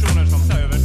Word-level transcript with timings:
personer 0.00 0.26
som 0.26 0.48
tar 0.48 0.58
över. 0.58 0.78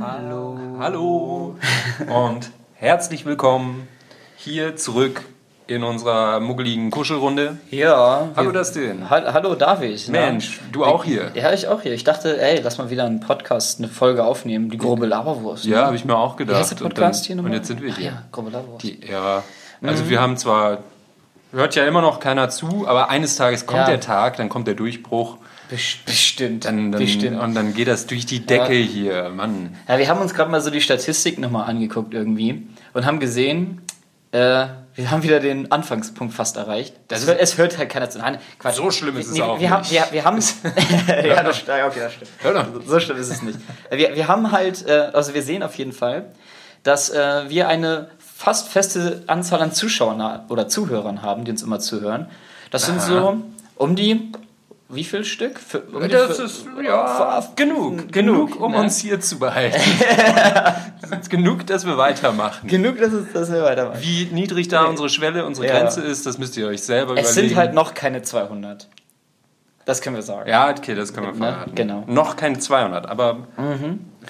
Hallo. 0.00 0.58
Hallo. 0.78 1.56
Und 2.08 2.50
herzlich 2.74 3.24
willkommen 3.24 3.88
hier 4.36 4.76
zurück 4.76 5.22
in 5.74 5.84
unserer 5.84 6.38
muggeligen 6.40 6.90
Kuschelrunde. 6.90 7.56
Ja. 7.70 8.28
Hallo 8.36 8.52
wir- 8.52 8.58
Dustin. 8.60 9.08
Ha 9.08 9.32
Hallo 9.32 9.54
David. 9.54 10.04
na? 10.08 10.20
Mensch, 10.20 10.60
du 10.70 10.84
auch 10.84 11.04
hier. 11.04 11.30
Ja, 11.34 11.52
ich 11.52 11.66
auch 11.68 11.80
hier. 11.82 11.92
Ich 11.92 12.04
dachte, 12.04 12.40
ey, 12.40 12.60
lass 12.62 12.78
mal 12.78 12.90
wieder 12.90 13.04
einen 13.04 13.20
Podcast, 13.20 13.78
eine 13.78 13.88
Folge 13.88 14.24
aufnehmen, 14.24 14.70
die 14.70 14.78
grobe 14.78 15.06
Laberwurst. 15.06 15.64
Ja, 15.64 15.86
habe 15.86 15.96
ich 15.96 16.04
mir 16.04 16.16
auch 16.16 16.34
Wie 16.34 16.44
gedacht. 16.44 16.58
heißt 16.60 16.78
der 16.80 16.84
Und 16.86 16.94
Podcast 16.94 17.22
dann- 17.22 17.26
hier 17.26 17.36
nochmal? 17.36 17.50
Und 17.52 17.56
jetzt 17.56 17.68
sind 17.68 17.82
wir 17.82 17.90
Ach 17.92 17.98
hier. 17.98 18.06
ja, 18.06 18.22
grobe 18.30 18.50
Laberwurst. 18.50 18.82
Die, 18.84 19.00
ja, 19.10 19.42
also 19.82 20.08
wir 20.10 20.20
haben 20.20 20.36
zwar, 20.36 20.78
hört 21.52 21.74
ja 21.74 21.84
immer 21.86 22.02
noch 22.02 22.20
keiner 22.20 22.50
zu, 22.50 22.86
aber 22.86 23.08
eines 23.10 23.36
Tages 23.36 23.66
kommt 23.66 23.80
Ja. 23.80 23.86
der 23.86 24.00
Tag, 24.00 24.36
dann 24.36 24.48
kommt 24.48 24.66
der 24.66 24.74
Durchbruch 24.74 25.38
Best- 25.70 26.04
Bestimmt. 26.04 26.66
dann, 26.66 26.92
dann, 26.92 27.00
Bestimmt. 27.00 27.40
und 27.40 27.54
dann 27.54 27.72
geht 27.72 27.88
das 27.88 28.06
durch 28.06 28.26
die 28.26 28.44
Decke 28.44 28.74
hier, 28.74 29.30
Mann. 29.30 29.74
Ja, 29.88 29.96
wir 29.98 30.06
haben 30.08 30.20
uns 30.20 30.34
gerade 30.34 30.50
mal 30.50 30.60
so 30.60 30.68
die 30.70 30.82
Statistik 30.82 31.38
nochmal 31.38 31.66
angeguckt 31.68 32.12
irgendwie 32.12 32.66
und 32.92 33.06
haben 33.06 33.20
gesehen, 33.20 33.80
äh, 34.32 34.66
wir 34.94 35.10
haben 35.10 35.22
wieder 35.22 35.40
den 35.40 35.72
Anfangspunkt 35.72 36.34
fast 36.34 36.56
erreicht. 36.56 36.94
Das 37.08 37.26
hört, 37.26 37.40
es 37.40 37.56
hört 37.56 37.78
halt 37.78 37.88
keiner 37.88 38.10
zu. 38.10 38.18
Nein, 38.18 38.38
Quatsch. 38.58 38.76
So 38.76 38.90
schlimm 38.90 39.16
ist 39.16 39.28
es 39.28 39.34
wir, 39.36 39.46
auch 39.46 39.58
wir 39.58 39.70
Haben, 39.70 39.80
nicht. 39.80 39.92
wir, 39.92 40.06
wir 40.10 40.24
haben 40.24 40.36
es. 40.38 40.56
ja, 41.08 41.42
das, 41.42 41.62
okay, 41.62 42.00
das 42.00 42.12
stimmt. 42.12 42.30
So 42.86 43.00
schlimm 43.00 43.16
ist 43.16 43.30
es 43.30 43.42
nicht. 43.42 43.58
Wir, 43.90 44.14
wir 44.14 44.28
haben 44.28 44.52
halt, 44.52 44.86
äh, 44.86 45.10
also 45.12 45.32
wir 45.34 45.42
sehen 45.42 45.62
auf 45.62 45.74
jeden 45.76 45.92
Fall, 45.92 46.26
dass 46.82 47.10
äh, 47.10 47.48
wir 47.48 47.68
eine 47.68 48.08
fast 48.18 48.68
feste 48.68 49.22
Anzahl 49.28 49.62
an 49.62 49.72
Zuschauern 49.72 50.22
ha- 50.22 50.44
oder 50.48 50.68
Zuhörern 50.68 51.22
haben, 51.22 51.44
die 51.44 51.52
uns 51.52 51.62
immer 51.62 51.78
zuhören. 51.78 52.28
Das 52.70 52.86
sind 52.86 53.00
so 53.00 53.36
um 53.76 53.96
die, 53.96 54.32
wie 54.92 55.04
viel 55.04 55.24
Stück? 55.24 55.58
Für, 55.58 55.80
um 55.80 56.08
Das 56.08 56.36
für- 56.36 56.42
ist 56.44 56.66
ja 56.84 57.40
genug, 57.56 58.12
genug, 58.12 58.12
genug, 58.12 58.60
um 58.60 58.72
ne? 58.72 58.78
uns 58.78 58.98
hier 58.98 59.20
zu 59.20 59.38
behalten. 59.38 59.80
Das 61.10 61.28
genug, 61.28 61.66
dass 61.66 61.84
wir 61.84 61.98
weitermachen. 61.98 62.68
genug, 62.68 62.98
dass, 62.98 63.12
es, 63.12 63.32
dass 63.32 63.52
wir 63.52 63.62
weitermachen. 63.62 63.98
Wie 64.00 64.28
niedrig 64.32 64.68
da 64.68 64.84
unsere 64.84 65.08
Schwelle, 65.10 65.44
unsere 65.44 65.66
Ja. 65.66 65.78
Grenze 65.78 66.00
ist, 66.00 66.24
das 66.26 66.38
müsst 66.38 66.56
ihr 66.56 66.66
euch 66.68 66.82
selber 66.82 67.14
Es 67.18 67.32
überlegen. 67.32 67.48
sind 67.48 67.56
halt 67.58 67.74
noch 67.74 67.92
keine 67.92 68.22
200. 68.22 68.88
Das 69.84 70.00
können 70.00 70.14
wir 70.16 70.22
sagen. 70.22 70.48
ja, 70.48 70.70
okay, 70.70 70.94
das 70.94 71.12
können 71.12 71.26
wir 71.26 71.32
Ne? 71.32 71.38
verraten. 71.38 71.74
Genau. 71.74 72.04
Noch 72.06 72.36
keine 72.36 72.58
200, 72.60 73.06
aber 73.08 73.48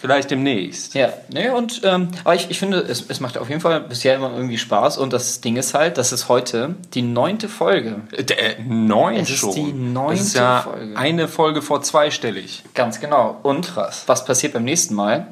vielleicht 0.00 0.30
demnächst. 0.30 0.94
Ja, 0.94 1.12
nee, 1.32 1.48
und, 1.50 1.82
ähm, 1.84 2.08
aber 2.24 2.34
ich, 2.34 2.50
ich 2.50 2.58
finde, 2.58 2.78
es, 2.78 3.04
es 3.08 3.20
macht 3.20 3.38
auf 3.38 3.48
jeden 3.48 3.60
Fall 3.60 3.80
bisher 3.80 4.14
immer 4.16 4.32
irgendwie 4.34 4.58
Spaß 4.58 4.98
und 4.98 5.12
das 5.12 5.40
Ding 5.40 5.56
ist 5.56 5.74
halt, 5.74 5.98
das 5.98 6.12
ist 6.12 6.28
heute 6.28 6.74
die 6.94 7.02
neunte 7.02 7.48
Folge. 7.48 8.02
Äh, 8.12 8.22
äh, 8.22 8.62
neun 8.66 9.16
Es 9.16 9.30
ist 9.30 9.38
schon. 9.38 9.54
die 9.54 9.72
neunte 9.72 10.18
das 10.18 10.26
ist 10.28 10.34
ja 10.34 10.62
Folge. 10.62 10.96
eine 10.96 11.28
Folge 11.28 11.62
vor 11.62 11.82
zweistellig. 11.82 12.62
Ganz 12.74 13.00
genau. 13.00 13.38
Und 13.42 13.74
Krass. 13.74 14.04
was 14.06 14.24
passiert 14.24 14.52
beim 14.52 14.64
nächsten 14.64 14.94
Mal? 14.94 15.28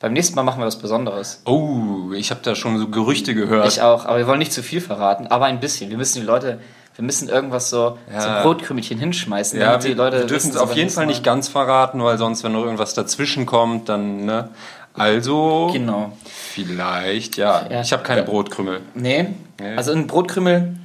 Beim 0.00 0.14
nächsten 0.14 0.34
Mal 0.34 0.44
machen 0.44 0.60
wir 0.60 0.66
was 0.66 0.78
Besonderes. 0.78 1.42
Oh, 1.44 2.12
ich 2.14 2.30
habe 2.30 2.40
da 2.42 2.54
schon 2.54 2.78
so 2.78 2.88
Gerüchte 2.88 3.34
gehört. 3.34 3.68
Ich 3.68 3.82
auch, 3.82 4.06
aber 4.06 4.16
wir 4.16 4.26
wollen 4.26 4.38
nicht 4.38 4.52
zu 4.52 4.62
viel 4.62 4.80
verraten, 4.80 5.26
aber 5.26 5.44
ein 5.44 5.60
bisschen. 5.60 5.90
Wir 5.90 5.98
müssen 5.98 6.20
die 6.20 6.26
Leute, 6.26 6.58
wir 6.96 7.04
müssen 7.04 7.28
irgendwas 7.28 7.70
so, 7.70 7.98
Ja. 8.12 8.20
so 8.20 8.48
Brotkrümelchen 8.48 8.98
hinschmeißen, 8.98 9.58
ja, 9.58 9.66
damit 9.70 9.84
wir, 9.84 9.90
die 9.90 9.96
Leute 9.96 10.18
wir 10.20 10.26
dürfen 10.26 10.50
es 10.50 10.56
auf 10.56 10.74
jeden 10.74 10.90
Fall 10.90 11.06
nicht 11.06 11.24
ganz 11.24 11.48
verraten, 11.48 12.02
weil 12.02 12.18
sonst, 12.18 12.44
wenn 12.44 12.52
noch 12.52 12.64
irgendwas 12.64 12.94
dazwischen 12.94 13.46
kommt, 13.46 13.88
dann, 13.88 14.24
ne? 14.24 14.48
Also, 14.94 15.70
Genau. 15.72 16.12
vielleicht, 16.26 17.36
ja. 17.36 17.66
Ja. 17.70 17.80
Ich 17.80 17.92
habe 17.92 18.02
keine 18.02 18.20
Ja. 18.22 18.26
Brotkrümel. 18.26 18.80
Nee. 18.94 19.28
Nee. 19.60 19.76
Also 19.76 19.92
ein 19.92 20.06
Brotkrümel, 20.06 20.76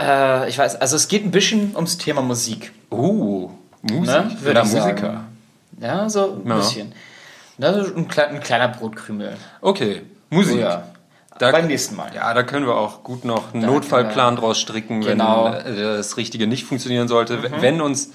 äh, 0.00 0.48
ich 0.48 0.58
weiß, 0.58 0.76
also 0.80 0.96
es 0.96 1.08
geht 1.08 1.24
ein 1.24 1.30
bisschen 1.30 1.74
ums 1.74 1.98
Thema 1.98 2.22
Musik. 2.22 2.72
Oh, 2.90 3.50
Musik. 3.82 4.06
Ne? 4.06 4.36
Na, 4.54 4.62
ich 4.62 4.68
sagen. 4.68 4.90
Musiker. 4.94 5.24
Ja, 5.80 6.08
so 6.08 6.40
ein 6.44 6.56
bisschen. 6.56 6.92
Ne, 7.58 7.92
ein 7.96 8.08
kleiner 8.40 8.68
Brotkrümel. 8.68 9.36
Okay, 9.60 10.02
Musik. 10.30 10.56
Oh 10.56 10.60
ja. 10.60 10.82
Da, 11.40 11.52
Beim 11.52 11.68
nächsten 11.68 11.96
Mal. 11.96 12.10
Ja, 12.14 12.34
da 12.34 12.42
können 12.42 12.66
wir 12.66 12.74
auch 12.76 13.02
gut 13.02 13.24
noch 13.24 13.54
einen 13.54 13.62
Da 13.62 13.68
Notfallplan 13.68 14.36
draus 14.36 14.60
stricken, 14.60 15.00
Genau. 15.00 15.48
Mhm. 15.48 15.54
wenn 15.64 15.78
äh, 15.78 15.96
das 15.96 16.18
Richtige 16.18 16.46
nicht 16.46 16.64
funktionieren 16.64 17.08
sollte. 17.08 17.38
Wenn 17.62 17.80
uns, 17.80 18.10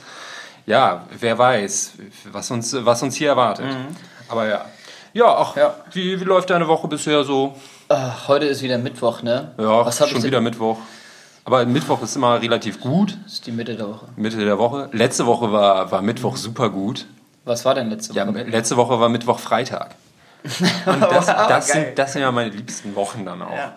ja, 0.67 1.05
wer 1.19 1.35
weiß, 1.37 1.93
was 2.31 2.51
uns, 2.51 2.75
was 2.85 3.01
uns 3.01 3.15
hier 3.15 3.29
erwartet. 3.29 3.65
Aber 4.29 4.47
ja. 4.47 4.65
Ja, 5.13 5.25
ach, 5.37 5.55
Mhm. 5.55 5.59
Ja. 5.61 5.75
Wie, 5.91 6.19
wie 6.19 6.23
läuft 6.23 6.51
deine 6.51 6.67
Woche 6.67 6.87
bisher 6.87 7.23
so? 7.23 7.55
Ach, 7.89 8.27
heute 8.27 8.45
ist 8.45 8.61
wieder 8.61 8.77
Mittwoch, 8.77 9.23
ne? 9.23 9.53
Ja, 9.57 9.83
Was 9.85 9.97
schon 10.07 10.21
wieder? 10.21 10.39
Mittwoch. 10.41 10.77
Aber 11.45 11.65
Mittwoch 11.65 12.03
ist 12.03 12.15
immer 12.15 12.39
relativ 12.39 12.79
gut, 12.79 13.17
Das 13.23 13.33
ist 13.33 13.47
die 13.47 13.51
Mitte 13.51 13.75
der 13.75 13.87
Woche. 13.87 14.05
Mitte 14.17 14.37
der 14.43 14.59
Woche. 14.59 14.89
Letzte 14.91 15.25
Woche 15.25 15.51
war, 15.51 15.91
war 15.91 16.01
Mittwoch 16.03 16.37
super 16.37 16.69
gut. 16.69 17.07
Was 17.43 17.65
war 17.65 17.73
denn 17.73 17.89
letzte 17.89 18.13
Ja, 18.13 18.27
Woche? 18.27 18.43
letzte 18.43 18.77
Woche 18.77 18.99
war 18.99 19.09
Mittwoch 19.09 19.39
Freitag. 19.39 19.95
Und 20.85 21.01
das, 21.01 21.25
das, 21.25 21.67
geil. 21.67 21.85
sind, 21.85 21.99
das 21.99 22.13
sind 22.13 22.21
ja 22.21 22.31
meine 22.31 22.49
liebsten 22.51 22.95
Wochen 22.95 23.25
dann 23.25 23.41
auch. 23.41 23.55
Ja. 23.55 23.75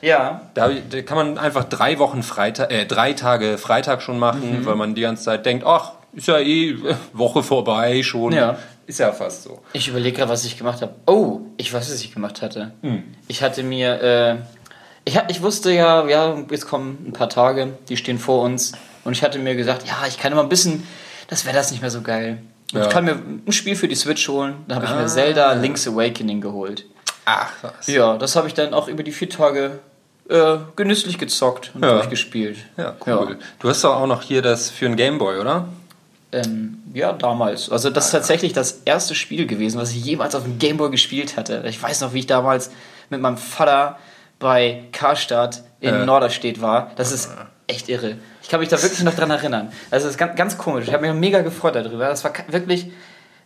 Ja. 0.00 0.40
Da, 0.54 0.68
da 0.68 1.02
kann 1.02 1.16
man 1.16 1.38
einfach 1.38 1.64
drei 1.64 1.98
Wochen 1.98 2.22
Freitag, 2.22 2.72
äh, 2.72 2.86
drei 2.86 3.12
Tage 3.12 3.56
Freitag 3.58 4.02
schon 4.02 4.18
machen, 4.18 4.60
Mhm. 4.60 4.66
weil 4.66 4.74
man 4.76 4.94
die 4.94 5.02
ganze 5.02 5.24
Zeit 5.24 5.46
denkt, 5.46 5.64
ach, 5.66 5.92
ist 6.12 6.26
ja 6.28 6.38
eh 6.38 6.76
Woche 7.12 7.42
vorbei 7.42 8.02
schon. 8.02 8.32
Ja. 8.32 8.56
Ist 8.86 8.98
ja 8.98 9.12
fast 9.12 9.44
so. 9.44 9.62
Ich 9.72 9.86
überlege 9.88 10.16
gerade, 10.18 10.30
was 10.30 10.44
ich 10.44 10.58
gemacht 10.58 10.82
habe. 10.82 10.92
Oh, 11.06 11.40
ich 11.56 11.72
weiß, 11.72 11.88
was 11.90 12.00
ich 12.00 12.12
gemacht 12.12 12.42
hatte. 12.42 12.72
Hm. 12.82 13.04
Ich 13.28 13.42
hatte 13.42 13.62
mir, 13.62 14.02
äh, 14.02 14.36
ich, 15.04 15.18
ich 15.28 15.40
wusste 15.42 15.70
ja, 15.72 16.04
ja, 16.06 16.36
jetzt 16.50 16.66
kommen 16.68 16.98
ein 17.06 17.12
paar 17.12 17.28
Tage, 17.28 17.74
die 17.88 17.96
stehen 17.96 18.18
vor 18.18 18.42
uns. 18.42 18.72
Und 19.04 19.12
ich 19.12 19.22
hatte 19.22 19.38
mir 19.38 19.54
gesagt, 19.54 19.86
ja, 19.86 19.94
ich 20.08 20.18
kann 20.18 20.32
immer 20.32 20.42
ein 20.42 20.48
bisschen, 20.48 20.86
das 21.28 21.44
wäre 21.44 21.54
das 21.56 21.70
nicht 21.70 21.80
mehr 21.80 21.90
so 21.90 22.02
geil. 22.02 22.38
Ja. 22.72 22.82
Ich 22.82 22.88
kann 22.90 23.04
mir 23.04 23.12
ein 23.12 23.52
Spiel 23.52 23.76
für 23.76 23.88
die 23.88 23.94
Switch 23.94 24.28
holen. 24.28 24.54
Dann 24.68 24.76
habe 24.76 24.86
ich 24.86 24.92
Ah. 24.92 25.00
mir 25.00 25.06
Zelda 25.06 25.52
Link's 25.52 25.86
Awakening 25.86 26.40
geholt. 26.40 26.84
Ach, 27.24 27.50
was. 27.62 27.86
Ja, 27.86 28.16
das 28.16 28.34
habe 28.34 28.48
ich 28.48 28.54
dann 28.54 28.74
auch 28.74 28.88
über 28.88 29.02
die 29.02 29.12
vier 29.12 29.28
Tage 29.30 29.78
äh, 30.28 30.56
genüsslich 30.76 31.18
gezockt 31.18 31.72
und 31.74 31.82
Ja. 31.84 31.94
durchgespielt. 31.94 32.56
Ja, 32.76 32.94
cool. 33.06 33.38
Du 33.58 33.68
hast 33.68 33.82
doch 33.84 33.96
auch 33.96 34.06
noch 34.06 34.22
hier 34.22 34.40
das 34.40 34.70
für 34.70 34.86
einen 34.86 34.96
Gameboy, 34.96 35.38
oder? 35.38 35.68
Ähm, 36.30 36.78
ja, 36.94 37.12
damals. 37.12 37.68
Also 37.70 37.90
das 37.90 38.06
ist 38.06 38.10
tatsächlich 38.12 38.52
das 38.54 38.80
erste 38.84 39.14
Spiel 39.14 39.46
gewesen, 39.46 39.78
was 39.78 39.90
ich 39.90 40.02
jemals 40.02 40.34
auf 40.34 40.44
dem 40.44 40.58
Gameboy 40.58 40.90
gespielt 40.90 41.36
hatte. 41.36 41.62
Ich 41.68 41.82
weiß 41.82 42.00
noch, 42.00 42.14
wie 42.14 42.20
ich 42.20 42.26
damals 42.26 42.70
mit 43.10 43.20
meinem 43.20 43.36
Vater 43.36 43.98
bei 44.38 44.84
Karstadt 44.92 45.62
in 45.80 45.92
Äh. 45.94 46.06
Norderstedt 46.06 46.62
war. 46.62 46.92
Das 46.96 47.12
ist 47.12 47.30
echt 47.72 47.88
irre. 47.88 48.16
Ich 48.42 48.48
kann 48.48 48.60
mich 48.60 48.68
da 48.68 48.80
wirklich 48.80 49.02
noch 49.02 49.14
dran 49.14 49.30
erinnern. 49.30 49.72
Also 49.90 50.06
das 50.06 50.14
ist 50.14 50.18
ganz, 50.18 50.36
ganz 50.36 50.58
komisch. 50.58 50.86
Ich 50.86 50.94
habe 50.94 51.06
mich 51.06 51.14
mega 51.18 51.40
gefreut 51.40 51.74
darüber. 51.74 52.08
Das 52.08 52.22
war 52.24 52.32
wirklich 52.48 52.90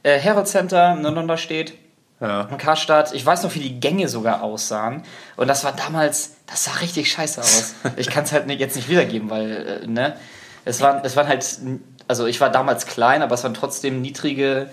äh, 0.02 0.18
Herald 0.18 0.48
Center 0.48 0.92
in 0.92 1.02
Norderstedt. 1.02 1.74
Ja. 2.20 2.48
Am 2.48 2.56
Karstadt. 2.56 3.12
Ich 3.12 3.24
weiß 3.24 3.42
noch, 3.42 3.54
wie 3.54 3.60
die 3.60 3.78
Gänge 3.78 4.08
sogar 4.08 4.42
aussahen. 4.42 5.02
Und 5.36 5.48
das 5.48 5.64
war 5.64 5.72
damals, 5.72 6.36
das 6.46 6.64
sah 6.64 6.72
richtig 6.80 7.10
scheiße 7.10 7.40
aus. 7.40 7.74
Ich 7.96 8.08
kann 8.08 8.24
es 8.24 8.32
halt 8.32 8.46
nicht, 8.46 8.60
jetzt 8.60 8.76
nicht 8.76 8.88
wiedergeben, 8.88 9.28
weil, 9.28 9.80
äh, 9.82 9.86
ne? 9.86 10.16
Es 10.64 10.80
waren, 10.80 11.04
es 11.04 11.14
waren 11.14 11.28
halt, 11.28 11.46
also 12.08 12.26
ich 12.26 12.40
war 12.40 12.50
damals 12.50 12.86
klein, 12.86 13.22
aber 13.22 13.34
es 13.34 13.44
waren 13.44 13.54
trotzdem 13.54 14.00
niedrige, 14.00 14.68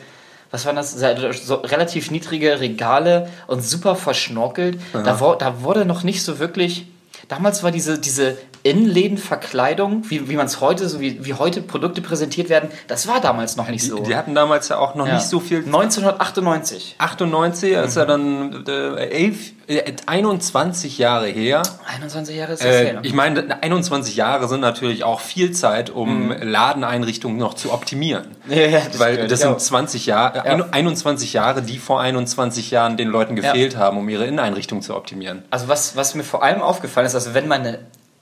was 0.50 0.66
waren 0.66 0.75
das? 0.75 0.91
So 0.91 1.56
relativ 1.56 2.09
niedrige 2.09 2.59
Regale 2.59 3.30
und 3.47 3.62
super 3.62 3.96
verschnorkelt. 3.96 4.80
Da, 4.94 5.20
wo, 5.20 5.35
da 5.35 5.62
wurde 5.62 5.85
noch 5.85 6.03
nicht 6.03 6.23
so 6.23 6.40
wirklich. 6.40 6.88
Damals 7.28 7.64
war 7.64 7.72
diese, 7.72 8.00
diese 8.00 8.38
Innenlädenverkleidung, 8.64 10.10
wie, 10.10 10.30
wie 10.30 10.36
man 10.36 10.46
es 10.46 10.62
heute, 10.62 10.88
so 10.90 11.00
wie, 11.00 11.24
wie 11.26 11.34
heute 11.34 11.62
Produkte 11.62 12.02
präsentiert 12.02 12.50
werden, 12.50 12.70
das 12.88 13.08
war 13.08 13.20
damals 13.22 13.56
noch 13.58 13.68
nicht 13.70 13.84
Die, 13.84 13.90
so. 13.90 14.00
die 14.00 14.16
hatten 14.16 14.34
damals 14.36 14.70
ja 14.70 14.78
auch 14.78 14.96
noch 14.96 15.08
Ja. 15.08 15.16
nicht 15.16 15.26
so 15.28 15.40
viel 15.40 15.60
1998. 15.66 16.96
98, 16.98 17.78
als 17.78 17.96
er 17.96 18.06
dann 18.06 18.64
äh, 18.68 18.96
elf, 19.10 19.52
äh, 19.68 19.94
21 20.06 20.98
Jahre 20.98 21.28
her. 21.28 21.64
21 21.94 22.36
Jahre 22.36 22.54
ist 22.54 22.64
das 22.64 22.68
Äh, 22.70 22.86
her. 22.86 23.00
ich 23.04 23.14
meine, 23.14 23.62
21 23.62 24.16
Jahre 24.16 24.48
sind 24.48 24.62
natürlich 24.62 25.04
auch 25.04 25.20
viel 25.20 25.52
Zeit, 25.52 25.90
um 25.90 26.32
Ladeneinrichtungen 26.32 27.38
noch 27.38 27.54
zu 27.56 27.72
optimieren. 27.72 28.28
Ja, 28.50 28.58
ja, 28.68 28.80
das 28.86 29.00
Weil 29.00 29.28
das 29.28 29.40
sind 29.40 29.60
20 29.60 30.06
Jahre, 30.06 30.46
äh, 30.46 30.58
Ja. 30.58 30.66
21 30.72 31.34
Jahre, 31.34 31.62
die 31.62 31.78
vor 31.80 32.02
21 32.02 32.72
Jahren 32.72 32.98
den 32.98 33.08
Leuten 33.10 33.36
gefehlt 33.36 33.78
haben, 33.78 33.98
um 33.98 34.08
ihre 34.10 34.26
Inneneinrichtung 34.26 34.82
zu 34.82 34.96
optimieren. 34.96 35.44
Also 35.50 35.68
was, 35.70 35.96
was 35.96 36.14
mir 36.16 36.24
vor 36.24 36.44
allem 36.44 36.62
aufgefallen 36.62 37.08
ist, 37.08 37.16
also 37.16 37.34
wenn 37.34 37.48
meine, 37.48 37.80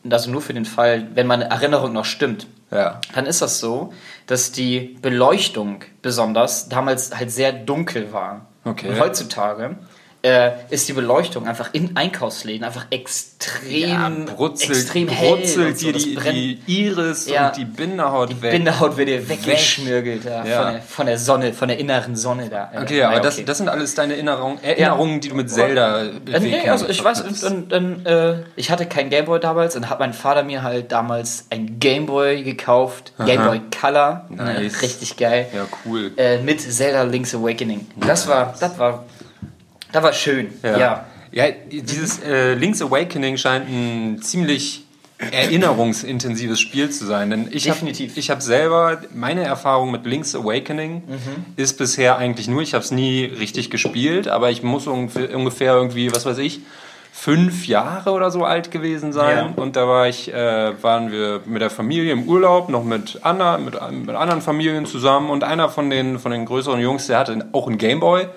also 0.09 0.31
nur 0.31 0.41
für 0.41 0.53
den 0.53 0.65
Fall, 0.65 1.07
wenn 1.13 1.27
meine 1.27 1.45
Erinnerung 1.49 1.93
noch 1.93 2.05
stimmt, 2.05 2.47
Ja. 2.71 2.99
dann 3.13 3.25
ist 3.25 3.41
das 3.41 3.59
so, 3.59 3.93
dass 4.27 4.51
die 4.51 4.97
Beleuchtung 5.01 5.81
besonders 6.01 6.69
damals 6.69 7.15
halt 7.17 7.31
sehr 7.31 7.51
dunkel 7.51 8.11
war. 8.13 8.47
Okay. 8.63 8.89
Und 8.89 8.99
heutzutage 8.99 9.75
äh, 10.23 10.51
ist 10.69 10.87
die 10.87 10.93
Beleuchtung 10.93 11.47
einfach 11.47 11.69
in 11.73 11.95
Einkaufsläden 11.97 12.63
einfach 12.63 12.85
extrem, 12.91 14.25
brutzelt, 14.25 14.69
extrem 14.77 15.07
hell. 15.07 15.35
brutzelt 15.35 15.79
so. 15.79 15.91
dir 15.91 15.93
die, 15.97 16.13
brennt. 16.15 16.35
die 16.35 16.59
Iris 16.67 17.27
Ja. 17.27 17.47
und 17.47 17.57
die 17.57 17.65
Bindehaut 17.65 18.29
Die 18.29 18.41
weg. 18.41 18.51
Bindehaut 18.51 18.97
wird 18.97 19.09
dir 19.09 19.27
weggeschmirgelt 19.27 20.23
ja, 20.25 20.45
Ja. 20.45 20.61
Von, 20.63 20.73
der, 20.73 20.81
von 20.81 21.05
der 21.07 21.17
Sonne, 21.17 21.53
von 21.53 21.67
der 21.69 21.79
inneren 21.79 22.15
Sonne 22.15 22.49
da. 22.49 22.69
Äh, 22.73 22.81
Okay, 22.83 23.01
aber 23.03 23.11
naja, 23.13 23.23
das, 23.23 23.35
okay. 23.37 23.45
das 23.45 23.57
sind 23.57 23.69
alles 23.69 23.95
deine 23.95 24.13
Erinnerungen, 24.13 24.63
Erinnerungen 24.63 25.21
die 25.21 25.29
du 25.29 25.35
mit 25.35 25.49
Zelda 25.49 26.03
Äh, 26.03 26.39
nee, 26.39 26.69
also 26.69 26.87
ich 26.87 27.03
weiß, 27.03 27.21
und, 27.21 27.43
und, 27.43 27.73
und, 27.73 28.05
äh, 28.05 28.43
ich 28.55 28.69
hatte 28.69 28.85
kein 28.85 29.09
Gameboy 29.09 29.39
damals 29.39 29.75
und 29.75 29.89
hat 29.89 29.99
mein 29.99 30.13
Vater 30.13 30.43
mir 30.43 30.61
halt 30.63 30.91
damals 30.91 31.45
ein 31.49 31.79
Gameboy 31.79 32.43
gekauft, 32.43 33.13
Gameboy 33.17 33.61
Color, 33.79 34.25
Nice. 34.29 34.81
richtig 34.81 35.17
geil, 35.17 35.47
Ja, 35.55 35.65
cool. 35.85 36.11
äh, 36.17 36.37
mit 36.39 36.61
Zelda 36.61 37.03
Link's 37.03 37.33
Awakening. 37.33 37.87
Das 37.95 38.27
war, 38.27 38.53
das 38.59 38.77
war, 38.77 39.05
das 39.91 40.03
war 40.03 40.13
schön, 40.13 40.47
ja. 40.63 41.05
Ja, 41.33 41.45
dieses 41.71 42.21
äh, 42.23 42.55
Link's 42.55 42.81
Awakening 42.81 43.37
scheint 43.37 43.69
ein 43.69 44.21
ziemlich 44.21 44.83
erinnerungsintensives 45.17 46.59
Spiel 46.59 46.89
zu 46.89 47.05
sein. 47.05 47.29
Denn 47.29 47.47
ich 47.51 47.69
habe 47.69 47.75
Definitiv. 47.79 48.17
ich 48.17 48.29
hab 48.29 48.41
selber, 48.41 49.01
meine 49.13 49.43
Erfahrung 49.43 49.91
mit 49.91 50.05
Link's 50.05 50.35
Awakening 50.35 51.03
Mhm. 51.07 51.45
ist 51.57 51.77
bisher 51.77 52.17
eigentlich 52.17 52.47
nur, 52.47 52.61
ich 52.61 52.73
habe 52.73 52.83
es 52.83 52.91
nie 52.91 53.25
richtig 53.25 53.69
gespielt, 53.69 54.27
aber 54.27 54.49
ich 54.51 54.63
muss 54.63 54.87
ungefähr 54.87 55.73
irgendwie, 55.73 56.11
was 56.13 56.25
weiß 56.25 56.37
ich, 56.39 56.61
fünf 57.13 57.67
Jahre 57.67 58.11
oder 58.11 58.31
so 58.31 58.43
alt 58.45 58.71
gewesen 58.71 59.13
sein. 59.13 59.53
Ja. 59.55 59.63
Und 59.63 59.75
da 59.75 59.87
war 59.87 60.07
ich, 60.07 60.33
äh, 60.33 60.81
waren 60.81 61.11
wir 61.11 61.41
mit 61.45 61.61
der 61.61 61.69
Familie 61.69 62.13
im 62.13 62.23
Urlaub, 62.27 62.69
noch 62.69 62.83
mit, 62.83 63.19
Anna, 63.21 63.57
mit, 63.57 63.75
mit 63.91 64.15
anderen 64.15 64.41
Familien 64.41 64.85
zusammen. 64.85 65.29
Und 65.29 65.43
einer 65.43 65.69
von 65.69 65.89
den, 65.89 66.17
von 66.19 66.31
den 66.31 66.45
größeren 66.45 66.79
Jungs, 66.79 67.07
der 67.07 67.19
hatte 67.19 67.47
auch 67.51 67.67
einen 67.67 67.77
Gameboy 67.77 68.27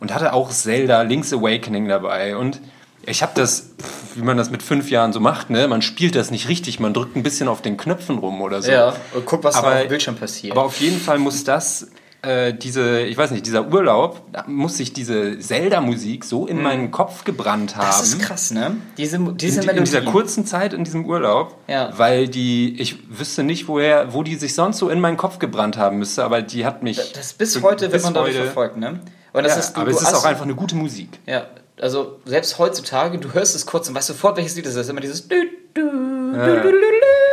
und 0.00 0.12
hatte 0.14 0.32
auch 0.32 0.50
Zelda 0.50 1.02
Link's 1.02 1.32
Awakening 1.32 1.86
dabei. 1.88 2.36
Und 2.36 2.60
ich 3.04 3.22
habe 3.22 3.32
das, 3.36 3.70
wie 4.16 4.22
man 4.22 4.36
das 4.36 4.50
mit 4.50 4.62
fünf 4.64 4.90
Jahren 4.90 5.12
so 5.12 5.20
macht, 5.20 5.48
ne? 5.50 5.68
Man 5.68 5.80
spielt 5.80 6.16
das 6.16 6.32
nicht 6.32 6.48
richtig, 6.48 6.80
man 6.80 6.92
drückt 6.94 7.14
ein 7.16 7.22
bisschen 7.22 7.46
auf 7.46 7.62
den 7.62 7.76
Knöpfen 7.76 8.18
rum 8.18 8.40
oder 8.40 8.60
so. 8.62 8.72
Ja, 8.72 8.94
und 9.14 9.24
guck, 9.26 9.44
was 9.44 9.54
Aber- 9.54 9.68
auf 9.74 9.78
dem 9.82 9.88
Bildschirm 9.88 10.16
passiert. 10.16 10.56
Aber 10.56 10.64
auf 10.66 10.80
jeden 10.80 10.98
Fall 10.98 11.18
muss 11.18 11.44
das, 11.44 11.88
äh, 12.22 12.52
diese, 12.54 13.00
ich 13.02 13.16
weiß 13.16 13.30
nicht, 13.30 13.46
dieser 13.46 13.68
Urlaub, 13.68 14.22
da 14.32 14.44
muss 14.46 14.76
sich 14.78 14.92
diese 14.92 15.38
Zelda-Musik 15.38 16.24
so 16.24 16.46
in 16.46 16.60
meinen 16.62 16.90
Kopf 16.90 17.24
gebrannt 17.24 17.76
haben. 17.76 17.84
Mhm. 17.86 17.90
das 17.90 18.02
ist 18.08 18.18
krass, 18.20 18.50
ne? 18.50 18.76
Diese, 18.96 19.18
diese 19.34 19.62
In, 19.62 19.68
in 19.70 19.84
dieser 19.84 20.02
kurzen 20.02 20.44
Zeit 20.46 20.72
in 20.72 20.84
diesem 20.84 21.04
Urlaub, 21.04 21.56
Ja. 21.68 21.90
weil 21.96 22.28
die, 22.28 22.80
ich 22.80 22.96
wüsste 23.18 23.42
nicht, 23.42 23.68
woher, 23.68 24.12
wo 24.12 24.22
die 24.22 24.34
sich 24.36 24.54
sonst 24.54 24.78
so 24.78 24.88
in 24.88 25.00
meinen 25.00 25.16
Kopf 25.16 25.38
gebrannt 25.38 25.76
haben 25.76 25.98
müsste, 25.98 26.24
aber 26.24 26.42
die 26.42 26.64
hat 26.66 26.82
mich. 26.82 27.12
Das 27.12 27.32
bis 27.34 27.60
heute 27.62 27.82
wird 27.82 27.92
bis 27.92 28.02
man 28.04 28.14
dadurch 28.14 28.34
heute- 28.34 28.44
verfolgt, 28.44 28.76
ne? 28.76 29.00
Und 29.32 29.44
das 29.44 29.52
Ja, 29.52 29.58
ist, 29.60 29.72
du, 29.76 29.80
aber 29.82 29.90
du 29.90 29.96
es 29.96 30.02
ist 30.02 30.14
auch 30.14 30.24
einfach 30.24 30.44
eine 30.44 30.54
gute 30.54 30.74
Musik. 30.76 31.10
Ja, 31.26 31.46
also 31.80 32.20
selbst 32.24 32.58
heutzutage, 32.58 33.18
du 33.18 33.34
hörst 33.34 33.54
es 33.54 33.66
kurz 33.66 33.88
und 33.88 33.94
weißt 33.94 34.06
sofort, 34.08 34.36
welches 34.38 34.56
Lied 34.56 34.64
es 34.64 34.70
ist. 34.70 34.76
Das 34.78 34.86
ist 34.86 34.90
immer 34.90 35.00
dieses 35.02 35.28
dü, 35.28 35.36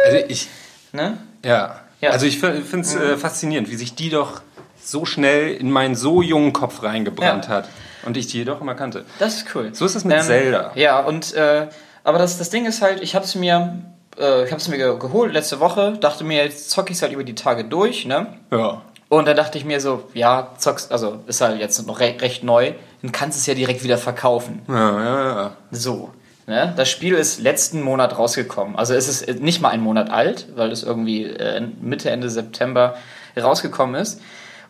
Also 0.06 0.18
ich, 0.28 0.50
ne? 0.92 1.18
ja. 1.46 1.80
Ja. 2.02 2.10
Also 2.10 2.26
ich 2.26 2.40
finde 2.40 2.80
es 2.82 2.96
äh, 2.96 3.16
faszinierend, 3.16 3.72
wie 3.72 3.78
sich 3.78 3.96
die 3.96 4.10
doch 4.10 4.42
so 4.90 5.06
schnell 5.06 5.54
in 5.56 5.72
meinen 5.72 5.96
so 5.96 6.22
jungen 6.22 6.54
Kopf 6.54 6.84
reingebrannt 6.84 7.46
Ja. 7.46 7.50
hat. 7.52 7.70
Und 8.06 8.18
ich 8.18 8.28
die 8.28 8.40
jedoch 8.40 8.60
immer 8.62 8.76
kannte. 8.76 9.06
Das 9.20 9.36
ist 9.38 9.56
cool. 9.56 9.68
Ähm, 9.68 9.74
So 9.74 9.86
ist 9.86 9.96
es 9.96 10.04
mit 10.04 10.22
Zelda. 10.24 10.72
Ja, 10.76 11.00
und 11.00 11.34
äh, 11.36 11.68
aber 12.04 12.18
das, 12.18 12.38
das 12.38 12.50
Ding 12.50 12.66
ist 12.66 12.82
halt, 12.82 13.02
ich 13.02 13.16
habe 13.16 13.24
es 13.24 13.34
mir, 13.36 13.78
äh, 14.20 14.44
ich 14.46 14.68
mir 14.68 14.78
ge- 14.78 15.00
geholt 15.00 15.32
letzte 15.34 15.60
Woche, 15.62 15.98
dachte 16.02 16.24
mir, 16.26 16.44
jetzt 16.44 16.70
zocke 16.70 16.92
ich 16.92 16.98
es 16.98 17.02
halt 17.02 17.14
über 17.14 17.24
die 17.24 17.36
Tage 17.36 17.64
durch, 17.64 18.06
ne? 18.06 18.28
Ja. 18.52 18.82
Und 19.08 19.28
dann 19.28 19.38
dachte 19.38 19.58
ich 19.58 19.64
mir 19.64 19.80
so, 19.80 20.10
ja, 20.14 20.50
zockst, 20.58 20.92
also 20.92 21.20
ist 21.28 21.40
halt 21.40 21.60
jetzt 21.60 21.86
noch 21.88 22.00
re 22.00 22.16
recht 22.20 22.44
neu, 22.44 22.74
dann 23.02 23.12
kannst 23.12 23.38
du 23.38 23.40
es 23.40 23.46
ja 23.46 23.54
direkt 23.54 23.84
wieder 23.84 23.98
verkaufen. 23.98 24.64
Ja, 24.68 25.04
ja, 25.04 25.26
ja. 25.44 25.52
So. 25.72 26.10
Ne? 26.46 26.74
Das 26.76 26.90
Spiel 26.90 27.14
ist 27.14 27.40
letzten 27.40 27.82
Monat 27.82 28.18
rausgekommen. 28.18 28.76
Also 28.76 28.94
es 28.96 29.08
ist 29.08 29.40
nicht 29.40 29.62
mal 29.62 29.70
einen 29.70 29.84
Monat 29.84 30.10
alt, 30.10 30.48
weil 30.58 30.72
es 30.74 30.84
irgendwie 30.84 31.24
äh, 31.24 31.62
Mitte, 31.80 32.10
Ende 32.10 32.30
September 32.30 32.96
rausgekommen 33.42 33.96
ist. 33.96 34.20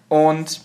Und 0.09 0.61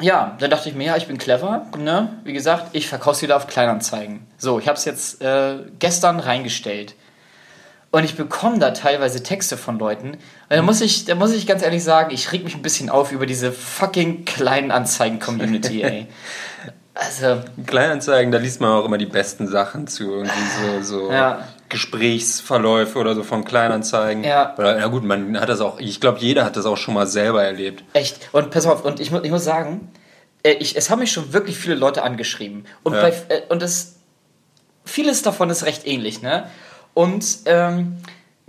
ja, 0.00 0.36
dann 0.38 0.50
dachte 0.50 0.68
ich 0.68 0.74
mir, 0.74 0.84
ja, 0.84 0.96
ich 0.96 1.06
bin 1.06 1.18
clever. 1.18 1.66
Ne? 1.78 2.20
Wie 2.24 2.32
gesagt, 2.32 2.68
ich 2.72 2.88
verkaufe 2.88 3.22
wieder 3.22 3.36
auf 3.36 3.46
Kleinanzeigen. 3.46 4.26
So, 4.36 4.58
ich 4.58 4.68
habe 4.68 4.76
es 4.76 4.84
jetzt 4.84 5.22
äh, 5.22 5.58
gestern 5.78 6.20
reingestellt. 6.20 6.94
Und 7.90 8.04
ich 8.04 8.16
bekomme 8.16 8.58
da 8.58 8.72
teilweise 8.72 9.22
Texte 9.22 9.56
von 9.56 9.78
Leuten. 9.78 10.10
Und 10.10 10.20
da 10.50 10.60
muss 10.60 10.82
ich, 10.82 11.06
da 11.06 11.14
muss 11.14 11.32
ich 11.32 11.46
ganz 11.46 11.62
ehrlich 11.62 11.82
sagen, 11.82 12.12
ich 12.12 12.30
reg 12.30 12.44
mich 12.44 12.54
ein 12.54 12.60
bisschen 12.60 12.90
auf 12.90 13.12
über 13.12 13.24
diese 13.24 13.52
fucking 13.52 14.24
Kleinanzeigen-Community, 14.26 15.82
ey. 15.82 16.06
Also, 16.98 17.42
Kleinanzeigen, 17.66 18.32
da 18.32 18.38
liest 18.38 18.60
man 18.62 18.70
auch 18.70 18.86
immer 18.86 18.96
die 18.96 19.04
besten 19.06 19.46
Sachen 19.48 19.86
zu. 19.86 20.04
Irgendwie 20.14 20.80
so, 20.82 21.00
so 21.00 21.12
Ja. 21.12 21.46
Gesprächsverläufe 21.68 22.98
oder 22.98 23.14
so 23.14 23.22
von 23.22 23.44
Kleinanzeigen. 23.44 24.24
Ja. 24.24 24.54
Oder, 24.56 24.78
ja 24.78 24.86
gut, 24.86 25.04
man 25.04 25.38
hat 25.38 25.48
das 25.50 25.60
auch, 25.60 25.78
ich 25.78 26.00
glaube, 26.00 26.18
jeder 26.20 26.44
hat 26.44 26.56
das 26.56 26.64
auch 26.64 26.76
schon 26.78 26.94
mal 26.94 27.06
selber 27.06 27.44
erlebt. 27.44 27.84
Echt. 27.92 28.30
Und 28.32 28.50
pass 28.50 28.66
auf, 28.66 28.84
und 28.84 28.98
ich, 29.00 29.12
ich 29.12 29.30
muss 29.30 29.44
sagen, 29.44 29.90
äh, 30.42 30.52
ich, 30.52 30.76
es 30.76 30.88
haben 30.88 31.00
mich 31.00 31.12
schon 31.12 31.32
wirklich 31.34 31.58
viele 31.58 31.74
Leute 31.74 32.02
angeschrieben. 32.02 32.64
Und, 32.82 32.94
Ja. 32.94 33.02
bei, 33.02 33.08
äh, 33.28 33.42
und 33.50 33.60
das, 33.60 33.96
vieles 34.84 35.20
davon 35.22 35.50
ist 35.50 35.64
recht 35.66 35.86
ähnlich, 35.86 36.22
ne? 36.22 36.48
Und 36.94 37.26
ähm, 37.44 37.98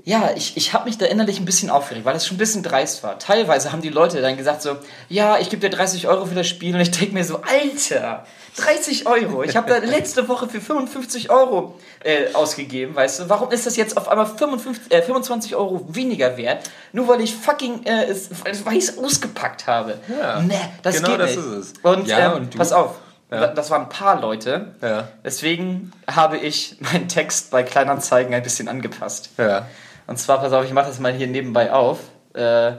ja, 0.03 0.31
ich, 0.35 0.55
ich 0.55 0.73
habe 0.73 0.85
mich 0.85 0.97
da 0.97 1.05
innerlich 1.05 1.39
ein 1.39 1.45
bisschen 1.45 1.69
aufgeregt, 1.69 2.05
weil 2.05 2.13
das 2.13 2.25
schon 2.25 2.35
ein 2.35 2.39
bisschen 2.39 2.63
dreist 2.63 3.03
war. 3.03 3.19
Teilweise 3.19 3.71
haben 3.71 3.81
die 3.81 3.89
Leute 3.89 4.21
dann 4.21 4.37
gesagt 4.37 4.61
so, 4.61 4.77
ja, 5.09 5.37
ich 5.39 5.49
gebe 5.49 5.59
dir 5.59 5.75
30 5.75 6.07
Euro 6.07 6.25
für 6.25 6.35
das 6.35 6.47
Spiel. 6.47 6.75
Und 6.75 6.81
ich 6.81 6.91
denke 6.91 7.13
mir 7.13 7.25
so, 7.25 7.41
Alter, 7.41 8.25
30 8.55 9.05
Euro. 9.07 9.43
Ich 9.43 9.57
habe 9.57 9.69
da 9.69 9.77
letzte 9.79 10.27
Woche 10.29 10.47
für 10.47 10.61
55 10.61 11.29
Euro 11.29 11.77
äh, 12.03 12.33
ausgegeben, 12.33 12.95
weißt 12.95 13.19
du? 13.21 13.29
Warum 13.29 13.51
ist 13.51 13.65
das 13.65 13.75
jetzt 13.75 13.97
auf 13.97 14.07
einmal 14.07 14.25
55, 14.27 14.91
äh, 14.93 15.01
25 15.01 15.55
Euro 15.55 15.85
weniger 15.89 16.37
wert? 16.37 16.69
Nur 16.93 17.07
weil 17.09 17.19
ich 17.21 17.35
fucking, 17.35 17.83
äh, 17.85 18.05
es, 18.05 18.29
weil 18.63 18.77
ausgepackt 18.97 19.67
habe. 19.67 19.95
Ja, 20.07 20.39
nee, 20.41 20.55
das 20.83 20.95
genau 20.95 21.09
geht 21.09 21.19
das 21.19 21.35
nicht. 21.35 21.39
ist 21.39 21.45
es. 21.45 21.73
Und, 21.83 22.07
Ja, 22.07 22.31
ähm, 22.31 22.37
und 22.43 22.53
du- 22.53 22.57
pass 22.57 22.71
auf, 22.71 22.95
Ja. 23.29 23.41
da- 23.41 23.47
das 23.47 23.69
waren 23.71 23.83
ein 23.83 23.89
paar 23.89 24.21
Leute. 24.21 24.73
Ja. 24.81 25.09
Deswegen 25.25 25.91
habe 26.09 26.37
ich 26.37 26.77
meinen 26.79 27.09
Text 27.09 27.51
bei 27.51 27.63
Kleinanzeigen 27.63 28.33
ein 28.33 28.41
bisschen 28.43 28.67
angepasst. 28.69 29.31
Ja. 29.37 29.67
Und 30.07 30.17
zwar, 30.17 30.39
pass 30.39 30.53
auf, 30.53 30.65
ich 30.65 30.73
mache 30.73 30.87
das 30.87 30.99
mal 30.99 31.13
hier 31.13 31.27
nebenbei 31.27 31.71
auf. 31.71 31.99
Äh, 32.33 32.71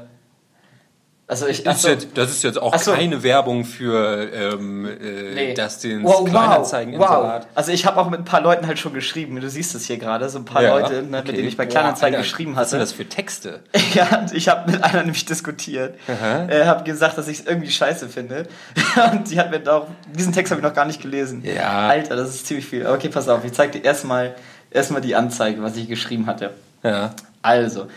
also 1.28 1.46
ich. 1.46 1.66
Ist 1.66 1.84
jetzt, 1.84 2.08
das 2.14 2.30
ist 2.30 2.42
jetzt 2.42 2.60
auch 2.60 2.74
so. 2.78 2.92
keine 2.92 3.22
Werbung 3.22 3.66
für 3.66 4.32
ähm, 4.32 4.86
äh, 4.86 5.34
nee. 5.34 5.54
das 5.54 5.78
den 5.78 6.02
wow, 6.02 6.20
wow, 6.20 6.30
Kleinanzeigen 6.30 6.98
wow. 6.98 7.42
Also 7.54 7.70
ich 7.70 7.84
habe 7.84 7.98
auch 7.98 8.08
mit 8.08 8.20
ein 8.20 8.24
paar 8.24 8.40
Leuten 8.40 8.66
halt 8.66 8.78
schon 8.78 8.94
geschrieben. 8.94 9.38
Du 9.38 9.50
siehst 9.50 9.74
es 9.74 9.84
hier 9.84 9.98
gerade, 9.98 10.30
so 10.30 10.38
ein 10.38 10.46
paar 10.46 10.62
Leute, 10.62 11.02
ne, 11.02 11.22
mit 11.22 11.36
denen 11.36 11.46
ich 11.46 11.58
bei 11.58 11.66
Kleinanzeigen 11.66 12.16
Alter, 12.16 12.26
geschrieben 12.26 12.56
Was 12.56 12.70
sind 12.70 12.80
hatte. 12.80 12.90
das 12.90 12.96
für 12.96 13.06
Texte? 13.06 13.60
Ja, 13.94 14.26
ich 14.32 14.48
habe 14.48 14.70
mit 14.70 14.84
einer 14.84 15.02
nämlich 15.02 15.24
diskutiert. 15.24 15.96
Äh, 16.08 16.64
habe 16.64 16.84
gesagt, 16.84 17.18
dass 17.18 17.28
ich 17.28 17.40
es 17.40 17.46
irgendwie 17.46 17.70
scheiße 17.70 18.08
finde. 18.08 18.46
Und 19.12 19.30
die 19.30 19.38
hat 19.38 19.50
mir 19.50 19.60
auch. 19.70 19.86
Diesen 20.14 20.32
Text 20.32 20.50
habe 20.50 20.60
ich 20.60 20.66
noch 20.66 20.74
gar 20.74 20.84
nicht 20.84 21.02
gelesen. 21.02 21.42
Ja. 21.44 21.88
Alter, 21.88 22.16
das 22.16 22.30
ist 22.30 22.46
ziemlich 22.46 22.66
viel. 22.66 22.86
Okay, 22.86 23.08
pass 23.08 23.28
auf, 23.28 23.44
ich 23.44 23.52
zeig 23.52 23.72
dir 23.72 23.84
erstmal 23.84 24.34
erstmal 24.70 25.00
die 25.00 25.14
Anzeige, 25.14 25.62
was 25.62 25.76
ich 25.76 25.88
geschrieben 25.88 26.26
hatte. 26.26 26.52
Ja. 26.82 27.14
Also, 27.42 27.88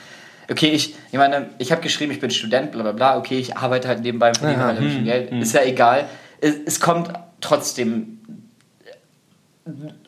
okay, 0.49 0.69
ich, 0.69 0.95
ich 1.11 1.17
meine, 1.17 1.49
ich 1.57 1.71
habe 1.71 1.81
geschrieben, 1.81 2.11
ich 2.11 2.19
bin 2.19 2.29
Student, 2.31 2.71
bla 2.71 2.83
bla 2.83 2.91
bla, 2.91 3.17
okay, 3.17 3.37
ich 3.37 3.57
arbeite 3.57 3.87
halt 3.87 4.01
nebenbei, 4.01 4.33
verdiene 4.33 4.63
halt 4.63 4.77
ein 4.77 4.83
hm, 4.83 4.87
bisschen 4.87 5.05
Geld, 5.05 5.31
ist 5.31 5.53
ja 5.53 5.63
egal. 5.63 6.05
Es, 6.39 6.55
es 6.65 6.79
kommt 6.79 7.11
trotzdem 7.39 8.19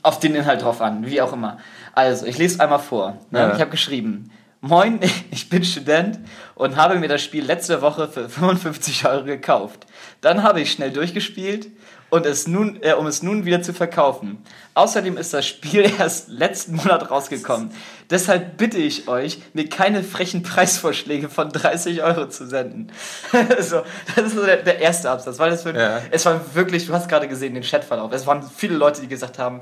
auf 0.01 0.20
den 0.20 0.36
Inhalt 0.36 0.62
drauf 0.62 0.82
an, 0.82 1.06
wie 1.06 1.22
auch 1.22 1.34
immer. 1.34 1.60
Also, 1.94 2.25
ich 2.25 2.38
lese 2.38 2.60
einmal 2.60 2.80
vor. 2.80 3.18
Ne? 3.32 3.39
Ja. 3.39 3.53
Ich 3.53 3.62
habe 3.62 3.72
geschrieben, 3.72 4.32
Moin, 4.65 5.01
ich 5.32 5.50
bin 5.50 5.65
Student 5.65 6.20
und 6.56 6.77
habe 6.77 6.96
mir 6.96 7.10
das 7.10 7.22
Spiel 7.22 7.44
letzte 7.44 7.82
Woche 7.82 8.08
für 8.08 8.30
55 8.30 9.06
Euro 9.06 9.25
gekauft. 9.25 9.86
Dann 10.22 10.42
habe 10.42 10.62
ich 10.62 10.72
schnell 10.72 10.92
durchgespielt 10.92 11.68
und 12.10 12.25
es 12.25 12.48
nun, 12.48 12.80
äh, 12.82 12.94
um 12.94 13.06
es 13.06 13.22
nun 13.22 13.44
wieder 13.44 13.62
zu 13.62 13.74
verkaufen. 13.74 14.38
Außerdem 14.75 15.18
ist 15.18 15.34
das 15.34 15.46
Spiel 15.46 15.92
erst 16.00 16.30
letzten 16.30 16.75
Monat 16.75 17.12
rausgekommen. 17.12 17.72
Deshalb 18.10 18.58
bitte 18.58 18.77
ich 18.77 19.08
euch, 19.08 19.39
mir 19.53 19.70
keine 19.70 20.03
frechen 20.03 20.42
Preisvorschläge 20.44 21.30
von 21.30 21.50
30 21.50 22.01
Euro 22.03 22.27
zu 22.27 22.48
senden. 22.48 22.92
so, 23.60 23.82
das 24.15 24.25
ist 24.27 24.36
so 24.36 24.46
der, 24.46 24.58
der 24.58 24.80
erste 24.80 25.10
Absatz, 25.12 25.38
weil 25.39 25.51
es, 25.53 25.63
wird, 25.65 25.77
Ja. 25.77 26.01
es 26.12 26.25
war 26.25 26.42
wirklich, 26.56 26.88
du 26.88 26.94
hast 26.94 27.08
gerade 27.08 27.27
gesehen 27.27 27.53
den 27.53 27.63
Chatverlauf, 27.63 28.12
es 28.13 28.25
waren 28.25 28.44
viele 28.56 28.75
Leute, 28.75 29.01
die 29.01 29.08
gesagt 29.08 29.39
haben, 29.39 29.62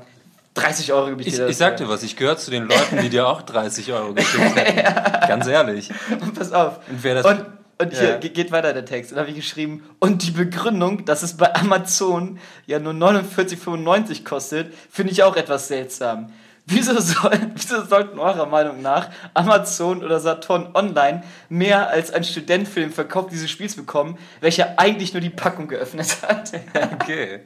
30 0.54 0.92
Euro 0.92 1.06
gebe 1.08 1.22
ich 1.22 1.28
Ich, 1.28 1.34
dir. 1.36 1.46
ich 1.48 1.56
sag 1.56 1.78
dir 1.78 1.88
was, 1.88 2.02
ich 2.02 2.16
gehöre 2.16 2.36
zu 2.36 2.50
den 2.50 2.64
Leuten, 2.64 2.98
die 3.00 3.08
dir 3.08 3.26
auch 3.26 3.40
30 3.42 3.90
Euro 3.92 4.12
geschickt 4.12 4.54
hätten. 4.54 4.82
Ganz 5.28 5.46
ehrlich. 5.46 5.90
Und 6.20 6.34
pass 6.34 6.52
auf. 6.52 6.78
Und 6.90 7.02
wer 7.02 7.14
das- 7.14 7.24
und, 7.26 7.46
und 7.78 7.92
hier 7.92 8.10
Ja. 8.10 8.16
ge- 8.18 8.30
geht 8.30 8.52
weiter 8.52 8.72
der 8.72 8.84
Text. 8.84 9.10
Und 9.12 9.16
da 9.16 9.22
habe 9.22 9.30
ich 9.30 9.36
geschrieben, 9.36 9.82
und 9.98 10.22
die 10.26 10.30
Begründung, 10.30 11.04
dass 11.04 11.22
es 11.22 11.36
bei 11.36 11.54
Amazon 11.54 12.38
ja 12.66 12.78
nur 12.78 12.92
49,95 12.94 14.24
kostet, 14.24 14.72
finde 14.90 15.12
ich 15.12 15.22
auch 15.22 15.36
etwas 15.36 15.68
seltsam. 15.68 16.32
Wieso, 16.64 17.00
soll, 17.00 17.32
wieso 17.56 17.84
sollten 17.84 18.20
eurer 18.20 18.46
Meinung 18.46 18.82
nach 18.82 19.08
Amazon 19.34 20.04
oder 20.04 20.20
Saturn 20.20 20.68
Online 20.74 21.24
mehr 21.48 21.88
als 21.90 22.12
ein 22.12 22.22
Student 22.22 22.68
für 22.68 22.78
den 22.80 22.92
Verkauf 22.92 23.26
dieses 23.28 23.50
Spiels 23.50 23.74
bekommen, 23.74 24.16
welcher 24.40 24.78
eigentlich 24.78 25.12
nur 25.12 25.20
die 25.20 25.30
Packung 25.30 25.66
geöffnet 25.68 26.16
hat? 26.22 26.52
Okay. 27.02 27.40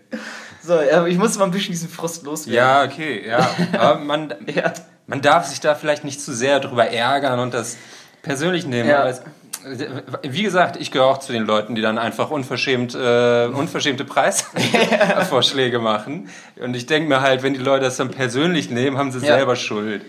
So, 0.62 0.78
ich 1.06 1.16
muss 1.16 1.38
mal 1.38 1.44
ein 1.46 1.50
bisschen 1.52 1.70
diesen 1.72 1.88
Frust 1.88 2.24
loswerden. 2.24 2.54
Ja, 2.56 2.82
okay, 2.84 3.26
ja. 3.26 3.48
Aber 3.78 4.00
man, 4.00 4.34
Ja. 4.54 4.72
man 5.06 5.22
darf 5.22 5.46
sich 5.46 5.60
da 5.60 5.74
vielleicht 5.76 6.04
nicht 6.04 6.20
zu 6.20 6.34
sehr 6.34 6.60
drüber 6.60 6.86
ärgern 6.90 7.38
und 7.38 7.54
das 7.54 7.76
persönlich 8.22 8.66
nehmen. 8.66 8.88
Ja. 8.88 9.08
Wie 10.22 10.42
gesagt, 10.42 10.76
ich 10.80 10.90
gehöre 10.92 11.06
auch 11.08 11.18
zu 11.18 11.32
den 11.32 11.44
Leuten, 11.44 11.74
die 11.74 11.82
dann 11.82 11.98
einfach 11.98 12.30
unverschämt, 12.30 12.94
äh, 12.94 13.46
unverschämte 13.46 14.04
Preisvorschläge 14.04 15.78
machen. 15.80 16.28
Und 16.60 16.76
ich 16.76 16.86
denke 16.86 17.08
mir 17.08 17.20
halt, 17.20 17.42
wenn 17.42 17.54
die 17.54 17.60
Leute 17.60 17.84
das 17.86 17.96
dann 17.96 18.10
persönlich 18.10 18.70
nehmen, 18.70 18.96
haben 18.98 19.10
sie 19.10 19.18
Ja. 19.18 19.36
selber 19.36 19.56
Schuld. 19.56 20.02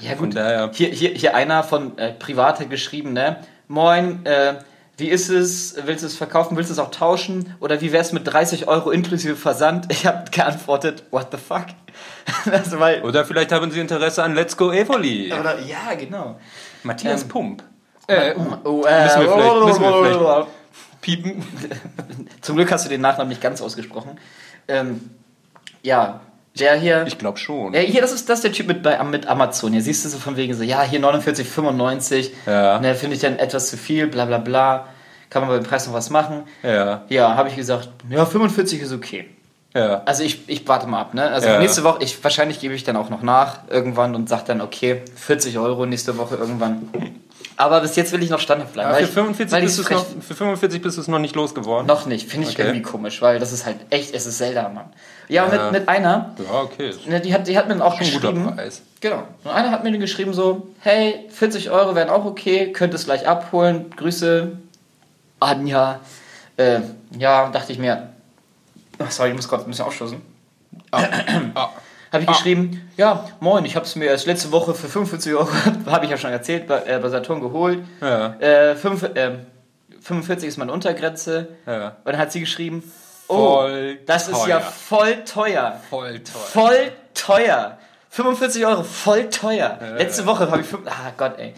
Ja, 0.00 0.14
gut. 0.14 0.34
daher. 0.36 0.70
Hier, 0.72 0.88
hier, 0.88 1.10
hier 1.10 1.34
einer 1.34 1.62
von 1.62 1.98
äh, 1.98 2.12
Private 2.12 2.66
geschrieben, 2.66 3.12
ne? 3.12 3.38
Moin, 3.68 4.24
äh, 4.24 4.54
wie 4.96 5.08
ist 5.08 5.28
es? 5.28 5.76
Willst 5.84 6.02
du 6.02 6.06
es 6.06 6.16
verkaufen? 6.16 6.56
Willst 6.56 6.70
du 6.70 6.74
es 6.74 6.78
auch 6.78 6.90
tauschen? 6.90 7.54
Oder 7.60 7.80
wie 7.80 7.90
wär's 7.92 8.12
mit 8.12 8.26
30 8.26 8.68
Euro 8.68 8.90
inklusive 8.90 9.34
Versand? 9.36 9.86
Ich 9.90 10.06
habe 10.06 10.30
geantwortet, 10.30 11.04
what 11.10 11.28
the 11.32 11.38
fuck? 11.38 11.66
also, 12.52 12.76
Oder 13.02 13.24
vielleicht 13.24 13.50
haben 13.52 13.70
sie 13.70 13.80
Interesse 13.80 14.22
an 14.22 14.34
Let's 14.34 14.56
Go 14.56 14.70
Evoli. 14.72 15.32
oder, 15.32 15.58
ja, 15.60 15.94
genau. 15.98 16.38
Matthias 16.82 17.22
Ähm, 17.22 17.28
Pump. 17.28 17.62
Äh, 18.10 18.34
oh, 18.64 18.84
äh, 18.84 19.04
Müssen 19.04 19.20
wir 19.22 19.32
vielleicht- 19.32 19.64
müssen 19.66 19.82
wir 19.82 20.04
vielleicht- 20.18 20.46
Piepen. 21.00 21.42
Zum 22.42 22.56
Glück 22.56 22.70
hast 22.72 22.84
du 22.84 22.88
den 22.90 23.00
Nachnamen 23.00 23.28
nicht 23.30 23.40
ganz 23.40 23.62
ausgesprochen. 23.62 24.18
Ähm, 24.68 25.10
ja, 25.82 26.20
der 26.58 26.74
hier. 26.76 27.04
Ich 27.06 27.16
glaube 27.16 27.38
schon. 27.38 27.72
Ja, 27.72 27.80
hier, 27.80 28.02
das 28.02 28.12
ist, 28.12 28.28
das 28.28 28.40
ist 28.40 28.44
der 28.44 28.52
Typ 28.52 28.66
mit, 28.66 28.82
bei, 28.82 29.02
mit 29.04 29.26
Amazon. 29.26 29.72
Hier 29.72 29.80
siehst 29.82 30.04
du 30.04 30.08
so 30.10 30.18
von 30.18 30.36
wegen 30.36 30.52
so, 30.52 30.62
ja, 30.62 30.82
hier 30.82 31.00
49,95. 31.00 32.30
Ja. 32.46 32.78
Ne, 32.80 32.94
Finde 32.94 33.16
ich 33.16 33.22
dann 33.22 33.38
etwas 33.38 33.70
zu 33.70 33.76
viel, 33.78 34.08
bla 34.08 34.24
bla 34.26 34.38
bla. 34.38 34.88
Kann 35.30 35.42
man 35.46 35.50
beim 35.50 35.62
Preis 35.62 35.86
noch 35.86 35.94
was 35.94 36.10
machen? 36.10 36.42
Ja, 36.62 37.02
Ja, 37.08 37.34
habe 37.36 37.48
ich 37.48 37.56
gesagt, 37.56 37.88
ja, 38.10 38.26
45 38.26 38.82
ist 38.82 38.92
okay. 38.92 39.26
Ja. 39.74 40.02
Also 40.04 40.22
ich, 40.22 40.48
ich 40.48 40.66
warte 40.68 40.86
mal 40.86 41.00
ab, 41.00 41.14
ne? 41.14 41.28
Also 41.28 41.48
Ja. 41.48 41.58
nächste 41.58 41.84
Woche, 41.84 42.02
ich, 42.02 42.22
wahrscheinlich 42.22 42.60
gebe 42.60 42.74
ich 42.74 42.84
dann 42.84 42.96
auch 42.96 43.08
noch 43.10 43.22
nach 43.22 43.60
irgendwann 43.68 44.14
und 44.14 44.28
sage 44.28 44.44
dann, 44.46 44.60
okay, 44.60 45.02
40 45.16 45.58
Euro 45.58 45.86
nächste 45.86 46.16
Woche 46.18 46.36
irgendwann. 46.36 46.88
Aber 47.56 47.80
bis 47.82 47.94
jetzt 47.96 48.12
will 48.12 48.22
ich 48.22 48.30
noch 48.30 48.40
standhaft 48.40 48.72
bleiben. 48.72 48.90
Weil 48.90 49.00
für 49.04 49.08
ich- 49.08 49.10
45, 49.10 49.52
weil 49.52 49.62
bist 49.62 49.90
noch, 49.90 50.06
für 50.22 50.34
45 50.34 50.80
bist 50.80 50.96
du 50.96 51.02
es 51.02 51.08
noch 51.08 51.18
nicht 51.18 51.36
losgeworden? 51.36 51.86
noch 51.86 52.06
nicht, 52.06 52.28
finde 52.30 52.48
ich 52.48 52.54
Okay. 52.54 52.62
irgendwie 52.62 52.80
komisch, 52.82 53.20
weil 53.20 53.38
das 53.38 53.52
ist 53.52 53.66
halt 53.66 53.76
echt, 53.90 54.14
es 54.14 54.26
ist 54.26 54.38
Zelda, 54.38 54.68
Mann. 54.70 54.86
Ja, 55.28 55.46
Ja. 55.46 55.64
mit, 55.64 55.72
mit 55.80 55.88
einer, 55.88 56.34
Ja, 56.38 56.60
okay. 56.62 56.92
Ne, 57.06 57.20
die, 57.20 57.32
hat, 57.34 57.46
die 57.46 57.56
hat 57.58 57.68
mir 57.68 57.74
dann 57.74 57.82
auch 57.82 57.98
guter 57.98 58.04
geschrieben. 58.04 58.54
Preis. 58.56 58.80
Genau. 59.00 59.24
Und 59.44 59.50
einer 59.50 59.70
hat 59.70 59.84
mir 59.84 59.90
dann 59.92 60.00
geschrieben 60.00 60.32
so, 60.32 60.68
hey, 60.80 61.26
40 61.30 61.70
Euro 61.70 61.94
wären 61.94 62.08
auch 62.08 62.24
okay, 62.24 62.72
könnt 62.72 62.94
es 62.94 63.04
gleich 63.04 63.28
abholen. 63.28 63.90
Grüße, 63.96 64.52
Anja. 65.38 66.00
Äh, 66.56 66.80
ja, 67.18 67.48
dachte 67.50 67.72
ich 67.72 67.78
mir, 67.78 68.08
sorry, 69.08 69.30
ich 69.30 69.36
muss 69.36 69.48
kurz 69.48 69.62
ein 69.64 69.70
bisschen 69.70 69.84
aufstoßen. 69.86 70.20
Ah. 70.90 71.02
Habe 72.12 72.24
ich 72.24 72.28
geschrieben, 72.28 72.90
ja, 72.96 73.28
moin, 73.38 73.64
ich 73.64 73.76
habe 73.76 73.86
es 73.86 73.94
mir 73.94 74.06
erst 74.06 74.26
letzte 74.26 74.50
Woche 74.50 74.74
für 74.74 74.88
45 74.88 75.32
Euro, 75.32 75.48
habe 75.86 76.06
ich 76.06 76.10
ja 76.10 76.16
schon 76.16 76.32
erzählt, 76.32 76.66
bei, 76.66 76.82
äh, 76.82 76.98
bei 76.98 77.08
Saturn 77.08 77.40
geholt. 77.40 77.84
Ja. 78.00 78.34
Äh, 78.40 78.74
fünf, 78.74 79.04
äh, 79.04 79.36
45 80.00 80.48
ist 80.48 80.56
meine 80.56 80.72
Untergrenze. 80.72 81.50
Ja. 81.66 81.96
Und 82.02 82.06
dann 82.06 82.18
hat 82.18 82.32
sie 82.32 82.40
geschrieben, 82.40 82.82
oh, 83.28 83.36
Voll 83.60 83.98
das 84.06 84.26
ist 84.26 84.44
ja 84.48 84.58
teuer. 84.58 84.60
voll 84.60 85.24
teuer. 85.24 85.80
Voll 85.88 86.18
toll. 86.18 86.42
Voll 86.42 86.92
teuer. 87.14 87.78
45 88.08 88.66
Euro, 88.66 88.82
voll 88.82 89.30
teuer. 89.30 89.78
Letzte 89.96 90.26
Woche 90.26 90.50
habe 90.50 90.62
ich... 90.62 90.66
Ah 90.86 91.12
Gott, 91.16 91.38
ey. 91.38 91.54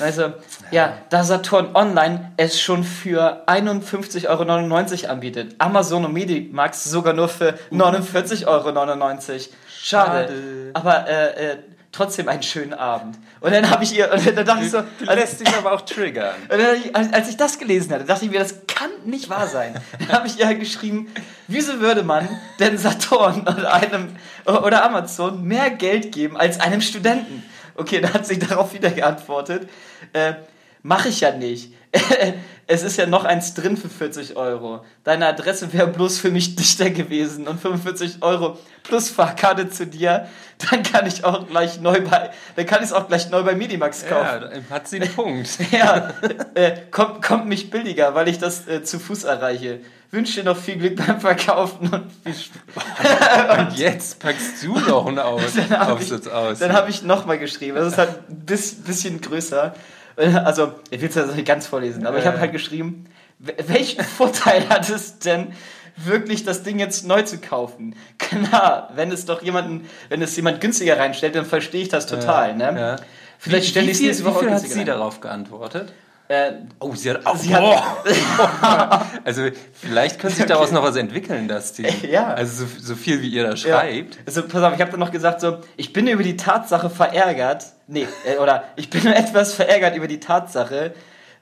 Also, 0.00 0.32
ja, 0.70 0.94
da 1.10 1.24
Saturn 1.24 1.74
Online 1.74 2.32
es 2.36 2.60
schon 2.60 2.84
für 2.84 3.42
51,99 3.46 4.28
Euro 4.28 5.10
anbietet, 5.12 5.54
Amazon 5.58 6.04
und 6.04 6.12
Medimax 6.12 6.84
sogar 6.84 7.12
nur 7.12 7.28
für 7.28 7.54
49,99 7.72 8.46
Euro. 8.46 8.70
Schade. 8.72 9.48
Schade. 9.82 10.32
Aber 10.74 11.08
äh, 11.08 11.52
äh, 11.52 11.56
trotzdem 11.92 12.28
einen 12.28 12.42
schönen 12.42 12.74
Abend. 12.74 13.18
Und 13.40 13.52
dann 13.52 13.68
habe 13.70 13.82
ich 13.82 13.96
ihr... 13.96 14.12
Und 14.12 14.36
dann 14.36 14.44
dachte 14.46 14.64
ich 14.64 14.70
so... 14.70 14.82
Du 14.98 15.04
lässt 15.06 15.40
dich 15.40 15.48
aber 15.56 15.72
auch 15.72 15.80
triggern. 15.80 16.34
Und 16.48 16.58
dann, 16.58 16.76
als- 16.94 17.12
als 17.12 17.28
ich 17.30 17.36
das 17.36 17.58
gelesen 17.58 17.92
hatte, 17.92 18.04
dachte 18.04 18.24
ich 18.26 18.30
mir, 18.30 18.38
das 18.38 18.54
kann 18.66 18.90
nicht 19.04 19.28
wahr 19.28 19.46
sein. 19.48 19.74
Dann 19.98 20.12
habe 20.12 20.26
ich 20.28 20.38
ihr 20.38 20.54
geschrieben, 20.54 21.08
wieso 21.48 21.80
würde 21.80 22.02
man 22.02 22.28
denn 22.60 22.78
Saturn 22.78 23.40
oder, 23.40 23.72
einem, 23.72 24.14
oder 24.46 24.84
Amazon 24.84 25.42
mehr 25.42 25.70
Geld 25.70 26.12
geben 26.12 26.36
als 26.36 26.60
einem 26.60 26.80
Studenten? 26.80 27.42
Okay, 27.74 28.00
dann 28.00 28.12
hat 28.12 28.26
sie 28.26 28.38
darauf 28.38 28.74
wieder 28.74 28.90
geantwortet, 28.90 29.68
äh, 30.12 30.34
mache 30.82 31.08
ich 31.08 31.20
ja 31.20 31.32
nicht. 31.32 31.72
es 32.70 32.84
ist 32.84 32.96
ja 32.96 33.06
noch 33.06 33.24
eins 33.24 33.54
drin 33.54 33.76
für 33.76 33.88
40 33.88 34.36
Euro. 34.36 34.84
Deine 35.02 35.26
Adresse 35.26 35.72
wäre 35.72 35.88
bloß 35.88 36.18
für 36.18 36.30
mich 36.30 36.54
dichter 36.54 36.90
gewesen 36.90 37.48
und 37.48 37.60
45 37.60 38.22
Euro 38.22 38.58
plus 38.84 39.10
Fahrkarte 39.10 39.68
zu 39.70 39.88
dir, 39.88 40.28
dann 40.70 40.84
kann 40.84 41.04
ich 41.04 41.24
auch 41.24 41.48
gleich 41.48 41.80
neu 41.80 42.00
bei, 42.00 42.30
dann 42.54 42.66
kann 42.66 42.78
ich 42.78 42.86
es 42.86 42.92
auch 42.92 43.08
gleich 43.08 43.28
neu 43.28 43.42
bei 43.42 43.56
Medimax 43.56 44.06
kaufen. 44.06 44.42
Ja, 44.42 44.74
hat 44.74 44.86
sie 44.86 45.00
einen 45.00 45.12
Punkt. 45.12 45.50
Ja, 45.72 46.12
äh, 46.54 46.72
kommt, 46.90 47.22
kommt 47.22 47.46
mich 47.46 47.70
billiger, 47.70 48.14
weil 48.14 48.28
ich 48.28 48.38
das 48.38 48.68
äh, 48.68 48.82
zu 48.84 49.00
Fuß 49.00 49.24
erreiche. 49.24 49.80
Wünsche 50.12 50.40
dir 50.40 50.44
noch 50.44 50.56
viel 50.56 50.76
Glück 50.76 51.04
beim 51.04 51.20
Verkaufen 51.20 51.88
und 51.88 52.10
viel 52.22 52.34
Spaß. 52.34 53.58
Und 53.58 53.72
jetzt 53.78 54.18
packst 54.20 54.62
du 54.62 54.78
noch 54.78 55.06
einen 55.06 55.18
Aus 55.20 55.54
Dann 55.54 55.78
habe 55.78 56.02
ich, 56.02 56.12
hab 56.12 56.88
ich 56.88 57.02
nochmal 57.02 57.38
geschrieben. 57.38 57.76
Das 57.76 57.92
ist 57.92 57.98
halt 57.98 58.28
ein 58.28 58.44
bis, 58.44 58.74
bisschen 58.74 59.20
größer. 59.20 59.74
Äh, 60.20 60.28
Also, 60.44 60.72
ich 60.90 61.00
will 61.00 61.08
es 61.08 61.14
jetzt 61.14 61.34
nicht 61.34 61.46
ganz 61.46 61.66
vorlesen, 61.66 62.06
aber 62.06 62.18
ich 62.18 62.26
habe 62.26 62.36
Ja. 62.36 62.40
halt 62.42 62.52
geschrieben, 62.52 63.06
welchen 63.38 64.04
Vorteil 64.18 64.68
hat 64.68 64.88
es 64.90 65.18
denn, 65.18 65.48
wirklich 65.96 66.44
das 66.44 66.62
Ding 66.62 66.78
jetzt 66.78 67.06
neu 67.06 67.22
zu 67.22 67.38
kaufen? 67.38 67.94
Klar, 68.18 68.90
wenn 68.94 69.10
es 69.12 69.24
doch 69.26 69.42
jemanden, 69.42 69.88
wenn 70.08 70.22
es 70.22 70.34
jemand 70.36 70.60
günstiger 70.60 70.98
reinstellt, 70.98 71.34
dann 71.34 71.44
verstehe 71.44 71.82
ich 71.82 71.88
das 71.88 72.06
total. 72.06 72.56
ne? 72.56 72.74
ja. 72.78 72.96
Vielleicht 73.38 73.68
stelle 73.68 73.86
ich 73.86 73.92
es 73.98 74.00
nächste 74.02 74.24
Woche 74.24 74.40
wie 74.42 74.44
viel 74.46 74.54
hat 74.54 74.60
sie 74.60 74.78
rein. 74.78 74.86
darauf 74.86 75.20
geantwortet? 75.20 75.92
Äh, 76.28 76.52
Oh, 76.78 76.94
sie 76.94 77.10
hat 77.10 77.26
auch. 77.26 77.36
Sie 77.36 77.54
hat- 77.56 79.06
also, 79.24 79.42
vielleicht 79.72 80.20
könnte 80.20 80.36
sich 80.36 80.46
daraus 80.46 80.70
noch 80.70 80.82
was 80.84 80.94
entwickeln, 80.96 81.48
das 81.48 81.72
Team. 81.72 81.86
Ja. 82.08 82.34
Also, 82.34 82.64
so, 82.66 82.70
so 82.80 82.94
viel 82.94 83.20
wie 83.22 83.28
ihr 83.28 83.42
da 83.44 83.50
Ja. 83.50 83.56
schreibt. 83.56 84.18
Also, 84.26 84.46
pass 84.46 84.62
auf, 84.62 84.74
ich 84.74 84.80
habe 84.80 84.90
dann 84.92 85.00
noch 85.00 85.10
gesagt, 85.10 85.40
so, 85.40 85.58
ich 85.76 85.92
bin 85.92 86.06
über 86.06 86.22
die 86.22 86.36
Tatsache 86.36 86.88
verärgert, 86.90 87.64
nee, 87.90 88.08
äh, 88.24 88.38
oder 88.38 88.64
ich 88.76 88.88
bin 88.88 89.06
etwas 89.12 89.54
verärgert 89.54 89.94
über 89.96 90.08
die 90.08 90.20
Tatsache, 90.20 90.94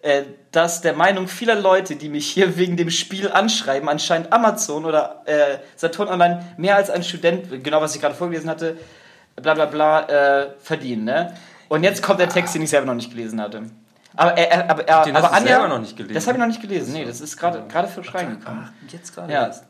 äh, 0.02 0.22
dass 0.52 0.80
der 0.80 0.94
Meinung 0.94 1.28
vieler 1.28 1.54
Leute, 1.54 1.96
die 1.96 2.08
mich 2.08 2.28
hier 2.28 2.56
wegen 2.56 2.76
dem 2.76 2.90
Spiel 2.90 3.30
anschreiben, 3.30 3.88
anscheinend 3.88 4.32
Amazon 4.32 4.84
oder 4.84 5.22
äh, 5.26 5.58
Saturn 5.76 6.08
Online 6.08 6.44
mehr 6.56 6.76
als 6.76 6.90
ein 6.90 7.02
Student, 7.02 7.62
genau 7.64 7.80
was 7.80 7.94
ich 7.94 8.00
gerade 8.00 8.14
vorgelesen 8.14 8.48
hatte, 8.50 8.76
bla 9.36 9.54
bla 9.54 9.66
bla, 9.66 10.02
äh, 10.08 10.48
verdienen, 10.60 11.04
ne? 11.04 11.34
Und 11.68 11.82
jetzt 11.84 12.02
kommt 12.02 12.18
der 12.18 12.28
Text, 12.30 12.54
den 12.54 12.62
ich 12.62 12.70
selber 12.70 12.86
noch 12.86 12.94
nicht 12.94 13.10
gelesen 13.10 13.40
hatte. 13.40 13.62
Aber, 14.16 14.36
er, 14.38 14.50
er, 14.50 14.70
aber, 14.70 14.88
er, 14.88 15.04
Den 15.04 15.14
hast 15.14 15.24
aber 15.24 15.28
du 15.34 15.42
Anja, 15.42 15.48
selber 15.54 15.68
noch 15.68 15.80
nicht 15.80 15.96
gelesen? 15.96 16.14
Das 16.14 16.26
habe 16.26 16.36
ich 16.38 16.40
noch 16.40 16.46
nicht 16.48 16.62
gelesen. 16.62 16.92
Nee, 16.94 17.04
das 17.04 17.20
ist 17.20 17.36
gerade 17.36 17.62
gerade 17.68 17.88
frisch 17.88 18.12
reingekommen. 18.14 18.68
Jetzt 18.90 19.14
gerade 19.14 19.32
Ja. 19.32 19.46
erst. 19.46 19.64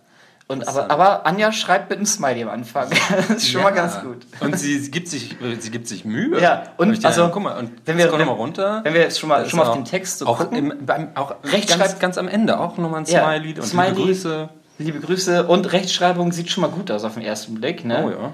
Und, 0.51 0.67
aber, 0.67 0.91
aber 0.91 1.27
Anja 1.27 1.53
schreibt 1.53 1.91
mit 1.91 1.99
einem 1.99 2.07
Smiley 2.07 2.43
am 2.45 2.49
Anfang. 2.49 2.89
Das 3.17 3.29
ist 3.31 3.51
schon 3.51 3.63
mal 3.63 3.69
Ja. 3.69 3.75
ganz 3.83 4.01
gut. 4.01 4.23
Und 4.41 4.59
sie, 4.59 4.79
sie, 4.79 4.91
gibt 4.91 5.09
sich, 5.09 5.37
sie 5.59 5.71
gibt 5.71 5.87
sich 5.87 6.07
Mühe. 6.07 6.41
Ja, 6.41 6.63
und 6.79 7.05
also, 7.05 7.29
guck 7.29 7.43
mal, 7.43 7.59
und 7.59 7.71
wenn 7.85 7.99
wir- 7.99 8.07
scroll 8.07 8.19
wenn- 8.21 8.27
noch 8.27 8.33
mal 8.35 8.39
runter. 8.41 8.81
Wenn 8.83 8.95
wir 8.95 9.03
jetzt 9.03 9.21
schon 9.21 9.29
mal, 9.29 9.47
schon 9.49 9.59
mal 9.59 9.67
auf 9.67 9.75
den 9.77 9.85
Text 9.85 10.19
so 10.21 10.27
auch 10.27 10.39
gucken. 10.39 10.57
Im, 10.73 10.87
beim, 10.87 11.09
auch 11.17 11.35
Rechtschreib- 11.45 11.79
ganz, 11.79 11.99
ganz 11.99 12.19
am 12.19 12.29
Ende 12.29 12.59
auch 12.59 12.79
nochmal 12.79 13.01
ein 13.01 13.07
Ja, 13.07 13.25
Smiley 13.25 13.55
und 13.61 13.67
Smiley. 13.67 13.89
liebe 13.91 14.03
Grüße. 14.07 14.49
Liebe 14.79 15.01
Grüße 15.01 15.47
und 15.47 15.71
Rechtschreibung 15.73 16.33
sieht 16.33 16.51
schon 16.51 16.63
mal 16.63 16.71
gut 16.71 16.91
aus 16.91 17.05
auf 17.05 17.15
den 17.15 17.25
ersten 17.25 17.55
Blick. 17.57 17.85
Ne? 17.85 18.05
Oh 18.07 18.11
ja. 18.11 18.33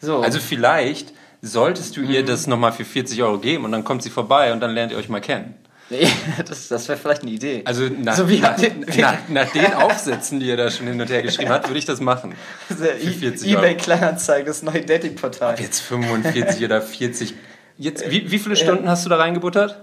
So. 0.00 0.20
Also 0.20 0.38
vielleicht 0.38 1.12
solltest 1.42 1.96
du 1.96 2.02
Mhm. 2.02 2.10
ihr 2.10 2.24
das 2.24 2.46
nochmal 2.46 2.70
für 2.72 2.84
40 2.84 3.20
Euro 3.22 3.38
geben 3.38 3.64
und 3.64 3.72
dann 3.72 3.82
kommt 3.84 4.02
sie 4.04 4.10
vorbei 4.10 4.52
und 4.52 4.60
dann 4.60 4.72
lernt 4.74 4.92
ihr 4.92 4.98
euch 4.98 5.08
mal 5.08 5.20
kennen. 5.20 5.54
Nee, 5.90 6.06
das, 6.48 6.68
das 6.68 6.86
wäre 6.88 6.98
vielleicht 6.98 7.22
eine 7.22 7.30
Idee. 7.30 7.62
Also 7.64 7.84
nach, 7.84 8.14
So 8.16 8.28
wie- 8.28 8.40
nach, 8.40 8.56
nach, 8.98 9.16
nach 9.28 9.50
den 9.52 9.72
Aufsätzen, 9.74 10.38
die 10.40 10.46
ihr 10.46 10.56
da 10.56 10.70
schon 10.70 10.86
hin 10.86 11.00
und 11.00 11.08
her 11.08 11.22
geschrieben 11.22 11.50
habt, 11.50 11.66
würde 11.68 11.78
ich 11.78 11.84
das 11.86 12.00
machen. 12.00 12.34
Für 12.68 12.88
E- 12.88 13.10
40 13.10 13.48
Euro. 13.54 13.58
eBay 13.64 13.76
Kleinanzeigen, 13.76 14.46
das 14.46 14.62
neue 14.62 14.82
Datingportal. 14.82 15.58
Jetzt 15.60 15.80
45 15.80 16.64
oder 16.64 16.82
40. 16.82 17.34
Jetzt, 17.78 18.10
wie, 18.10 18.30
wie 18.30 18.38
viele 18.38 18.56
Stunden 18.56 18.88
hast 18.88 19.04
du 19.06 19.08
da 19.10 19.16
reingebuttert? 19.16 19.80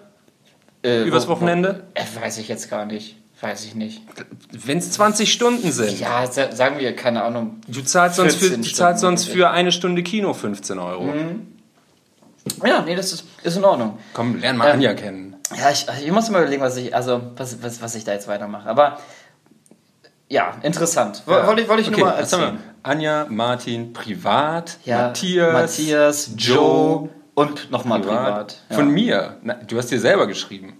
Äh, 0.84 1.04
Übers 1.04 1.26
wo- 1.28 1.32
Wochenende? 1.32 1.86
Wo, 1.96 2.02
äh, 2.02 2.24
weiß 2.24 2.38
ich 2.38 2.48
jetzt 2.50 2.70
gar 2.70 2.86
nicht. 2.86 3.16
Weiß 3.42 3.66
ich 3.66 3.76
nicht. 3.76 4.02
Wenn 4.52 4.78
es 4.78 4.92
20 4.92 5.32
Stunden 5.32 5.72
sind. 5.72 6.00
Ja, 6.00 6.26
sa- 6.32 6.52
sagen 6.56 6.80
wir, 6.80 6.96
keine 6.96 7.24
Ahnung. 7.24 7.60
Du 7.68 7.82
zahlst 7.82 8.16
sonst, 8.18 8.36
für, 8.36 8.46
14 8.46 8.62
du 8.62 8.70
zahlst 8.72 9.02
sonst 9.02 9.26
für 9.28 9.50
eine 9.50 9.72
Stunde 9.72 10.04
Kino 10.04 10.34
15 10.34 10.80
Euro. 10.80 11.14
Ja, 12.66 12.82
nee, 12.84 12.96
das 12.96 13.12
ist, 13.12 13.26
ist 13.44 13.58
in 13.58 13.64
Ordnung. 13.64 13.98
Komm, 14.14 14.40
lern 14.40 14.56
mal 14.58 14.68
Ähm, 14.68 14.74
Anja 14.76 14.94
kennen. 14.94 15.35
Ja, 15.56 15.70
ich, 15.70 15.86
ich 16.04 16.12
muss 16.12 16.30
mal 16.30 16.42
überlegen, 16.42 16.62
was 16.62 16.78
ich, 16.78 16.96
also, 16.96 17.22
was, 17.36 17.62
was, 17.62 17.82
was 17.82 17.96
ich 17.96 18.04
da 18.04 18.14
jetzt 18.14 18.28
weitermache. 18.28 18.68
Aber 18.68 19.00
ja, 20.28 20.56
interessant. 20.64 21.22
Ja. 21.28 21.46
Wollte 21.46 21.62
ich, 21.62 21.68
wollte 21.68 21.82
ich 21.84 21.90
Okay, 21.90 22.02
nur 22.02 22.10
mal 22.10 22.18
erzählen. 22.18 22.58
Anja, 22.82 23.26
Martin, 23.30 23.94
privat, 23.94 24.78
Ja, 24.86 25.08
Matthias, 25.08 25.54
Matthias, 25.54 26.30
Joe 26.36 27.10
und 27.36 27.70
nochmal 27.72 28.02
privat. 28.02 28.58
Ja. 28.70 28.76
Von 28.76 28.90
mir. 28.90 29.38
Na, 29.44 29.54
du 29.56 29.78
hast 29.78 29.92
dir 29.92 30.00
selber 30.00 30.26
geschrieben. 30.28 30.80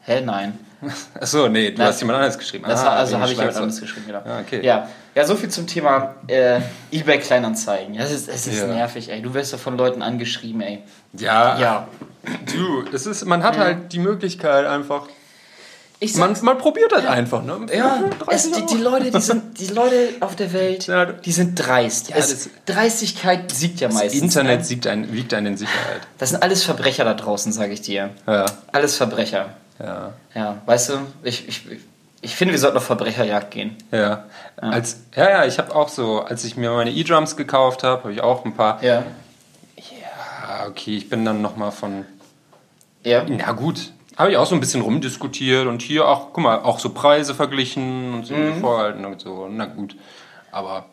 Hä, 0.00 0.20
nein. 0.22 0.58
Achso, 1.20 1.48
nee, 1.48 1.70
du 1.70 1.78
Na, 1.78 1.86
hast 1.86 2.00
jemand 2.00 2.16
anderes 2.18 2.38
geschrieben. 2.38 2.64
Das 2.68 2.84
Ah, 2.84 2.96
also 2.96 3.18
habe 3.18 3.32
ich 3.32 3.38
jemand 3.38 3.56
anderes 3.56 3.80
geschrieben, 3.80 4.06
genau. 4.06 4.20
Ah, 4.24 4.40
okay. 4.40 4.64
Ja. 4.64 4.88
ja, 5.14 5.24
so 5.24 5.34
viel 5.34 5.48
zum 5.48 5.66
Thema 5.66 6.14
äh, 6.28 6.60
eBay 6.92 7.18
Kleinanzeigen. 7.18 7.94
Ja, 7.94 8.02
Es 8.04 8.12
ist, 8.12 8.28
es 8.28 8.46
ist 8.46 8.60
Ja. 8.60 8.66
nervig, 8.66 9.10
ey. 9.10 9.20
Du 9.22 9.32
wirst 9.34 9.52
ja 9.52 9.58
von 9.58 9.76
Leuten 9.76 10.02
angeschrieben, 10.02 10.60
ey. 10.60 10.82
Ja, 11.14 11.58
Ja. 11.58 11.88
Du, 12.52 12.84
es 12.92 13.06
ist, 13.06 13.24
man 13.24 13.42
hat 13.42 13.56
halt 13.58 13.92
die 13.92 13.98
Möglichkeit 13.98 14.66
einfach. 14.66 15.06
Man, 16.16 16.36
man 16.42 16.58
probiert 16.58 16.92
das 16.92 17.06
einfach, 17.06 17.42
ne? 17.42 17.66
ja, 17.74 18.00
es, 18.28 18.50
30 18.50 18.52
die, 18.66 18.76
die. 18.76 18.82
Leute, 18.82 19.10
die 19.10 19.20
sind, 19.20 19.58
die 19.58 19.68
Leute 19.68 20.10
auf 20.20 20.36
der 20.36 20.52
Welt, 20.52 20.86
Ja, 20.88 21.06
die 21.06 21.32
sind 21.32 21.54
dreist. 21.54 22.10
Ja, 22.10 22.16
es, 22.16 22.50
Dreistigkeit 22.66 23.50
siegt 23.50 23.80
ja 23.80 23.88
Das 23.88 23.96
meistens. 23.96 24.20
Internet 24.20 24.58
Ne? 24.60 24.64
siegt 24.66 24.86
ein, 24.86 25.10
wiegt 25.14 25.32
einen 25.32 25.46
in 25.46 25.56
Sicherheit. 25.56 26.02
Das 26.18 26.30
sind 26.30 26.42
alles 26.42 26.64
Verbrecher 26.64 27.04
da 27.06 27.14
draußen, 27.14 27.50
sage 27.50 27.72
ich 27.72 27.80
dir. 27.80 28.10
Ja, 28.26 28.44
Alles 28.72 28.96
Verbrecher. 28.98 29.54
ja, 29.82 30.12
Ja, 30.34 30.58
weißt 30.66 30.90
du, 30.90 30.94
ich, 31.22 31.48
ich, 31.48 31.62
ich 32.20 32.36
finde, 32.36 32.52
wir 32.52 32.58
sollten 32.58 32.76
auf 32.76 32.84
Verbrecherjagd 32.84 33.50
gehen. 33.50 33.74
ja. 33.90 34.26
Als, 34.58 34.98
ja, 35.16 35.30
ja, 35.30 35.44
ich 35.46 35.58
habe 35.58 35.74
auch 35.74 35.88
so, 35.88 36.20
als 36.20 36.44
ich 36.44 36.56
mir 36.58 36.70
meine 36.72 36.90
E-Drums 36.90 37.36
gekauft 37.38 37.84
habe, 37.84 38.02
habe 38.04 38.12
ich 38.12 38.20
auch 38.22 38.44
ein 38.44 38.54
paar. 38.54 38.82
Ja. 38.84 39.02
Ah, 40.46 40.66
okay, 40.68 40.96
ich 40.96 41.08
bin 41.08 41.24
dann 41.24 41.42
nochmal 41.42 41.72
von. 41.72 42.04
Ja. 43.06 43.24
Na 43.28 43.52
gut, 43.52 43.92
habe 44.16 44.32
ich 44.32 44.36
auch 44.36 44.46
so 44.46 44.54
ein 44.56 44.60
bisschen 44.60 44.80
rumdiskutiert 44.80 45.66
und 45.66 45.80
hier 45.80 46.08
auch, 46.08 46.32
guck 46.32 46.42
mal, 46.42 46.58
auch 46.58 46.80
so 46.80 46.90
Preise 46.90 47.34
verglichen 47.34 48.12
und 48.14 48.26
so 48.26 48.34
Mhm. 48.34 48.60
vorgehalten 48.60 49.04
und 49.04 49.20
so. 49.20 49.48
Na 49.48 49.66
gut, 49.66 49.94
aber 50.50 50.86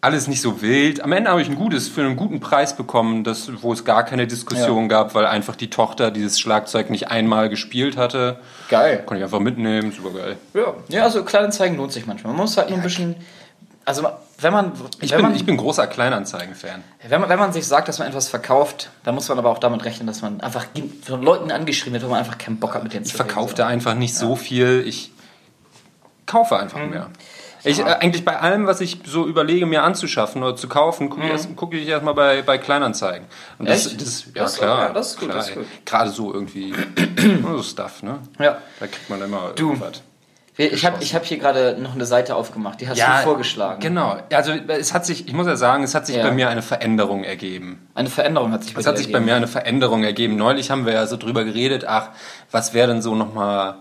alles 0.00 0.26
nicht 0.26 0.40
so 0.40 0.62
wild. 0.62 1.00
Am 1.02 1.12
Ende 1.12 1.30
habe 1.30 1.42
ich 1.42 1.48
ein 1.48 1.54
gutes, 1.54 1.88
für 1.88 2.00
einen 2.00 2.16
guten 2.16 2.40
Preis 2.40 2.74
bekommen, 2.76 3.22
das, 3.22 3.62
wo 3.62 3.72
es 3.72 3.84
gar 3.84 4.02
keine 4.04 4.26
Diskussion 4.26 4.88
gab, 4.88 5.14
weil 5.14 5.26
einfach 5.26 5.54
die 5.54 5.70
Tochter 5.70 6.10
dieses 6.10 6.40
Schlagzeug 6.40 6.90
nicht 6.90 7.08
einmal 7.08 7.48
gespielt 7.50 7.96
hatte. 7.96 8.40
Geil. 8.68 9.02
Konnte 9.06 9.18
ich 9.20 9.24
einfach 9.24 9.40
mitnehmen, 9.40 9.92
super 9.92 10.18
geil. 10.18 10.36
Ja, 10.54 10.74
ja 10.88 11.02
also 11.04 11.22
Kleinanzeigen 11.22 11.76
lohnt 11.76 11.92
sich 11.92 12.06
manchmal. 12.06 12.32
Man 12.32 12.42
muss 12.42 12.56
halt 12.56 12.70
nur 12.70 12.78
ein 12.78 12.82
bisschen. 12.82 13.14
Also, 13.84 14.08
wenn 14.40 14.52
man. 14.52 14.72
Ich 15.00 15.10
wenn 15.10 15.18
bin, 15.18 15.26
man, 15.26 15.34
ich 15.34 15.44
bin 15.46 15.56
großer 15.56 15.86
Kleinanzeigen-Fan. 15.86 16.82
Wenn 17.08 17.20
man, 17.20 17.28
wenn 17.30 17.38
man 17.38 17.52
sich 17.52 17.66
sagt, 17.66 17.88
dass 17.88 17.98
man 17.98 18.08
etwas 18.08 18.28
verkauft, 18.28 18.90
dann 19.04 19.14
muss 19.14 19.28
man 19.28 19.38
aber 19.38 19.50
auch 19.50 19.58
damit 19.58 19.84
rechnen, 19.84 20.06
dass 20.06 20.22
man 20.22 20.40
einfach 20.40 20.66
von 21.02 21.22
Leuten 21.22 21.50
angeschrieben 21.50 21.94
wird, 21.94 22.04
wo 22.04 22.08
man 22.08 22.18
einfach 22.20 22.38
keinen 22.38 22.58
Bock 22.58 22.74
hat 22.74 22.82
mit 22.82 22.92
denen 22.92 23.04
Ich 23.04 23.12
zu 23.12 23.18
reden, 23.18 23.28
verkaufe 23.28 23.54
da 23.54 23.66
einfach 23.66 23.94
nicht 23.94 24.14
so 24.14 24.36
viel. 24.36 24.84
Ich 24.86 25.12
kaufe 26.26 26.58
einfach 26.58 26.78
Mhm. 26.78 26.90
mehr. 26.90 27.10
Ich, 27.62 27.78
äh, 27.80 27.82
eigentlich 27.84 28.24
bei 28.24 28.38
allem, 28.40 28.66
was 28.66 28.80
ich 28.80 29.00
so 29.04 29.26
überlege, 29.26 29.66
mir 29.66 29.82
anzuschaffen 29.82 30.42
oder 30.42 30.56
zu 30.56 30.66
kaufen, 30.66 31.10
gucke 31.10 31.24
ich, 31.26 31.30
erst, 31.30 31.56
gucke 31.56 31.76
ich 31.76 31.86
erstmal 31.86 32.14
bei, 32.14 32.40
bei 32.40 32.56
Kleinanzeigen. 32.56 33.26
Und 33.58 33.68
das, 33.68 33.84
Mhm. 33.84 33.90
Echt? 33.90 34.00
das, 34.00 34.24
ja 34.24 34.42
Das- 34.42 34.56
klar, 34.56 34.78
ja, 34.88 34.92
das 34.94 35.10
ist 35.10 35.18
gut, 35.20 35.28
klar. 35.28 35.38
das 35.38 35.48
ist 35.50 35.54
gut. 35.56 35.66
Gerade 35.84 36.10
so 36.10 36.32
irgendwie 36.32 36.72
so 37.42 37.62
Stuff, 37.62 38.02
ne? 38.02 38.20
Ja. 38.38 38.58
Da 38.78 38.86
kriegt 38.86 39.10
man 39.10 39.20
immer 39.20 39.50
Du, 39.54 39.68
irgendwas. 39.72 40.00
Ich 40.66 40.84
habe 40.84 41.02
ich 41.02 41.14
hab 41.14 41.24
hier 41.24 41.38
gerade 41.38 41.76
noch 41.80 41.94
eine 41.94 42.04
Seite 42.04 42.34
aufgemacht, 42.36 42.80
die 42.80 42.88
hast 42.88 43.00
du 43.00 43.22
vorgeschlagen. 43.24 43.80
Genau. 43.80 44.18
Also 44.32 44.52
es 44.52 44.92
hat 44.92 45.06
sich, 45.06 45.26
ich 45.26 45.32
muss 45.32 45.46
ja 45.46 45.56
sagen, 45.56 45.82
es 45.84 45.94
hat 45.94 46.06
sich 46.06 46.16
Ja. 46.16 46.22
bei 46.24 46.32
mir 46.32 46.48
eine 46.50 46.60
Veränderung 46.62 47.24
ergeben. 47.24 47.88
Eine 47.94 48.10
Veränderung 48.10 48.52
hat 48.52 48.64
sich 48.64 48.74
bei 48.74 48.80
Es 48.80 48.86
hat 48.86 48.98
sich 48.98 49.06
bei 49.06 49.14
ergeben. 49.14 49.26
mir 49.26 49.36
eine 49.36 49.48
Veränderung 49.48 50.04
ergeben. 50.04 50.36
Neulich 50.36 50.70
haben 50.70 50.84
wir 50.84 50.92
ja 50.92 51.06
so 51.06 51.16
drüber 51.16 51.44
geredet, 51.44 51.84
ach, 51.88 52.10
was 52.50 52.74
wäre 52.74 52.88
denn 52.88 53.00
so 53.00 53.14
nochmal 53.14 53.76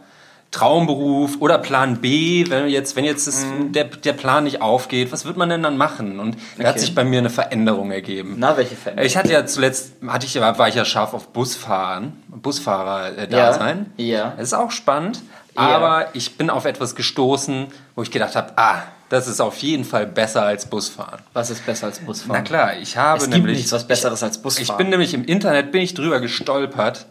Traumberuf 0.51 1.37
oder 1.41 1.57
Plan 1.59 1.97
B, 2.01 2.45
wenn 2.49 2.67
jetzt, 2.69 2.95
wenn 2.95 3.05
jetzt 3.05 3.27
das, 3.27 3.45
der, 3.69 3.83
der 3.85 4.13
Plan 4.13 4.43
nicht 4.45 4.61
aufgeht, 4.61 5.11
was 5.11 5.25
wird 5.25 5.37
man 5.37 5.49
denn 5.49 5.61
dann 5.61 5.77
machen? 5.77 6.19
Und 6.19 6.37
da 6.57 6.63
hat 6.63 6.71
Okay. 6.71 6.79
sich 6.79 6.95
bei 6.95 7.03
mir 7.03 7.19
eine 7.19 7.29
Veränderung 7.29 7.91
ergeben. 7.91 8.35
Na, 8.39 8.57
welche 8.57 8.75
Veränderung? 8.75 9.05
Ich 9.07 9.15
hatte 9.15 9.31
ja 9.31 9.45
zuletzt, 9.45 9.93
hatte 10.07 10.25
ich, 10.25 10.35
war 10.39 10.67
ich 10.67 10.75
ja 10.75 10.85
scharf 10.85 11.13
auf 11.13 11.27
Busfahren, 11.27 12.13
Busfahrer 12.27 13.11
da 13.27 13.37
Ja, 13.37 13.53
sein. 13.53 13.91
ja. 13.97 14.33
Das 14.37 14.47
ist 14.47 14.53
auch 14.53 14.71
spannend, 14.71 15.21
Ja. 15.55 15.61
aber 15.61 16.07
ich 16.13 16.35
bin 16.37 16.49
auf 16.49 16.65
etwas 16.65 16.95
gestoßen, 16.95 17.67
wo 17.95 18.01
ich 18.01 18.09
gedacht 18.09 18.35
habe, 18.35 18.53
ah, 18.55 18.81
das 19.09 19.27
ist 19.27 19.39
auf 19.41 19.57
jeden 19.57 19.85
Fall 19.85 20.05
besser 20.07 20.43
als 20.43 20.65
Busfahren. 20.67 21.19
Was 21.33 21.49
ist 21.51 21.65
besser 21.65 21.87
als 21.87 21.99
Busfahren? 21.99 22.33
Na 22.37 22.41
klar, 22.41 22.77
ich 22.77 22.97
habe 22.97 23.17
Es 23.17 23.23
gibt 23.25 23.35
nämlich 23.35 23.57
nichts, 23.57 23.71
was 23.71 23.87
Besseres 23.87 24.21
als 24.23 24.39
Busfahren. 24.39 24.65
ich 24.69 24.77
bin 24.77 24.89
nämlich 24.89 25.13
im 25.13 25.23
Internet 25.25 25.71
bin 25.71 25.81
ich 25.81 25.93
drüber 25.93 26.19
gestolpert. 26.19 27.05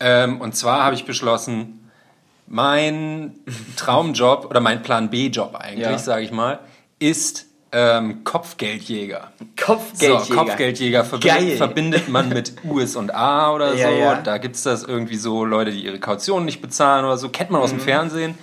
Ähm, 0.00 0.40
und 0.40 0.54
zwar 0.56 0.84
habe 0.84 0.94
ich 0.94 1.04
beschlossen, 1.04 1.90
mein 2.46 3.34
Traumjob 3.76 4.46
oder 4.48 4.60
mein 4.60 4.82
Plan 4.82 5.10
B-Job 5.10 5.54
eigentlich, 5.56 5.80
Ja. 5.86 5.98
sage 5.98 6.24
ich 6.24 6.30
mal, 6.32 6.60
ist 6.98 7.46
ähm, 7.70 8.24
Kopfgeldjäger. 8.24 9.30
Kopfgeldjäger. 9.62 10.24
So, 10.24 10.34
Kopfgeldjäger 10.34 11.04
verbindet, 11.04 11.38
Geil. 11.38 11.56
verbindet 11.58 12.08
man 12.08 12.30
mit 12.30 12.54
USA 12.64 13.52
oder 13.52 13.74
Ja, 13.76 13.90
so. 13.90 13.94
ja. 13.96 14.14
Da 14.22 14.38
gibt 14.38 14.56
es 14.56 14.62
das 14.62 14.84
irgendwie 14.84 15.16
so 15.16 15.44
Leute, 15.44 15.70
die 15.72 15.84
ihre 15.84 15.98
Kaution 15.98 16.46
nicht 16.46 16.62
bezahlen 16.62 17.04
oder 17.04 17.18
so. 17.18 17.28
Kennt 17.28 17.50
man 17.50 17.60
aus 17.60 17.68
dem 17.70 17.80
Fernsehen. 17.80 18.38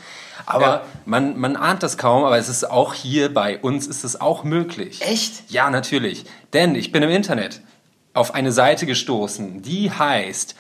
Aber 0.45 0.65
Mhm. 0.67 0.71
Ja. 0.73 0.81
man, 1.05 1.39
man 1.39 1.55
ahnt 1.55 1.81
das 1.81 1.97
kaum, 1.97 2.23
aber 2.23 2.37
es 2.37 2.49
ist 2.49 2.69
auch 2.69 2.93
hier 2.93 3.33
bei 3.33 3.57
uns 3.57 3.87
ist 3.87 4.03
es 4.03 4.21
auch 4.21 4.43
möglich. 4.43 5.01
Echt? 5.01 5.49
Ja, 5.49 5.71
natürlich. 5.71 6.25
Denn 6.53 6.75
ich 6.75 6.91
bin 6.91 7.01
im 7.01 7.09
Internet 7.09 7.61
auf 8.13 8.35
eine 8.35 8.51
Seite 8.51 8.85
gestoßen, 8.85 9.63
die 9.63 9.89
heißt 9.91 10.55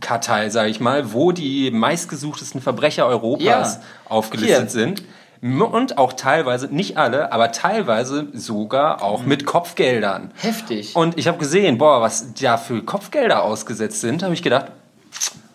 Kartei, 0.00 0.48
sage 0.48 0.70
ich 0.70 0.80
mal, 0.80 1.12
wo 1.12 1.32
die 1.32 1.70
meistgesuchtesten 1.70 2.60
Verbrecher 2.60 3.06
Europas 3.06 3.76
Ja. 3.76 3.80
aufgelistet 4.08 4.60
Hier. 4.60 4.68
sind. 4.70 5.02
Und 5.42 5.98
auch 5.98 6.12
teilweise, 6.12 6.68
nicht 6.68 6.96
alle, 6.98 7.32
aber 7.32 7.50
teilweise 7.50 8.28
sogar 8.32 8.98
Mhm. 8.98 9.02
auch 9.02 9.22
mit 9.24 9.44
Kopfgeldern. 9.44 10.30
Heftig. 10.36 10.94
Und 10.94 11.18
ich 11.18 11.26
habe 11.26 11.38
gesehen, 11.38 11.78
boah, 11.78 12.00
was 12.00 12.32
da 12.34 12.56
für 12.56 12.80
Kopfgelder 12.84 13.42
ausgesetzt 13.42 14.00
sind, 14.00 14.22
habe 14.22 14.34
ich 14.34 14.42
gedacht, 14.44 14.66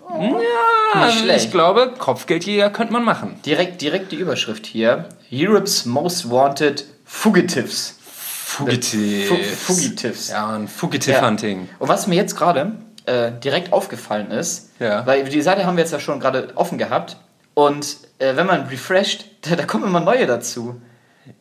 ja, 0.09 1.05
Nicht 1.05 1.19
schlecht. 1.19 1.45
ich 1.45 1.51
glaube, 1.51 1.93
Kopfgeldjäger 1.97 2.69
könnte 2.69 2.93
man 2.93 3.03
machen. 3.03 3.39
direkt, 3.45 3.81
direkt 3.81 4.11
die 4.11 4.15
Überschrift 4.17 4.65
hier. 4.65 5.05
Europe's 5.31 5.85
Most 5.85 6.29
Wanted 6.29 6.85
Fugitives. 7.05 7.95
Fugitive. 8.01 9.35
Fu- 9.35 9.73
Fugitives. 9.73 10.29
Ja, 10.29 10.47
ein 10.55 10.67
Fugitive 10.67 11.21
Hunting. 11.25 11.69
Und 11.79 11.89
was 11.89 12.07
mir 12.07 12.15
jetzt 12.15 12.35
gerade 12.35 12.71
äh, 13.05 13.31
direkt 13.43 13.73
aufgefallen 13.73 14.31
ist, 14.31 14.71
Ja. 14.79 15.05
weil 15.05 15.23
die 15.25 15.41
Seite 15.41 15.65
haben 15.65 15.75
wir 15.77 15.83
jetzt 15.83 15.93
ja 15.93 15.99
schon 15.99 16.19
gerade 16.19 16.51
offen 16.55 16.77
gehabt 16.77 17.17
und 17.53 17.97
äh, 18.19 18.35
wenn 18.35 18.47
man 18.47 18.67
refresht, 18.67 19.25
da, 19.41 19.55
da 19.55 19.65
kommen 19.65 19.85
immer 19.85 19.99
neue 19.99 20.25
dazu. 20.25 20.81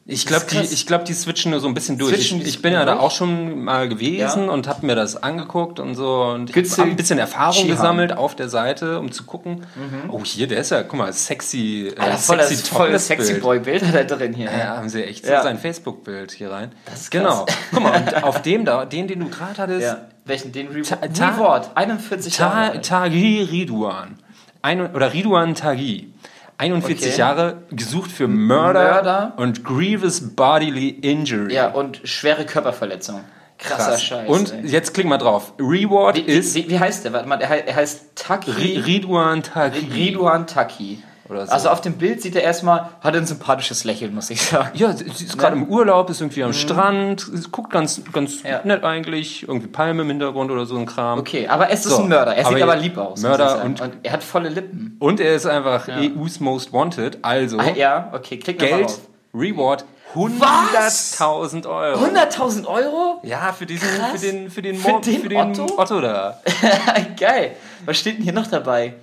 Ich 0.04 0.24
glaube, 0.26 0.46
die, 0.50 0.58
ich 0.58 0.86
glaub, 0.86 1.04
die 1.04 1.12
switchen 1.14 1.50
nur 1.50 1.60
so 1.60 1.66
ein 1.68 1.74
bisschen 1.74 1.98
durch. 1.98 2.14
Switchen 2.14 2.40
Ich, 2.40 2.48
ich 2.48 2.62
bin 2.62 2.72
ja 2.72 2.84
da 2.84 2.92
durch? 2.92 3.04
auch 3.04 3.10
schon 3.10 3.64
mal 3.64 3.88
gewesen 3.88 4.44
Ja. 4.46 4.50
und 4.52 4.68
habe 4.68 4.86
mir 4.86 4.94
das 4.94 5.22
angeguckt 5.22 5.80
und 5.80 5.94
so. 5.94 6.22
Und 6.24 6.54
ich 6.56 6.72
habe 6.78 6.82
ein 6.90 6.96
bisschen 6.96 7.18
Erfahrung 7.18 7.54
Chihan. 7.54 7.68
gesammelt 7.76 8.16
auf 8.16 8.36
der 8.36 8.48
Seite, 8.48 8.98
um 9.00 9.10
zu 9.12 9.24
gucken. 9.24 9.66
Oh, 10.08 10.22
hier, 10.24 10.46
der 10.46 10.58
ist 10.58 10.70
ja, 10.70 10.82
guck 10.82 10.98
mal, 10.98 11.12
sexy, 11.12 11.92
äh, 11.96 12.00
Alter, 12.00 12.18
voll 12.18 12.38
sexy 12.42 12.56
das, 12.56 12.68
voll 12.68 12.92
das 12.92 13.06
sexy 13.06 13.34
Topless-Bild. 13.40 13.42
Boy-Bild 13.64 13.84
hat 13.86 13.94
er 13.94 14.04
drin 14.04 14.32
hier. 14.34 14.46
Ja, 14.50 14.76
haben 14.76 14.88
sie 14.88 15.02
echt 15.04 15.26
Ja. 15.26 15.42
sein 15.42 15.58
Facebook-Bild 15.58 16.32
hier 16.32 16.50
rein. 16.50 16.72
Das 16.86 17.02
ist 17.02 17.10
genau. 17.10 17.44
krass. 17.44 17.56
Guck 17.72 17.82
mal, 17.82 18.00
und 18.00 18.22
auf 18.24 18.42
dem 18.42 18.64
da, 18.64 18.84
den, 18.84 19.08
den 19.08 19.20
du 19.20 19.28
gerade 19.28 19.56
hattest, 19.62 19.82
Ja. 19.82 20.06
Welchen? 20.24 20.50
Den 20.52 20.68
Re 20.68 20.82
Ta- 20.82 20.96
ta- 20.96 21.28
Reward. 21.36 21.70
41 21.76 22.34
Ta 22.36 22.44
Jahre. 22.44 22.70
alt. 22.72 22.84
Taghi 22.86 23.42
Ridwan. 23.48 24.18
Ein, 24.62 24.92
oder 24.92 25.12
Ridwan 25.12 25.54
Taghi. 25.54 26.12
41 26.58 27.06
Okay. 27.08 27.18
Jahre, 27.18 27.62
gesucht 27.70 28.10
für 28.10 28.28
Murder, 28.28 28.94
Murder. 28.94 29.32
und 29.36 29.62
Grievous 29.64 30.34
Bodily 30.34 30.88
Injury. 30.88 31.54
Ja, 31.54 31.68
und 31.68 32.00
schwere 32.04 32.46
Körperverletzung. 32.46 33.20
Krasser 33.58 33.90
Krass. 33.92 34.02
Scheiß. 34.02 34.28
Und 34.28 34.52
ey. 34.52 34.66
jetzt 34.66 34.92
klick 34.94 35.06
mal 35.06 35.16
drauf. 35.18 35.52
Reward 35.58 36.16
wie, 36.16 36.20
ist 36.20 36.54
wie, 36.54 36.68
wie 36.68 36.78
heißt 36.78 37.04
der? 37.04 37.12
Warte 37.14 37.26
mal, 37.28 37.40
er 37.40 37.74
heißt, 37.76 38.14
Taki. 38.14 38.50
Ri- 38.50 38.84
Ridwan 38.86 39.42
Taghi. 39.42 39.86
Ridwan 39.92 40.46
Taki. 40.46 41.02
Oder 41.28 41.46
so. 41.46 41.52
Also 41.52 41.68
auf 41.70 41.80
dem 41.80 41.94
Bild 41.94 42.22
sieht 42.22 42.36
er 42.36 42.42
erstmal, 42.42 42.90
hat 43.00 43.16
ein 43.16 43.26
sympathisches 43.26 43.84
Lächeln, 43.84 44.14
muss 44.14 44.30
ich 44.30 44.40
sagen. 44.42 44.70
Ja, 44.74 44.92
sie 44.92 45.04
ist 45.06 45.36
gerade 45.36 45.56
im 45.56 45.68
Urlaub, 45.68 46.08
ist 46.10 46.20
irgendwie 46.20 46.44
am 46.44 46.52
Strand, 46.52 47.26
es 47.34 47.50
guckt 47.50 47.70
ganz, 47.72 48.00
ganz 48.12 48.42
Mhm. 48.44 48.48
Ja. 48.48 48.60
nett 48.64 48.84
eigentlich, 48.84 49.42
irgendwie 49.48 49.66
Palme 49.66 50.02
im 50.02 50.08
Hintergrund 50.08 50.50
oder 50.50 50.66
so 50.66 50.76
ein 50.76 50.86
Kram. 50.86 51.18
Okay, 51.18 51.48
aber 51.48 51.70
es 51.70 51.84
ist 51.84 51.92
So, 51.96 52.02
ein 52.02 52.08
Mörder. 52.08 52.36
Er 52.36 52.46
aber 52.46 52.54
sieht 52.54 52.62
aber 52.62 52.76
lieb 52.76 52.96
aus. 52.96 53.10
muss 53.10 53.22
Mörder 53.22 53.44
ich 53.46 53.50
sagen. 53.78 53.92
und- 53.92 53.92
er 54.04 54.12
hat 54.12 54.22
volle 54.22 54.48
Lippen. 54.50 54.96
Und 55.00 55.18
er 55.20 55.34
ist 55.34 55.46
einfach 55.46 55.88
EU's 55.88 56.38
Most 56.40 56.72
Wanted, 56.72 57.18
also 57.22 57.58
Ah, 57.58 57.70
ja, 57.74 58.10
okay, 58.12 58.38
klick 58.38 58.58
Geld, 58.60 58.84
auf. 58.86 59.00
Reward, 59.34 59.84
Was? 60.14 61.18
100.000 61.20 61.66
Euro. 61.66 61.98
100.000 62.00 62.66
Euro? 62.66 63.20
Ja, 63.22 63.52
für 63.52 63.66
diesen, 63.66 63.86
Krass. 63.88 64.12
für 64.12 64.18
den, 64.26 64.50
für 64.50 64.62
den, 64.62 64.76
Für 64.76 64.92
Mo- 64.92 65.00
den 65.00 65.36
Otto? 65.36 65.66
Otto 65.76 66.00
da. 66.00 66.40
Geil. 67.20 67.56
Was 67.84 67.98
steht 67.98 68.16
denn 68.18 68.22
hier 68.24 68.32
noch 68.32 68.46
dabei? 68.46 68.94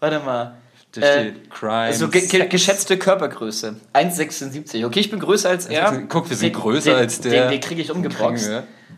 Warte 0.00 0.18
mal. 0.20 0.54
Da 1.00 1.06
Äh, 1.06 1.20
steht 1.30 1.50
Crime. 1.50 1.92
So 1.92 2.08
ge 2.08 2.26
ge 2.26 2.46
geschätzte 2.46 2.96
Körpergröße. 2.98 3.76
1,76. 3.92 4.84
Okay, 4.86 5.00
ich 5.00 5.10
bin 5.10 5.20
größer 5.20 5.48
als 5.50 5.66
er. 5.66 6.02
Guck, 6.08 6.28
wir 6.30 6.36
sind 6.36 6.54
Den- 6.54 6.60
größer 6.60 6.90
den, 6.92 6.98
als 6.98 7.20
der. 7.20 7.42
Den, 7.42 7.50
den 7.52 7.60
kriege 7.60 7.80
ich 7.82 7.90
umgeboxt. 7.90 8.50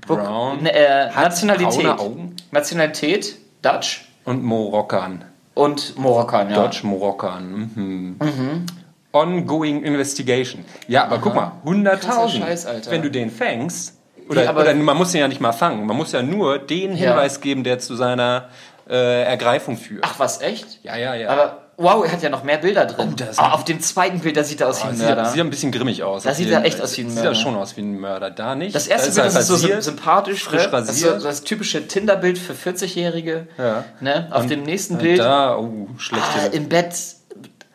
Brown. 0.07 0.63
Ne, 0.63 0.73
äh, 0.73 1.07
Nationalität. 1.15 1.87
Augen. 1.87 2.37
Nationalität, 2.51 3.37
Dutch 3.63 4.09
Und 4.25 4.43
Morokkan. 4.45 5.25
und 5.55 5.99
Morokkan, 5.99 6.51
ja. 6.51 6.63
Dutch 6.65 6.83
Morokkan. 6.85 7.71
Mhm. 7.75 8.67
Ongoing 9.13 9.83
Investigation. 9.83 10.65
Ja, 10.87 11.05
aber 11.05 11.19
guck 11.19 11.35
mal, 11.35 11.53
100.000. 11.65 11.99
Krasser 11.99 12.29
Scheiß, 12.29 12.67
Alter. 12.67 12.91
Wenn 12.91 13.03
du 13.03 13.11
den 13.11 13.31
fängst, 13.31 13.99
oder, 14.29 14.49
aber- 14.49 14.61
oder 14.63 14.75
man 14.75 14.97
muss 14.97 15.13
den 15.13 15.21
ja 15.23 15.29
nicht 15.29 15.41
mal 15.41 15.53
fangen, 15.53 15.87
man 15.87 15.97
muss 15.97 16.13
ja 16.13 16.23
nur 16.23 16.59
den 16.59 16.91
Ja. 16.93 17.11
Hinweis 17.11 17.41
geben, 17.41 17.65
der 17.65 17.79
zu 17.79 17.97
seiner 17.97 18.49
äh, 18.91 19.25
Ergreifung 19.25 19.77
führt. 19.77 20.03
Ach, 20.07 20.19
was, 20.19 20.41
echt? 20.41 20.83
Ja, 20.83 20.97
ja, 20.97 21.15
ja. 21.15 21.29
Aber, 21.31 21.68
wow, 21.79 22.05
er 22.05 22.13
hat 22.13 22.23
ja 22.23 22.29
noch 22.29 22.43
mehr 22.45 22.59
Bilder 22.59 22.85
drin. 22.85 23.15
Oh, 23.19 23.25
Ah, 23.37 23.47
ein- 23.47 23.53
auf 23.53 23.65
dem 23.65 23.81
zweiten 23.81 24.19
Bild, 24.21 24.37
da 24.37 24.45
sieht 24.45 24.61
er 24.61 24.69
aus 24.69 24.81
wie 24.83 24.87
Oh, 24.87 24.91
ein 24.91 24.97
sieht, 24.97 25.07
Mörder. 25.07 25.25
sieht 25.31 25.41
ein 25.41 25.49
bisschen 25.51 25.73
grimmig 25.73 26.03
aus. 26.03 26.25
Da 26.25 26.35
sieht 26.35 26.51
er 26.51 26.65
echt 26.65 26.81
aus 26.83 26.97
wie 26.99 27.03
ein 27.03 27.07
Sieht 27.09 27.15
Mörder. 27.15 27.31
er 27.31 27.35
schon 27.37 27.57
aus 27.57 27.77
wie 27.77 27.81
ein 27.83 27.99
Mörder. 28.01 28.31
Da 28.31 28.55
nicht. 28.55 28.75
Das 28.75 28.89
erste 28.89 29.09
da 29.15 29.23
Bild 29.23 29.35
das 29.35 29.43
ist 29.43 29.47
so 29.49 29.55
rasiert, 29.55 29.83
sympathisch, 29.85 30.43
frisch 30.45 30.65
ne? 30.65 30.71
Das 30.71 30.89
rasiert. 30.89 31.21
so 31.21 31.27
das 31.29 31.43
typische 31.45 31.87
Tinder-Bild 31.89 32.37
für 32.37 32.53
40-Jährige. 32.55 33.47
Ja. 33.57 33.85
Ne? 34.01 34.29
Auf 34.31 34.47
dem 34.47 34.65
nächsten 34.65 34.95
Und 34.95 35.03
Bild 35.03 35.21
Da, 35.21 35.57
oh, 35.57 35.89
schlechte. 35.99 36.27
ah, 36.43 36.47
im 36.53 36.69
Bett, 36.69 36.95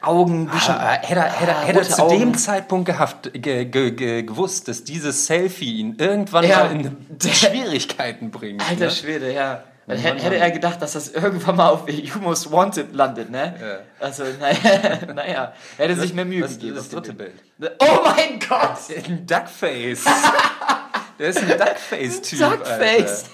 Augen, 0.01 0.47
bisschen. 0.49 0.75
Ah, 0.75 0.97
hätte 1.01 1.21
er, 1.21 1.31
hätte 1.31 1.55
Ah, 1.55 1.61
hätte 1.61 1.79
er 1.79 1.85
zu 1.85 2.01
Augen. 2.03 2.19
dem 2.19 2.37
Zeitpunkt 2.37 2.85
gehabt, 2.87 3.31
ge, 3.33 3.63
ge, 3.63 3.91
ge, 3.91 4.23
gewusst, 4.23 4.67
dass 4.67 4.83
dieses 4.83 5.27
Selfie 5.27 5.77
ihn 5.77 5.95
irgendwann 5.97 6.43
Ja. 6.45 6.65
mal 6.65 6.71
in 6.73 6.97
Schwierigkeiten 7.33 8.29
bringt. 8.29 8.61
Alter 8.69 8.85
ne? 8.85 8.91
Schwede, 8.91 9.31
ja. 9.33 9.63
Dann 9.85 9.97
hätte, 9.97 10.23
hätte 10.23 10.37
er 10.37 10.51
gedacht, 10.51 10.81
dass 10.81 10.93
das 10.93 11.09
irgendwann 11.09 11.57
mal 11.57 11.69
auf 11.69 11.89
You 11.89 12.19
Most 12.19 12.51
Wanted 12.51 12.95
landet, 12.95 13.29
ne? 13.29 13.53
Ja. 13.59 14.05
Also, 14.05 14.23
naja, 14.39 14.99
naja, 15.13 15.53
hätte 15.77 15.95
sich 15.95 16.13
mehr 16.13 16.25
Mühe 16.25 16.43
Was, 16.43 16.53
gegeben. 16.53 16.75
das 16.75 16.85
auf 16.85 16.91
dritte 16.91 17.13
Bild. 17.13 17.33
Bild. 17.57 17.73
Oh 17.79 17.99
mein 18.05 18.39
Gott! 18.39 18.77
Ein 19.05 19.25
Duckface. 19.25 20.05
Der 21.19 21.29
ist 21.29 21.39
ein 21.39 21.47
Duckface-Typ. 21.47 22.39
Duckface! 22.39 23.25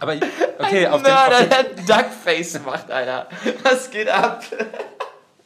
Aber 0.00 0.14
okay, 0.58 0.86
auf 0.86 1.02
dem, 1.02 1.12
Mörder, 1.12 1.36
auf 1.36 1.48
dem, 1.48 1.86
der 1.86 2.02
Duckface 2.02 2.60
macht, 2.64 2.90
Alter. 2.90 3.28
Was 3.62 3.90
geht 3.90 4.08
ab? 4.08 4.42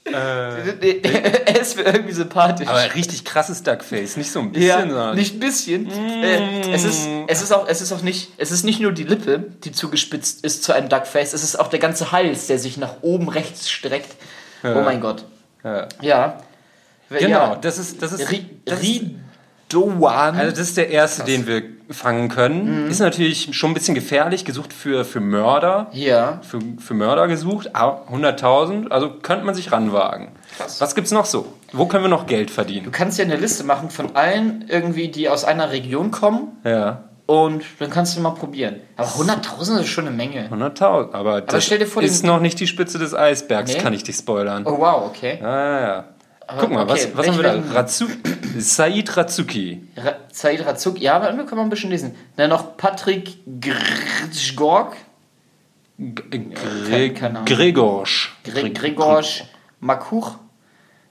Äh, 0.07 0.11
er 1.47 1.61
ist 1.61 1.77
mir 1.77 1.85
irgendwie 1.85 2.12
sympathisch. 2.12 2.69
aber 2.69 2.95
richtig 2.95 3.25
krasses 3.25 3.62
Duckface, 3.62 4.17
nicht 4.17 4.31
so 4.31 4.40
ein 4.40 4.53
bisschen, 4.53 4.69
Ja, 4.69 4.81
sondern 4.81 5.14
nicht 5.17 5.35
ein 5.35 5.40
bisschen. 5.40 5.90
Äh, 5.90 6.73
es, 6.73 6.85
ist, 6.85 7.09
es, 7.29 7.43
ist 7.43 7.53
auch, 7.53 7.67
es 7.69 7.81
ist 7.81 7.93
auch 7.93 8.03
nicht, 8.03 8.33
es 8.37 8.51
ist 8.51 8.64
nicht 8.64 8.81
nur 8.81 8.93
die 8.93 9.05
Lippe, 9.05 9.45
die 9.64 9.73
zugespitzt 9.73 10.45
ist 10.45 10.62
zu 10.62 10.73
einem 10.73 10.88
Duckface, 10.88 11.33
es 11.33 11.43
ist 11.43 11.59
auch 11.59 11.69
der 11.69 11.79
ganze 11.79 12.12
Hals, 12.12 12.47
der 12.49 12.59
sich 12.59 12.77
nach 12.77 12.97
oben 13.03 13.29
rechts 13.29 13.71
streckt. 13.71 14.14
Oh 14.62 14.83
mein 14.85 15.01
Gott. 15.01 15.25
ja. 15.62 15.88
Ja. 16.01 16.38
Genau, 17.11 17.29
Ja. 17.29 17.57
das 17.57 17.79
ist 17.79 18.03
das 18.03 18.12
ist 18.12 18.23
das 18.67 18.81
ist- 18.83 18.83
Ridoan. 19.73 20.37
Also 20.37 20.51
das 20.51 20.61
ist 20.69 20.77
der 20.77 20.88
erste, 20.90 21.25
den 21.25 21.47
wir 21.47 21.62
fangen 21.90 22.29
können. 22.29 22.88
Ist 22.88 23.01
natürlich 23.01 23.49
schon 23.57 23.70
ein 23.70 23.75
bisschen 23.75 23.94
gefährlich, 23.94 24.44
gesucht 24.44 24.73
für, 24.73 25.05
für 25.05 25.20
Mörder. 25.20 25.88
ja. 25.92 26.40
Für, 26.42 26.59
für 26.79 26.94
Mörder 26.94 27.29
gesucht, 27.29 27.75
aber 27.75 28.07
100.000, 28.12 28.88
also 28.88 29.11
könnte 29.23 29.44
man 29.44 29.55
sich 29.55 29.73
ranwagen. 29.73 30.29
Krass. 30.57 30.81
Was 30.81 30.94
gibt's 30.94 31.11
noch 31.11 31.25
so? 31.27 31.47
Wo 31.73 31.87
können 31.87 32.05
wir 32.05 32.09
noch 32.09 32.27
Geld 32.27 32.51
Du 32.51 32.55
verdienen? 32.55 32.92
kannst 32.92 33.18
ja 33.18 33.25
eine 33.25 33.37
Liste 33.37 33.64
machen 33.64 33.90
von 33.90 34.14
allen 34.16 34.64
irgendwie, 34.68 35.09
die 35.09 35.29
aus 35.29 35.44
einer 35.44 35.70
Region 35.73 36.11
kommen 36.11 36.57
Ja, 36.64 37.05
und 37.27 37.64
dann 37.79 37.90
kannst 37.90 38.16
du 38.16 38.20
mal 38.20 38.31
probieren. 38.31 38.77
Aber 38.97 39.09
100.000 39.09 39.81
ist 39.81 39.88
schon 39.88 40.07
eine 40.07 40.14
Menge. 40.16 40.49
100.000, 40.51 41.12
aber, 41.12 41.40
das 41.40 41.64
stell 41.64 41.79
dir 41.79 41.87
vor, 41.87 42.03
ist 42.03 42.25
noch 42.25 42.40
nicht 42.40 42.61
die 42.61 42.66
Spitze 42.66 42.99
des 42.99 43.14
Eisbergs, 43.14 43.73
Nee? 43.75 43.79
kann 43.81 43.92
ich 43.92 44.05
dich 44.05 44.16
spoilern. 44.16 44.64
Oh 44.66 44.79
wow, 44.79 45.05
okay. 45.07 45.38
Ja, 45.40 45.64
ja, 45.64 45.81
ja. 45.81 46.05
Guck 46.59 46.70
mal, 46.70 46.83
okay, 46.83 46.92
was, 46.92 47.16
was 47.16 47.28
haben 47.28 47.37
wir 47.37 47.42
da? 47.42 47.62
Razu 47.72 48.07
Said 48.59 49.16
Razuki. 49.16 49.83
Ra 49.96 50.14
Said 50.30 50.64
Razuk, 50.66 51.00
ja, 51.00 51.16
aber 51.16 51.37
wir 51.37 51.44
können 51.44 51.57
mal 51.59 51.62
ein 51.64 51.70
bisschen 51.70 51.90
lesen. 51.90 52.14
Dann 52.37 52.50
noch 52.50 52.76
Patrick 52.76 53.38
Grzgorg, 53.61 54.96
G 55.98 56.12
keine- 56.50 57.14
keine 57.14 57.38
Ahnung. 57.40 57.44
Gregorsch. 57.46 58.37
Gre 58.44 58.70
Gregorsch 58.70 59.44
Makuch. 59.80 60.37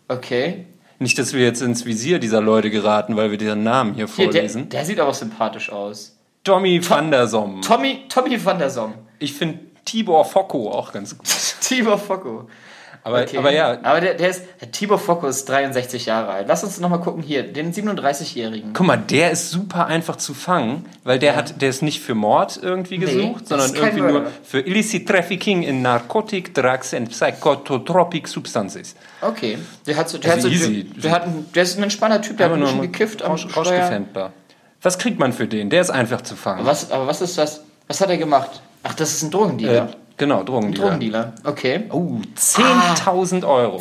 Okay. 0.08 0.65
Nicht, 1.00 1.17
dass 1.17 1.34
wir 1.34 1.41
jetzt 1.43 1.62
ins 1.62 1.86
Visier 1.86 2.19
dieser 2.19 2.41
Leute 2.41 2.69
geraten, 2.69 3.15
weil 3.15 3.32
wir 3.32 3.38
deren 3.38 3.63
Namen 3.63 3.93
hier 3.96 4.08
Hier, 4.08 4.26
der, 4.30 4.34
vorlesen. 4.34 4.69
der 4.69 4.86
sieht 4.86 5.00
aber 5.00 5.13
sympathisch 5.13 5.69
aus. 5.72 6.17
Tommy 6.43 6.82
van 6.88 7.10
der 7.12 7.28
Som. 7.28 7.62
Tommy, 7.62 8.04
Tommy 8.10 8.43
van 8.43 8.60
der 8.60 8.69
Som. 8.69 8.93
Ich 9.19 9.34
finde 9.34 9.60
Tibor 9.86 10.26
Focko 10.26 10.72
auch 10.72 10.91
ganz 10.91 11.17
gut. 11.17 11.28
Tibor 11.62 11.98
Focko. 11.98 12.48
Aber, 13.06 13.24
Okay. 13.24 13.38
aber 13.38 13.52
ja, 13.52 13.80
Aber 13.84 14.00
der, 14.00 14.13
der 14.13 14.30
ist, 14.30 14.44
Tibor 14.72 14.98
Focko 14.98 15.28
ist 15.28 15.50
63 15.50 16.06
Jahre 16.06 16.30
alt. 16.30 16.48
Lass 16.48 16.63
uns 16.63 16.80
nochmal 16.80 17.02
gucken 17.02 17.22
hier, 17.22 17.44
den 17.44 17.74
37-Jährigen. 17.74 18.72
guck 18.74 18.88
mal, 18.88 18.96
der 18.98 19.32
ist 19.32 19.50
super 19.52 19.88
einfach 19.88 20.16
zu 20.16 20.34
fangen, 20.34 20.86
weil 21.04 21.20
der 21.20 21.36
hat, 21.36 21.62
der 21.62 21.70
ist 21.70 21.82
nicht 21.82 22.00
für 22.02 22.16
Mord 22.16 22.58
irgendwie 22.62 22.98
gesucht, 23.00 23.42
das 23.50 23.50
sondern 23.50 23.76
irgendwie 23.76 24.02
nur 24.13 24.28
für 24.44 24.62
illicit 24.62 25.08
trafficking 25.08 25.63
in 25.63 25.82
narcotic 25.82 26.54
drugs 26.54 26.94
and 26.94 27.10
psychotropic 27.10 28.28
substances. 28.28 28.96
Okay. 29.22 29.58
Der, 29.86 29.98
hat 29.98 30.08
so, 30.10 30.18
der, 30.18 30.32
Also 30.34 30.48
hat 30.50 30.56
so, 30.58 30.63
easy. 30.70 30.84
der, 30.86 31.12
hat 31.12 31.24
ein, 31.24 31.46
der 31.54 31.63
ist 31.63 31.78
ein 31.78 31.84
entspannter 31.84 32.22
Typ, 32.22 32.38
der 32.38 32.48
hat 32.48 32.54
ein 32.56 32.62
bisschen 32.62 32.82
gekifft 32.82 33.22
am 33.22 33.32
Rausch- 33.34 33.50
Steuer. 33.50 34.32
Was 34.82 34.98
kriegt 34.98 35.20
man 35.20 35.34
für 35.34 35.48
den? 35.48 35.70
Der 35.70 35.82
ist 35.82 35.89
einfach 35.89 36.22
zu 36.22 36.36
fangen. 36.36 36.66
Was, 36.66 36.92
aber 36.92 37.08
was 37.08 37.22
ist 37.22 37.38
das? 37.38 37.63
Was 37.88 38.02
hat 38.02 38.10
er 38.10 38.18
gemacht? 38.18 38.62
Ach, 38.84 38.94
das 38.94 39.13
ist 39.13 39.24
ein 39.24 39.28
Äh, 39.28 39.32
Drogendealer. 39.32 39.89
Genau, 40.17 40.43
Drogendealer. 40.43 40.84
Drogendealer. 40.88 41.34
Okay. 41.43 41.84
Oh, 41.89 42.19
10.000 42.38 43.45
Euro. 43.47 43.80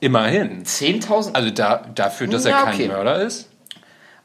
Immerhin. 0.00 0.64
10.000. 0.64 1.34
Also 1.34 1.50
da, 1.50 1.84
dafür, 1.94 2.26
dass 2.26 2.44
Ja, 2.44 2.58
er 2.58 2.64
kein 2.64 2.74
okay. 2.74 2.88
Mörder 2.88 3.22
ist? 3.22 3.48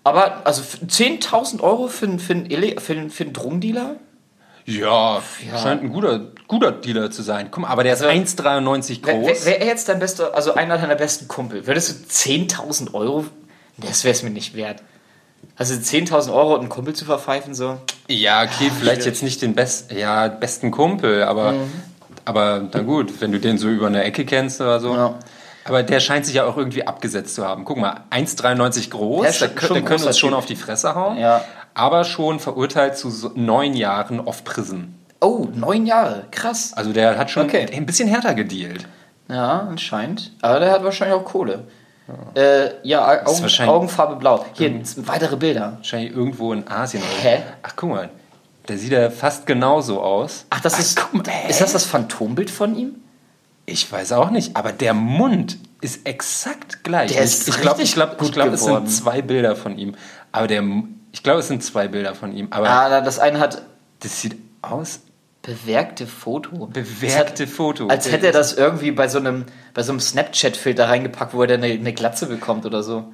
Aber 0.03 0.45
also 0.45 0.61
für 0.63 0.85
10.000 0.85 1.61
Euro 1.61 1.87
für, 1.87 2.05
einen- 2.05 2.19
für, 2.19 2.33
einen 2.33 2.79
für, 2.79 2.93
einen- 2.93 3.09
für 3.09 3.23
einen 3.23 3.33
Drogendealer? 3.33 3.95
Ja, 4.65 5.21
Ja. 5.49 5.57
scheint 5.61 5.83
ein 5.83 5.91
guter, 5.91 6.27
guter 6.47 6.71
Dealer 6.71 7.09
zu 7.11 7.23
sein. 7.23 7.47
Guck 7.51 7.63
mal, 7.63 7.69
aber 7.69 7.83
der 7.83 7.93
ist 7.93 8.01
Also, 8.03 8.11
1,93 8.13 8.99
Wer, 9.03 9.13
groß. 9.15 9.45
wer, 9.45 9.59
wer 9.59 9.65
jetzt 9.67 9.89
dein 9.89 9.99
bester, 9.99 10.35
also 10.35 10.53
einer 10.53 10.77
deiner 10.77 10.95
besten 10.95 11.27
Kumpel, 11.27 11.65
würdest 11.65 11.89
du 11.89 12.07
10.000 12.07 12.93
Euro? 12.93 13.25
Das 13.77 14.03
wäre 14.03 14.11
es 14.13 14.21
mir 14.23 14.29
nicht 14.29 14.55
wert. 14.55 14.83
Also 15.55 15.73
10.000 15.73 16.33
Euro 16.33 16.53
und 16.53 16.61
einen 16.61 16.69
Kumpel 16.69 16.93
zu 16.95 17.03
verpfeifen, 17.05 17.53
so. 17.53 17.77
Ja, 18.07 18.43
okay, 18.43 18.71
vielleicht 18.77 19.05
jetzt 19.05 19.23
nicht 19.23 19.41
den 19.41 19.53
best, 19.55 19.91
ja, 19.91 20.27
besten 20.29 20.71
Kumpel, 20.71 21.23
aber, 21.23 21.51
Mhm. 21.51 21.71
aber 22.25 22.61
na 22.73 22.81
gut, 22.81 23.19
wenn 23.21 23.31
du 23.31 23.39
den 23.39 23.57
so 23.57 23.67
über 23.67 23.87
eine 23.87 24.03
Ecke 24.03 24.25
kennst 24.25 24.61
oder 24.61 24.79
so. 24.79 24.93
Ja. 24.95 25.15
Aber 25.65 25.83
der 25.83 25.99
scheint 25.99 26.25
sich 26.25 26.35
ja 26.35 26.45
auch 26.45 26.57
irgendwie 26.57 26.87
abgesetzt 26.87 27.35
zu 27.35 27.45
haben. 27.45 27.65
Guck 27.65 27.77
mal, 27.77 28.01
1,93 28.09 28.89
groß, 28.89 29.21
Der 29.21 29.29
ist 29.29 29.41
der, 29.41 29.51
schon- 29.61 29.73
der 29.75 29.83
großer 29.83 30.07
uns 30.07 30.17
schon 30.17 30.33
auf 30.33 30.45
die 30.45 30.55
Fresse 30.55 30.95
hauen. 30.95 31.17
Ja. 31.17 31.43
Aber 31.73 32.03
schon 32.05 32.39
verurteilt 32.39 32.97
zu 32.97 33.09
so 33.11 33.31
neun 33.35 33.73
Jahren 33.73 34.19
off 34.21 34.43
Prison. 34.43 34.95
Oh, 35.21 35.47
neun 35.53 35.85
Jahre, 35.85 36.23
krass. 36.31 36.71
Also 36.75 36.93
der 36.93 37.17
hat 37.17 37.29
schon 37.29 37.43
Okay. 37.47 37.67
ein 37.71 37.85
bisschen 37.85 38.07
härter 38.07 38.33
gedealt. 38.33 38.87
Ja, 39.27 39.59
anscheinend. 39.69 40.31
Aber 40.41 40.59
der 40.61 40.71
hat 40.71 40.83
wahrscheinlich 40.83 41.15
auch 41.19 41.25
Kohle. 41.25 41.65
Ja, 42.35 42.41
äh, 42.41 42.71
ja 42.83 43.25
Augen, 43.25 43.69
Augenfarbe 43.69 44.15
blau. 44.15 44.45
Hier, 44.53 44.81
weitere 44.97 45.35
Bilder. 45.35 45.73
Wahrscheinlich 45.77 46.11
irgendwo 46.11 46.53
in 46.53 46.67
Asien. 46.67 47.03
oder. 47.03 47.29
Hä? 47.29 47.43
Ach, 47.63 47.73
guck 47.75 47.89
mal, 47.89 48.09
der 48.67 48.77
sieht 48.77 48.91
ja 48.91 49.09
fast 49.09 49.45
genauso 49.45 50.01
aus. 50.01 50.45
Ach, 50.49 50.61
das 50.61 50.79
ist. 50.79 50.99
guck 50.99 51.27
ist 51.47 51.61
das 51.61 51.73
das 51.73 51.85
Phantombild 51.85 52.49
von 52.49 52.75
ihm? 52.75 52.95
Ich 53.65 53.91
weiß 53.91 54.13
auch 54.13 54.31
nicht, 54.31 54.55
aber 54.55 54.71
der 54.71 54.93
Mund 54.93 55.57
ist 55.81 56.05
exakt 56.07 56.83
gleich. 56.83 57.11
Der 57.11 57.21
ist 57.21 57.47
ich 57.47 57.55
ich 57.55 57.61
glaube, 57.61 57.81
ich 57.81 57.93
glaub, 57.93 58.17
gut 58.17 58.29
ich 58.29 58.33
glaub, 58.33 58.51
es 58.51 58.63
sind 58.63 58.89
zwei 58.89 59.21
Bilder 59.21 59.55
von 59.55 59.77
ihm. 59.77 59.95
Aber 60.31 60.47
der, 60.47 60.63
ich 61.11 61.23
glaube, 61.23 61.39
es 61.39 61.47
sind 61.47 61.63
zwei 61.63 61.87
Bilder 61.87 62.15
von 62.15 62.35
ihm. 62.35 62.47
Aber 62.51 62.69
Ah, 62.69 63.01
das 63.01 63.19
eine 63.19 63.39
hat 63.39 63.61
das 63.99 64.21
sieht 64.21 64.37
aus, 64.61 65.01
bewerkte 65.41 66.05
Foto. 66.07 66.67
bewerkte 66.67 67.47
Foto. 67.47 67.87
Als 67.87 68.11
hätte 68.11 68.27
er 68.27 68.31
das 68.33 68.53
irgendwie 68.53 68.91
bei 68.91 69.07
so 69.07 69.19
einem, 69.19 69.45
bei 69.73 69.83
so 69.83 69.91
einem 69.91 69.99
Snapchat-Filter 69.99 70.89
reingepackt, 70.89 71.33
wo 71.33 71.41
er 71.41 71.47
dann 71.47 71.63
eine, 71.63 71.73
eine 71.73 71.93
Glatze 71.93 72.25
bekommt 72.27 72.65
oder 72.65 72.83
so. 72.83 73.05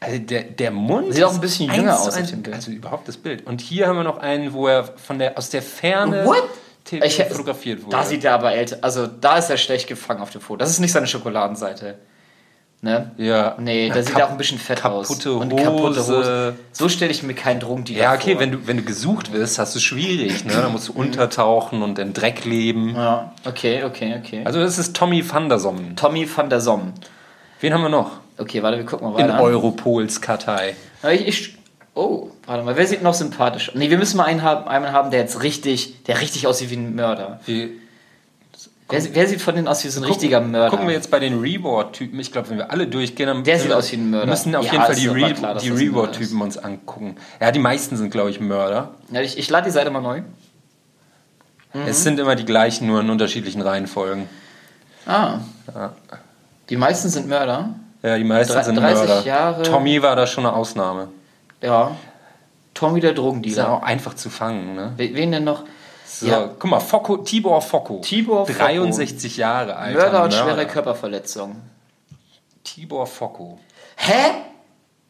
Also 0.00 0.18
der, 0.18 0.42
der 0.42 0.70
Mund 0.70 1.12
Sieht 1.14 1.24
auch 1.24 1.34
ein 1.34 1.40
bisschen 1.40 1.72
jünger 1.72 1.98
aus 1.98 2.16
auf 2.16 2.26
dem 2.26 2.42
Bild. 2.42 2.54
Also 2.54 2.70
überhaupt 2.70 3.08
das 3.08 3.16
Bild. 3.16 3.46
Und 3.46 3.60
hier 3.60 3.88
haben 3.88 3.96
wir 3.96 4.04
noch 4.04 4.18
einen, 4.18 4.52
wo 4.52 4.68
er 4.68 4.84
von 4.84 5.18
der, 5.18 5.36
aus 5.36 5.50
der 5.50 5.62
Ferne 5.62 6.24
Ich, 6.90 7.22
fotografiert 7.24 7.82
wurde. 7.82 7.96
da 7.96 8.04
sieht 8.04 8.24
er 8.24 8.34
aber 8.34 8.52
älter. 8.52 8.78
Also 8.82 9.06
da 9.06 9.38
ist 9.38 9.50
er 9.50 9.56
schlecht 9.56 9.88
gefangen 9.88 10.20
auf 10.20 10.30
dem 10.30 10.40
Foto. 10.40 10.58
Das 10.58 10.70
ist 10.70 10.78
nicht 10.78 10.92
seine 10.92 11.06
Schokoladenseite. 11.06 11.98
Ne? 12.80 13.10
ja. 13.16 13.56
Nee, 13.58 13.90
da 13.92 14.00
sieht 14.04 14.16
er 14.16 14.26
auch 14.26 14.30
ein 14.30 14.36
bisschen 14.36 14.58
fett 14.58 14.84
aus. 14.84 15.08
kaputte 15.08 15.32
Und 15.32 15.56
kaputte 15.56 15.98
Hose. 16.00 16.16
Hose. 16.18 16.54
So 16.70 16.88
stelle 16.88 17.10
ich 17.10 17.24
mir 17.24 17.34
keinen 17.34 17.58
Drogendealer 17.58 18.00
Ja, 18.00 18.14
okay, 18.14 18.32
vor. 18.34 18.40
wenn 18.40 18.52
du, 18.52 18.66
wenn 18.68 18.76
du 18.76 18.84
gesucht 18.84 19.32
wirst, 19.32 19.58
hast 19.58 19.74
du 19.74 19.80
schwierig. 19.80 20.44
Ne? 20.44 20.52
Da 20.52 20.68
musst 20.68 20.86
du 20.88 20.92
untertauchen 20.92 21.82
und 21.82 21.98
im 21.98 22.12
Dreck 22.12 22.44
leben. 22.44 22.94
Ja, 22.94 23.32
okay, 23.44 23.82
okay, 23.82 24.14
okay. 24.18 24.42
Also 24.44 24.60
das 24.60 24.78
ist 24.78 24.94
Tommy 24.94 25.24
van 25.28 25.48
der 25.48 25.58
Sommen. 25.58 25.96
Tommy 25.96 26.28
van 26.32 26.50
der 26.50 26.60
Som. 26.60 26.92
Wen 27.60 27.74
haben 27.74 27.82
wir 27.82 27.88
noch? 27.88 28.12
Okay, 28.38 28.62
warte, 28.62 28.78
wir 28.78 28.86
gucken 28.86 29.10
mal 29.12 29.20
In 29.20 29.28
weiter. 29.28 29.42
Europols 29.42 30.20
Kartei. 30.20 30.76
Ich, 31.10 31.26
ich, 31.26 31.58
oh, 31.94 32.28
warte 32.46 32.62
mal, 32.62 32.76
wer 32.76 32.86
sieht 32.86 33.02
noch 33.02 33.14
sympathisch? 33.14 33.72
Nee, 33.74 33.90
wir 33.90 33.98
müssen 33.98 34.16
mal 34.16 34.24
einen 34.24 34.42
haben, 34.42 34.68
einen 34.68 34.92
haben, 34.92 35.10
der 35.10 35.18
jetzt 35.18 35.42
richtig, 35.42 36.04
der 36.04 36.20
richtig 36.20 36.46
aussieht 36.46 36.70
wie 36.70 36.76
ein 36.76 36.94
Mörder. 36.94 37.40
Wie, 37.44 37.72
Wer, 38.90 39.14
wer 39.14 39.26
sieht 39.28 39.42
von 39.42 39.54
denen 39.54 39.68
aus 39.68 39.84
wie 39.84 39.88
so 39.88 40.00
ein 40.00 40.04
richtiger 40.04 40.40
Mörder? 40.40 40.70
Gucken 40.70 40.86
wir 40.86 40.94
jetzt 40.94 41.10
bei 41.10 41.18
den 41.20 41.38
Reward-Typen. 41.40 42.18
Ich 42.20 42.32
glaube, 42.32 42.48
wenn 42.50 42.56
wir 42.56 42.70
alle 42.70 42.86
durchgehen, 42.86 43.26
dann 43.26 43.44
Der 43.44 43.58
sieht 43.58 43.70
aus 43.72 43.92
wie 43.92 43.96
ein 43.96 44.10
Mörder. 44.10 44.26
Wir 44.26 44.30
müssen 44.30 44.56
auf 44.56 44.64
Ja, 44.64 44.72
jeden 44.72 44.84
Fall 44.84 44.92
ist 44.94 45.02
die, 45.02 45.08
Re 45.08 45.34
klar, 45.34 45.54
die 45.56 45.68
Reward-Typen 45.70 46.40
uns 46.40 46.56
angucken. 46.56 47.16
Ja, 47.38 47.50
die 47.50 47.58
meisten 47.58 47.96
sind, 47.98 48.10
glaube 48.10 48.30
ich, 48.30 48.40
Mörder. 48.40 48.92
Ja, 49.10 49.20
ich 49.20 49.36
ich 49.36 49.50
lade 49.50 49.66
die 49.66 49.70
Seite 49.72 49.90
mal 49.90 50.00
neu. 50.00 50.20
Mhm. 51.74 51.82
Es 51.86 52.02
sind 52.02 52.18
immer 52.18 52.34
die 52.34 52.46
gleichen, 52.46 52.86
nur 52.86 53.00
in 53.00 53.10
unterschiedlichen 53.10 53.60
Reihenfolgen. 53.60 54.26
Ah. 55.06 55.40
Die 56.70 56.76
meisten 56.76 57.08
sind 57.10 57.28
Mörder. 57.28 57.74
Ja, 58.02 58.16
die 58.16 58.24
meisten 58.24 58.54
Drei- 58.54 58.62
sind 58.62 58.76
30 58.76 59.06
Mörder. 59.08 59.26
Jahre- 59.26 59.62
Tommy 59.64 60.00
war 60.02 60.16
da 60.16 60.26
schon 60.26 60.46
eine 60.46 60.54
Ausnahme. 60.54 61.08
Ja. 61.60 61.94
Tommy 62.72 63.00
der 63.00 63.10
Die 63.10 63.16
sind 63.16 63.24
Drogendealer. 63.24 63.72
auch 63.72 63.82
einfach 63.82 64.14
zu 64.14 64.30
fangen, 64.30 64.74
ne? 64.76 64.92
We- 64.96 65.10
Wen 65.14 65.32
denn 65.32 65.44
noch? 65.44 65.64
So, 66.10 66.26
Ja. 66.26 66.48
guck 66.58 66.70
mal, 66.70 66.80
Focko, 66.80 67.18
Tibor 67.18 67.60
Focko. 67.60 68.00
Tibor 68.00 68.46
Focko. 68.46 68.58
63 68.58 69.36
Jahre 69.36 69.76
alt. 69.76 69.94
Mörder 69.94 70.24
und 70.24 70.32
schwere 70.32 70.66
Körperverletzung. 70.66 71.56
Tibor 72.64 73.06
Focko. 73.06 73.58
Hä? 73.96 74.30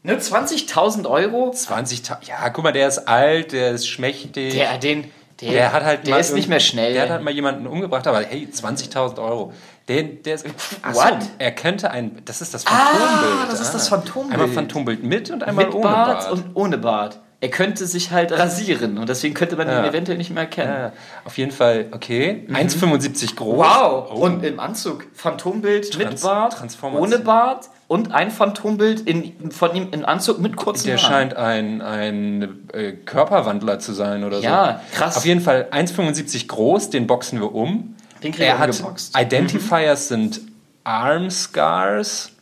Nur 0.03 0.17
20.000 0.17 1.07
Euro? 1.09 1.51
20 1.53 2.03
Ta 2.03 2.19
Ja, 2.27 2.49
guck 2.51 2.65
mal, 2.65 2.73
der 2.73 2.89
ist 2.89 3.07
alt, 3.07 3.53
der 3.53 3.73
ist 3.73 3.87
schmächtig. 3.89 4.55
Der, 4.55 4.79
den, 4.79 5.11
der, 5.41 5.51
Der 5.53 5.73
hat 5.73 5.85
halt 5.85 6.07
der 6.07 6.19
ist 6.19 6.35
nicht 6.35 6.49
mehr 6.49 6.61
schnell. 6.61 6.95
Der 6.95 7.03
hat 7.05 7.11
halt 7.11 7.23
mal 7.23 7.33
jemanden 7.33 7.67
umgebracht, 7.67 8.07
aber 8.07 8.21
hey, 8.23 8.49
20.000 8.53 9.19
Euro. 9.23 9.53
Der, 9.87 10.03
der 10.03 10.35
ist. 10.35 10.47
Ach 10.83 10.95
so, 10.95 11.01
What? 11.01 11.19
er 11.39 11.53
könnte 11.53 11.91
ein. 11.91 12.23
Das 12.25 12.41
ist 12.41 12.55
das 12.55 12.65
Phantombild. 12.65 13.33
Ah, 13.43 13.47
das 13.51 13.61
ist 13.61 13.73
das 13.73 13.89
Phantombild. 13.89 14.33
Einmal 14.33 14.49
Phantombild 14.49 15.03
mit 15.03 15.31
und 15.31 15.43
einmal 15.45 15.67
mit 15.67 15.75
ohne 15.75 15.83
Bart, 15.85 16.19
Bart. 16.21 16.33
und 16.33 16.57
ohne 16.57 16.79
Bart. 16.79 17.21
Er 17.41 17.51
könnte 17.51 17.87
sich 17.87 18.11
halt 18.11 18.33
rasieren 18.33 18.99
und 18.99 19.09
deswegen 19.09 19.33
könnte 19.33 19.55
man 19.55 19.69
ihn 19.69 19.73
Ja. 19.73 19.87
eventuell 19.87 20.19
nicht 20.19 20.31
mehr 20.31 20.43
erkennen. 20.43 20.73
ja, 20.73 20.93
auf 21.25 21.39
jeden 21.39 21.53
Fall, 21.53 21.87
okay. 21.93 22.45
1,75 22.51 23.37
groß. 23.37 23.55
Mhm. 23.55 23.59
Wow! 23.61 24.09
Oh. 24.11 24.15
Und 24.25 24.45
im 24.45 24.59
Anzug. 24.59 25.07
Phantombild 25.15 25.97
mit 25.97 26.09
Trans- 26.09 26.23
Bart, 26.23 26.55
Transformation. 26.55 27.07
ohne 27.13 27.19
Bart 27.21 27.69
und 27.87 28.13
ein 28.13 28.33
Phantombild 28.33 29.03
in, 29.03 29.53
von 29.53 29.73
ihm 29.77 29.89
in 29.93 30.05
Anzug 30.05 30.41
mit 30.41 30.57
kurzen 30.57 30.89
Der 30.89 30.97
Haaren. 30.97 31.09
scheint 31.13 31.35
ein, 31.37 31.81
ein 31.81 32.69
äh, 32.73 32.93
Körperwandler 32.95 33.79
zu 33.79 33.93
sein 33.93 34.25
oder 34.25 34.39
so. 34.39 34.43
Ja, 34.43 34.81
krass. 34.93 35.17
Auf 35.17 35.25
jeden 35.25 35.41
Fall 35.41 35.69
1,75 35.71 36.49
groß, 36.49 36.91
den 36.91 37.07
boxen 37.07 37.39
wir 37.41 37.55
um. 37.55 37.95
Den 38.25 38.33
kriegen 38.33 38.49
er 38.49 38.55
wir 38.57 38.59
hat 38.59 38.71
umgeboxt. 38.71 39.17
Identifiers 39.17 40.09
sind 40.09 40.41
Arm 40.83 41.31
Scars. 41.31 42.33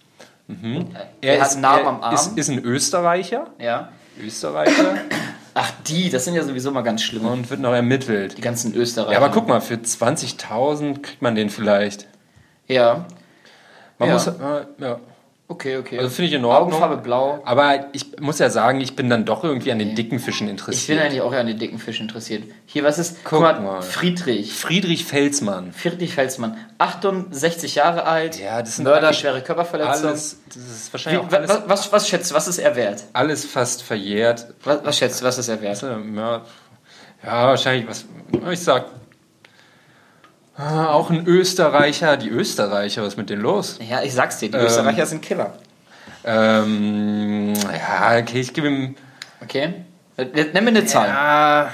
Mhm. 0.47 0.87
Er 1.21 1.43
hat 1.43 1.53
einen 1.53 1.61
Narben 1.61 1.85
er 1.85 1.89
am 1.91 2.03
Arm. 2.03 2.15
Ist, 2.15 2.39
ist 2.39 2.49
ein 2.49 2.61
Österreicher. 2.65 3.49
Ja. 3.59 3.91
Österreicher 4.25 4.97
Ach, 5.59 5.71
die, 5.87 6.11
das 6.11 6.27
sind 6.27 6.35
ja 6.35 6.43
sowieso 6.43 6.71
mal 6.71 6.83
ganz 6.83 7.03
schlimm. 7.03 7.25
und 7.25 7.49
wird 7.49 7.61
noch 7.61 7.73
ermittelt. 7.73 8.37
Die 8.37 8.43
ganzen 8.43 8.75
Österreicher. 8.75 9.13
Ja, 9.19 9.25
aber 9.25 9.31
guck 9.33 9.49
mal, 9.49 9.63
für 9.63 9.77
20.000 9.77 11.01
kriegt 11.01 11.23
man 11.23 11.35
den 11.35 11.49
vielleicht. 11.49 12.07
Ja. 12.69 13.07
Man 13.99 14.09
Ja. 14.11 14.15
muss, 14.15 14.27
äh, 14.27 14.33
ja. 14.79 15.01
Okay, 15.49 15.77
okay. 15.77 15.99
Also 15.99 16.11
finde 16.11 16.29
ich 16.31 16.35
in 16.35 16.45
Ordnung. 16.45 16.73
Augenfarbe 16.73 16.97
blau. 17.01 17.41
Aber 17.45 17.87
ich 17.93 18.19
muss 18.21 18.41
ja 18.41 18.51
sagen, 18.51 18.81
ich 18.81 18.97
bin 18.97 19.09
dann 19.09 19.25
doch 19.25 19.45
irgendwie 19.45 19.71
an 19.71 19.79
den 19.79 19.95
dicken 19.95 20.19
Fischen 20.19 20.49
Ich 20.49 20.51
interessiert. 20.51 20.99
bin 20.99 21.07
eigentlich 21.07 21.21
auch 21.23 21.33
an 21.33 21.47
den 21.47 21.57
dicken 21.57 21.79
Fisch 21.79 22.01
interessiert. 22.01 22.43
Hier, 22.67 22.83
was 22.83 22.99
ist? 22.99 23.19
Guck 23.23 23.43
mal. 23.43 23.81
Friedrich. 23.81 24.53
Friedrich 24.53 25.05
Felsmann. 25.05 25.73
Friedrich 25.73 26.15
Felsmann. 26.15 26.57
68 26.79 27.77
Jahre 27.77 28.05
alt. 28.07 28.41
Ja, 28.41 28.61
das 28.61 28.75
sind 28.77 28.85
Mörder, 28.87 29.13
schwere 29.13 29.41
Körperverletzung. 29.41 30.09
Alles, 30.09 30.41
das 30.49 30.57
ist 30.57 30.89
Wie, 30.89 30.93
wahrscheinlich 30.95 31.23
auch 31.23 31.31
wa- 31.31 31.37
alles, 31.37 31.49
was, 31.51 31.69
was, 31.69 31.93
was 31.93 32.09
schätzt 32.09 32.31
du, 32.33 32.35
was 32.35 32.49
ist 32.49 32.59
er 32.59 32.75
wert? 32.75 33.05
alles 33.13 33.45
fast 33.45 33.85
verjährt. 33.85 34.49
Was, 34.65 34.81
was 34.85 34.99
schätzt 34.99 35.21
du, 35.21 35.27
was 35.27 35.39
ist 35.39 35.49
er 35.49 35.61
wert? 35.63 35.81
Ja, 35.81 37.47
wahrscheinlich, 37.49 37.89
was, 37.89 38.05
ich 38.51 38.61
sag, 38.61 38.87
ah, 40.59 40.89
auch 40.89 41.11
ein 41.11 41.27
Österreicher, 41.27 42.17
die 42.17 42.29
Österreicher, 42.29 43.03
was 43.03 43.09
ist 43.15 43.17
mit 43.17 43.31
denen 43.31 43.43
los? 43.43 43.79
Ja, 43.89 44.03
ich 44.03 44.13
sag's 44.15 44.39
dir, 44.39 44.51
die 44.51 44.57
Ähm, 44.59 44.65
Österreicher 44.67 45.07
sind 45.07 45.23
Killer. 45.23 45.55
Ähm, 46.25 47.55
ja, 47.55 48.19
okay, 48.19 48.41
ich 48.41 48.53
gebe 48.53 48.69
ihm, 48.69 48.97
Okay? 49.43 49.75
Äh, 50.17 50.25
Nenn 50.53 50.65
mir 50.65 50.71
eine 50.71 50.87
Zahl. 50.87 51.09
ja, 51.09 51.71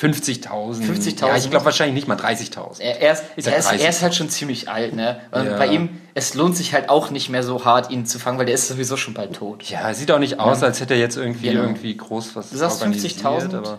50.000. 0.00 0.82
50.000? 0.82 1.26
Ja, 1.26 1.36
ich 1.36 1.50
glaube 1.50 1.64
wahrscheinlich 1.66 1.94
nicht 1.94 2.08
mal 2.08 2.16
30.000. 2.16 2.80
Er, 2.80 3.00
er, 3.02 3.12
ist, 3.12 3.22
er, 3.36 3.56
ist, 3.58 3.66
30. 3.68 3.82
er 3.82 3.88
ist 3.90 4.02
halt 4.02 4.14
schon 4.14 4.30
ziemlich 4.30 4.68
alt, 4.68 4.94
ne? 4.94 5.20
Und 5.30 5.44
Ja. 5.46 5.56
bei 5.58 5.66
ihm, 5.66 6.00
es 6.14 6.34
lohnt 6.34 6.56
sich 6.56 6.72
halt 6.72 6.88
auch 6.88 7.10
nicht 7.10 7.28
mehr 7.28 7.42
so 7.42 7.64
hart, 7.66 7.90
ihn 7.90 8.06
zu 8.06 8.18
fangen, 8.18 8.38
weil 8.38 8.46
der 8.46 8.54
ist 8.54 8.68
sowieso 8.68 8.96
schon 8.96 9.12
bald 9.12 9.34
tot. 9.36 9.62
Ja, 9.64 9.92
sieht 9.92 10.10
auch 10.10 10.18
nicht 10.18 10.38
aus, 10.40 10.62
als 10.62 10.80
hätte 10.80 10.94
er 10.94 11.00
jetzt 11.00 11.16
irgendwie, 11.18 11.48
Genau. 11.50 11.62
irgendwie 11.62 11.94
groß 11.96 12.34
was 12.34 12.48
Du 12.50 12.56
sagst 12.56 12.80
organisiert, 12.80 13.14
50.000? 13.24 13.78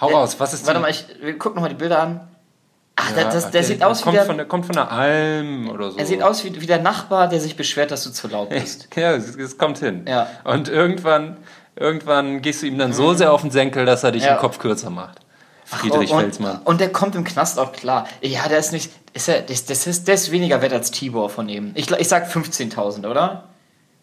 Hau 0.00 0.08
raus, 0.08 0.36
was 0.38 0.52
ist 0.54 0.66
Warte 0.66 0.78
die- 0.78 0.82
mal, 0.82 0.90
ich 0.90 1.38
gucken 1.38 1.54
nochmal 1.56 1.70
die 1.70 1.76
Bilder 1.76 2.00
an. 2.00 2.28
Ach, 2.96 3.10
Ja, 3.16 3.24
das, 3.24 3.34
das, 3.34 3.50
der 3.50 3.60
okay, 3.60 3.68
sieht 3.72 3.82
aus 3.84 3.98
wie 4.00 4.04
kommt 4.04 4.16
der, 4.16 4.24
von 4.24 4.36
der, 4.36 4.46
kommt 4.46 4.66
von 4.66 4.74
der 4.74 4.90
Alm 4.90 5.68
oder 5.70 5.90
so. 5.90 5.98
er 5.98 6.06
sieht 6.06 6.22
aus 6.22 6.42
wie, 6.44 6.60
wie 6.60 6.66
der 6.66 6.80
Nachbar, 6.80 7.28
der 7.28 7.40
sich 7.40 7.54
beschwert, 7.56 7.90
dass 7.90 8.04
du 8.04 8.10
zu 8.10 8.26
laut 8.28 8.48
bist. 8.50 8.88
Ja, 8.96 9.12
es, 9.12 9.36
es 9.36 9.58
kommt 9.58 9.78
hin. 9.78 10.04
Ja. 10.08 10.28
Und 10.44 10.68
irgendwann, 10.68 11.36
irgendwann 11.76 12.40
gehst 12.42 12.62
du 12.62 12.66
ihm 12.66 12.78
dann 12.78 12.92
so 12.94 13.12
sehr 13.14 13.32
auf 13.32 13.42
den 13.42 13.50
Senkel, 13.50 13.84
dass 13.84 14.02
er 14.02 14.12
dich 14.12 14.24
Ja. 14.24 14.34
den 14.36 14.40
Kopf 14.40 14.58
kürzer 14.58 14.90
macht. 14.90 15.18
Friedrich 15.66 16.10
und, 16.12 16.20
Felsmann. 16.20 16.60
Und 16.64 16.80
der 16.80 16.90
kommt 16.92 17.16
im 17.16 17.24
Knast 17.24 17.58
auch 17.58 17.72
klar. 17.72 18.06
Ja, 18.22 18.48
der 18.48 18.58
ist 18.58 18.72
nicht. 18.72 18.92
Ist 19.14 19.28
er, 19.28 19.40
das, 19.42 19.64
das 19.64 19.86
ist, 19.86 20.06
der 20.06 20.14
ist 20.14 20.30
weniger 20.30 20.62
wert 20.62 20.72
als 20.72 20.90
Tibor 20.92 21.28
von 21.28 21.48
ihm. 21.48 21.72
Ich, 21.74 21.90
ich 21.90 22.08
sag 22.08 22.28
15.000, 22.30 23.08
oder? 23.10 23.44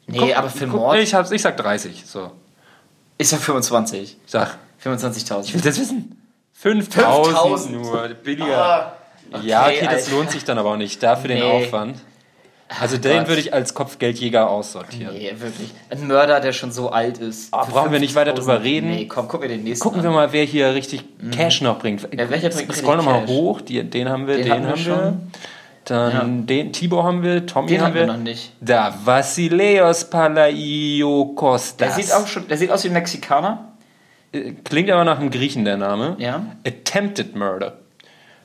Nee, 0.08 0.18
Guck- 0.18 0.38
aber 0.38 0.50
für 0.50 0.68
guck, 0.68 0.80
Mord 0.82 0.98
Ich, 0.98 1.14
hab's, 1.14 1.32
ich 1.32 1.42
sag 1.42 1.56
30. 1.56 2.04
So. 2.06 2.32
ist 3.18 3.32
er 3.32 3.40
25. 3.40 4.18
Sag. 4.26 4.58
25.000. 4.84 5.46
Ich 5.46 5.54
will 5.54 5.62
das 5.62 5.80
wissen. 5.80 6.20
5000 6.54 7.36
5.000. 7.38 7.70
nur. 7.72 8.08
Billiger. 8.24 8.94
Ah, 9.32 9.40
ja, 9.44 9.66
okay, 9.66 9.80
das 9.86 10.06
Alter. 10.06 10.12
lohnt 10.12 10.32
sich 10.32 10.44
dann 10.44 10.58
aber 10.58 10.72
auch 10.72 10.78
nicht. 10.78 11.02
Dafür 11.02 11.28
den 11.30 11.40
Nee. 11.40 11.44
Aufwand. 11.66 11.98
Also 12.80 12.98
den 12.98 13.20
Gott. 13.20 13.28
würde 13.28 13.42
ich 13.42 13.54
als 13.54 13.74
Kopfgeldjäger 13.74 14.50
aussortieren. 14.50 15.14
Nee, 15.16 15.32
wirklich. 15.38 15.72
Ein 15.90 16.08
Mörder, 16.08 16.40
der 16.40 16.54
schon 16.54 16.72
so 16.72 16.90
alt 16.90 17.20
ist. 17.20 17.50
Für 17.54 17.72
brauchen 17.72 17.92
wir 17.92 18.00
nicht 18.00 18.16
weiter 18.16 18.32
50.000. 18.32 18.36
drüber 18.36 18.64
reden? 18.64 18.90
Nee, 18.92 19.06
komm, 19.08 19.28
guck 19.28 19.42
mir 19.42 19.48
den 19.48 19.64
nächsten 19.64 19.84
Gucken 19.84 20.00
an. 20.00 20.06
wir 20.06 20.12
mal, 20.12 20.34
wer 20.34 20.44
hier 20.44 20.74
richtig 20.74 21.04
Cash 21.32 21.62
noch 21.62 21.78
bringt. 21.80 22.08
Ja, 22.18 22.30
welcher 22.30 22.50
bringt 22.50 22.74
Scroll 22.74 22.98
nochmal 22.98 23.28
hoch. 23.28 23.62
Die, 23.62 23.84
den 23.84 24.10
haben 24.10 24.26
wir, 24.28 24.38
Den 24.38 24.46
den, 24.46 24.54
haben 24.54 24.68
wir. 24.70 24.78
schon. 24.78 25.32
Dann 25.86 26.46
den 26.46 26.72
Tibor 26.72 27.04
haben 27.04 27.22
wir, 27.24 27.46
Tommy 27.46 27.68
Den 27.68 27.82
haben 27.82 27.88
haben 27.88 27.94
wir 27.96 28.06
noch 28.08 28.18
nicht. 28.18 28.54
Da, 28.62 28.94
Vasileos 29.04 30.06
Palaio 30.10 31.26
Der 31.26 31.36
Kostas. 31.36 31.96
sieht, 31.98 32.12
auch 32.14 32.26
schon, 32.26 32.48
der 32.48 32.58
sieht 32.58 32.72
aus 32.72 32.84
wie 32.86 32.88
ein 32.88 32.94
Mexikaner. 32.94 33.73
Klingt 34.64 34.90
aber 34.90 35.04
nach 35.04 35.20
einem 35.20 35.30
Griechen, 35.30 35.64
der 35.66 35.78
Name. 35.78 36.16
Ja. 36.20 36.46
Attempted 36.66 37.36
Murder. 37.36 37.78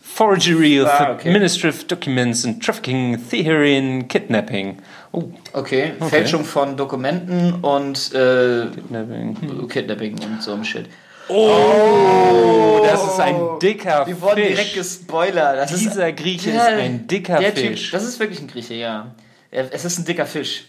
Forgery 0.01 0.81
of 0.81 0.89
Ah, 0.89 1.13
okay. 1.13 1.29
administrative 1.29 1.85
documents 1.87 2.45
and 2.45 2.63
trafficking, 2.65 3.19
theory 3.29 4.05
kidnapping. 4.09 4.79
Oh, 5.13 5.25
Okay. 5.53 5.93
Fälschung 6.09 6.45
von 6.45 6.77
Dokumenten 6.77 7.55
und 7.63 8.13
äh, 8.15 8.67
kidnapping. 8.75 9.37
Hm. 9.41 9.69
Kidnapping 9.69 10.19
und 10.25 10.43
so 10.43 10.53
ein 10.55 10.65
Shit. 10.65 10.87
Oh, 11.29 12.81
das 12.85 13.03
ist 13.05 13.21
ein 13.21 13.37
dicker 13.61 14.07
Wir 14.07 14.21
wurden 14.21 14.37
Fisch. 14.37 14.49
direkt 14.49 14.75
gespoilert. 14.75 15.59
Das 15.59 15.79
Dieser 15.79 16.13
Grieche 16.13 16.51
ist 16.51 16.59
ein 16.61 17.07
dicker 17.07 17.39
der 17.39 17.53
Fisch. 17.53 17.83
Typ, 17.91 17.93
das 17.93 18.05
ist 18.05 18.19
wirklich 18.19 18.41
ein 18.41 18.49
Grieche, 18.49 18.75
ja. 18.75 19.15
Es 19.51 19.85
ist 19.85 19.99
ein 19.99 20.05
dicker 20.05 20.27
Fisch. 20.27 20.65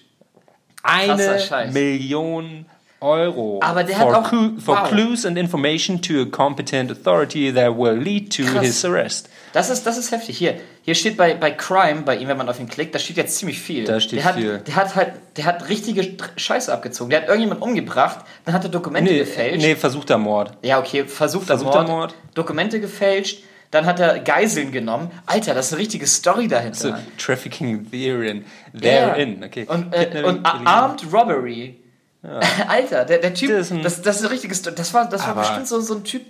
Eine. 0.84 1.40
Million 1.72 2.66
Euro. 3.02 3.60
Aber 3.64 3.84
der 3.84 3.96
for 3.96 4.14
hat 4.14 4.26
auch- 4.26 4.30
clu- 4.32 4.60
for 4.60 4.76
wow. 4.78 4.90
clues 4.90 5.26
and 5.26 5.38
information 5.38 6.02
to 6.02 6.22
a 6.22 6.26
competent 6.26 6.92
authority 6.92 7.54
that 7.54 7.78
will 7.78 7.98
lead 7.98 8.36
to 8.36 8.44
Krass. 8.44 8.62
his 8.66 8.86
arrest. 8.86 9.30
Das 9.54 9.70
ist, 9.70 9.86
das 9.86 9.98
ist 9.98 10.12
heftig. 10.12 10.38
Hier, 10.38 10.56
hier 10.84 10.96
steht 10.96 11.16
bei, 11.18 11.34
bei 11.34 11.52
Crime, 11.52 12.02
bei 12.02 12.18
ihm, 12.18 12.28
wenn 12.28 12.38
man 12.38 12.50
auf 12.50 12.60
ihn 12.60 12.68
klickt, 12.68 12.94
da 12.94 13.00
steht 13.00 13.18
jetzt 13.18 13.38
ziemlich 13.38 13.60
viel. 13.60 13.86
Da 13.86 14.00
steht 14.00 14.20
der 14.20 14.26
hat, 14.26 14.36
viel. 14.36 14.58
Der 14.60 14.76
hat 14.76 14.96
halt, 14.96 15.14
der 15.38 15.46
hat 15.46 15.70
richtige 15.70 16.18
Scheiße 16.36 16.72
abgezogen. 16.74 17.10
Der 17.10 17.22
hat 17.22 17.28
irgendjemand 17.30 17.62
umgebracht, 17.62 18.20
dann 18.46 18.54
hat 18.54 18.64
er 18.66 18.70
Dokumente 18.70 19.12
Nee, 19.12 19.20
gefälscht. 19.20 19.66
nee, 19.66 19.76
versuchter 19.76 20.18
Mord. 20.18 20.52
Ja, 20.62 20.80
okay, 20.80 21.06
versuchter, 21.06 21.58
Versuchter 21.58 21.80
Mord, 21.84 21.88
Mord. 21.90 22.16
Dokumente 22.36 22.80
gefälscht, 22.82 23.44
dann 23.72 23.86
hat 23.86 24.00
er 24.00 24.20
Geiseln 24.20 24.72
genommen. 24.72 25.10
Alter, 25.26 25.54
das 25.54 25.68
ist 25.68 25.74
eine 25.74 25.82
richtige 25.82 26.06
Story 26.06 26.48
dahinter. 26.48 26.78
So, 26.78 26.94
trafficking 27.18 27.90
therein. 27.90 28.44
Therein, 28.80 29.44
okay. 29.44 29.66
Und, 29.70 29.94
äh, 29.94 30.24
und. 30.24 30.46
Armed 30.46 31.02
Robbery. 31.14 31.76
Alter, 32.68 33.06
der, 33.06 33.20
der 33.20 33.34
Typ, 33.34 33.50
Das 33.50 33.70
das, 33.70 33.72
ist 33.72 33.72
ein- 33.72 34.04
das, 34.04 34.16
ist 34.18 34.22
eine 34.24 34.32
richtige 34.32 34.54
Story. 34.56 34.76
Das 34.76 34.94
war, 34.94 35.08
das 35.10 35.26
war 35.26 35.36
bestimmt 35.36 35.68
so, 35.68 35.80
so 35.80 35.96
ein 35.96 36.04
Typ, 36.04 36.24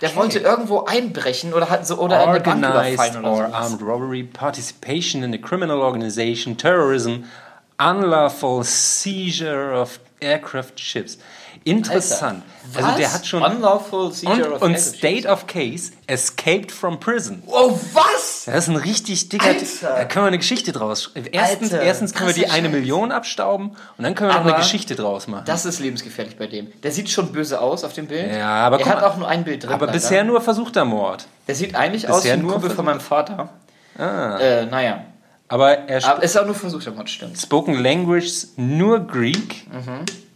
der 0.00 0.10
Okay. 0.10 0.18
wollte 0.18 0.38
irgendwo 0.40 0.84
einbrechen 0.84 1.52
oder 1.54 1.70
hat 1.70 1.86
so 1.86 1.98
oder 1.98 2.20
eine 2.28 2.40
Bank 2.40 2.64
Organized 2.64 2.94
überfallen 2.94 3.24
oder 3.24 3.48
or 3.48 3.54
armed 3.54 3.82
robbery, 3.82 4.22
participation 4.24 5.22
in 5.22 5.34
a 5.34 5.38
criminal 5.38 5.78
organization, 5.80 6.56
terrorism, 6.56 7.24
unlawful 7.78 8.62
seizure 8.64 9.72
of 9.80 9.98
aircraft 10.20 10.78
ships, 10.78 11.18
Interessant. 11.64 12.42
Alter. 12.74 12.86
Also 12.86 12.98
der 12.98 13.12
hat 13.14 13.26
schon... 13.26 13.42
Unlawful 13.42 14.06
Und, 14.06 14.14
seizure 14.14 14.54
of 14.54 14.62
und 14.62 14.74
evidence. 14.74 14.96
State 14.96 15.28
of 15.28 15.46
Case, 15.46 15.92
escaped 16.06 16.70
from 16.72 17.00
prison. 17.00 17.42
Oh, 17.46 17.78
was? 17.92 18.44
Das 18.46 18.64
ist 18.64 18.68
ein 18.68 18.76
richtig 18.76 19.28
dicker. 19.28 19.46
Alter. 19.46 19.64
Da 19.82 20.04
können 20.04 20.24
wir 20.24 20.28
eine 20.28 20.38
Geschichte 20.38 20.72
draus. 20.72 21.10
Erstens, 21.32 21.72
Alter, 21.72 21.84
erstens 21.84 22.12
können 22.14 22.28
wir 22.28 22.34
die 22.34 22.50
eine 22.50 22.68
Scheiß. 22.68 22.76
Million 22.76 23.12
abstauben 23.12 23.70
und 23.96 24.04
dann 24.04 24.14
können 24.14 24.30
wir 24.30 24.38
noch 24.38 24.46
eine 24.46 24.56
Geschichte 24.56 24.94
draus 24.96 25.26
machen. 25.26 25.44
Das 25.46 25.64
ist 25.64 25.78
lebensgefährlich 25.80 26.36
bei 26.36 26.46
dem. 26.46 26.70
Der 26.82 26.92
sieht 26.92 27.08
schon 27.10 27.32
böse 27.32 27.60
aus 27.60 27.84
auf 27.84 27.92
dem 27.92 28.06
Bild. 28.08 28.30
Ja, 28.32 28.66
aber 28.66 28.80
er 28.80 28.86
hat 28.86 29.02
auch 29.02 29.16
nur 29.16 29.28
ein 29.28 29.44
Bild 29.44 29.62
drin. 29.62 29.72
aber 29.72 29.86
leider. 29.86 29.98
bisher 29.98 30.24
nur 30.24 30.40
versuchter 30.40 30.84
Mord. 30.84 31.26
Der 31.48 31.54
sieht 31.54 31.74
eigentlich 31.74 32.08
aus 32.08 32.24
wie 32.24 32.28
bisher 32.28 32.34
ein 32.34 32.46
Kumpel 32.46 32.70
von 32.70 32.84
meinem 32.84 33.00
Vater. 33.00 33.50
Ah. 33.96 34.38
Äh, 34.38 34.66
naja. 34.66 35.04
Aber 35.48 35.70
er 35.88 36.04
Aber 36.04 36.22
ist 36.22 36.36
auch 36.36 36.46
nur 36.46 36.54
versuchter 36.54 36.90
Mord, 36.90 37.08
stimmt. 37.08 37.38
spoken 37.38 37.74
Language 37.74 38.46
nur 38.56 39.00
Greek. 39.00 39.66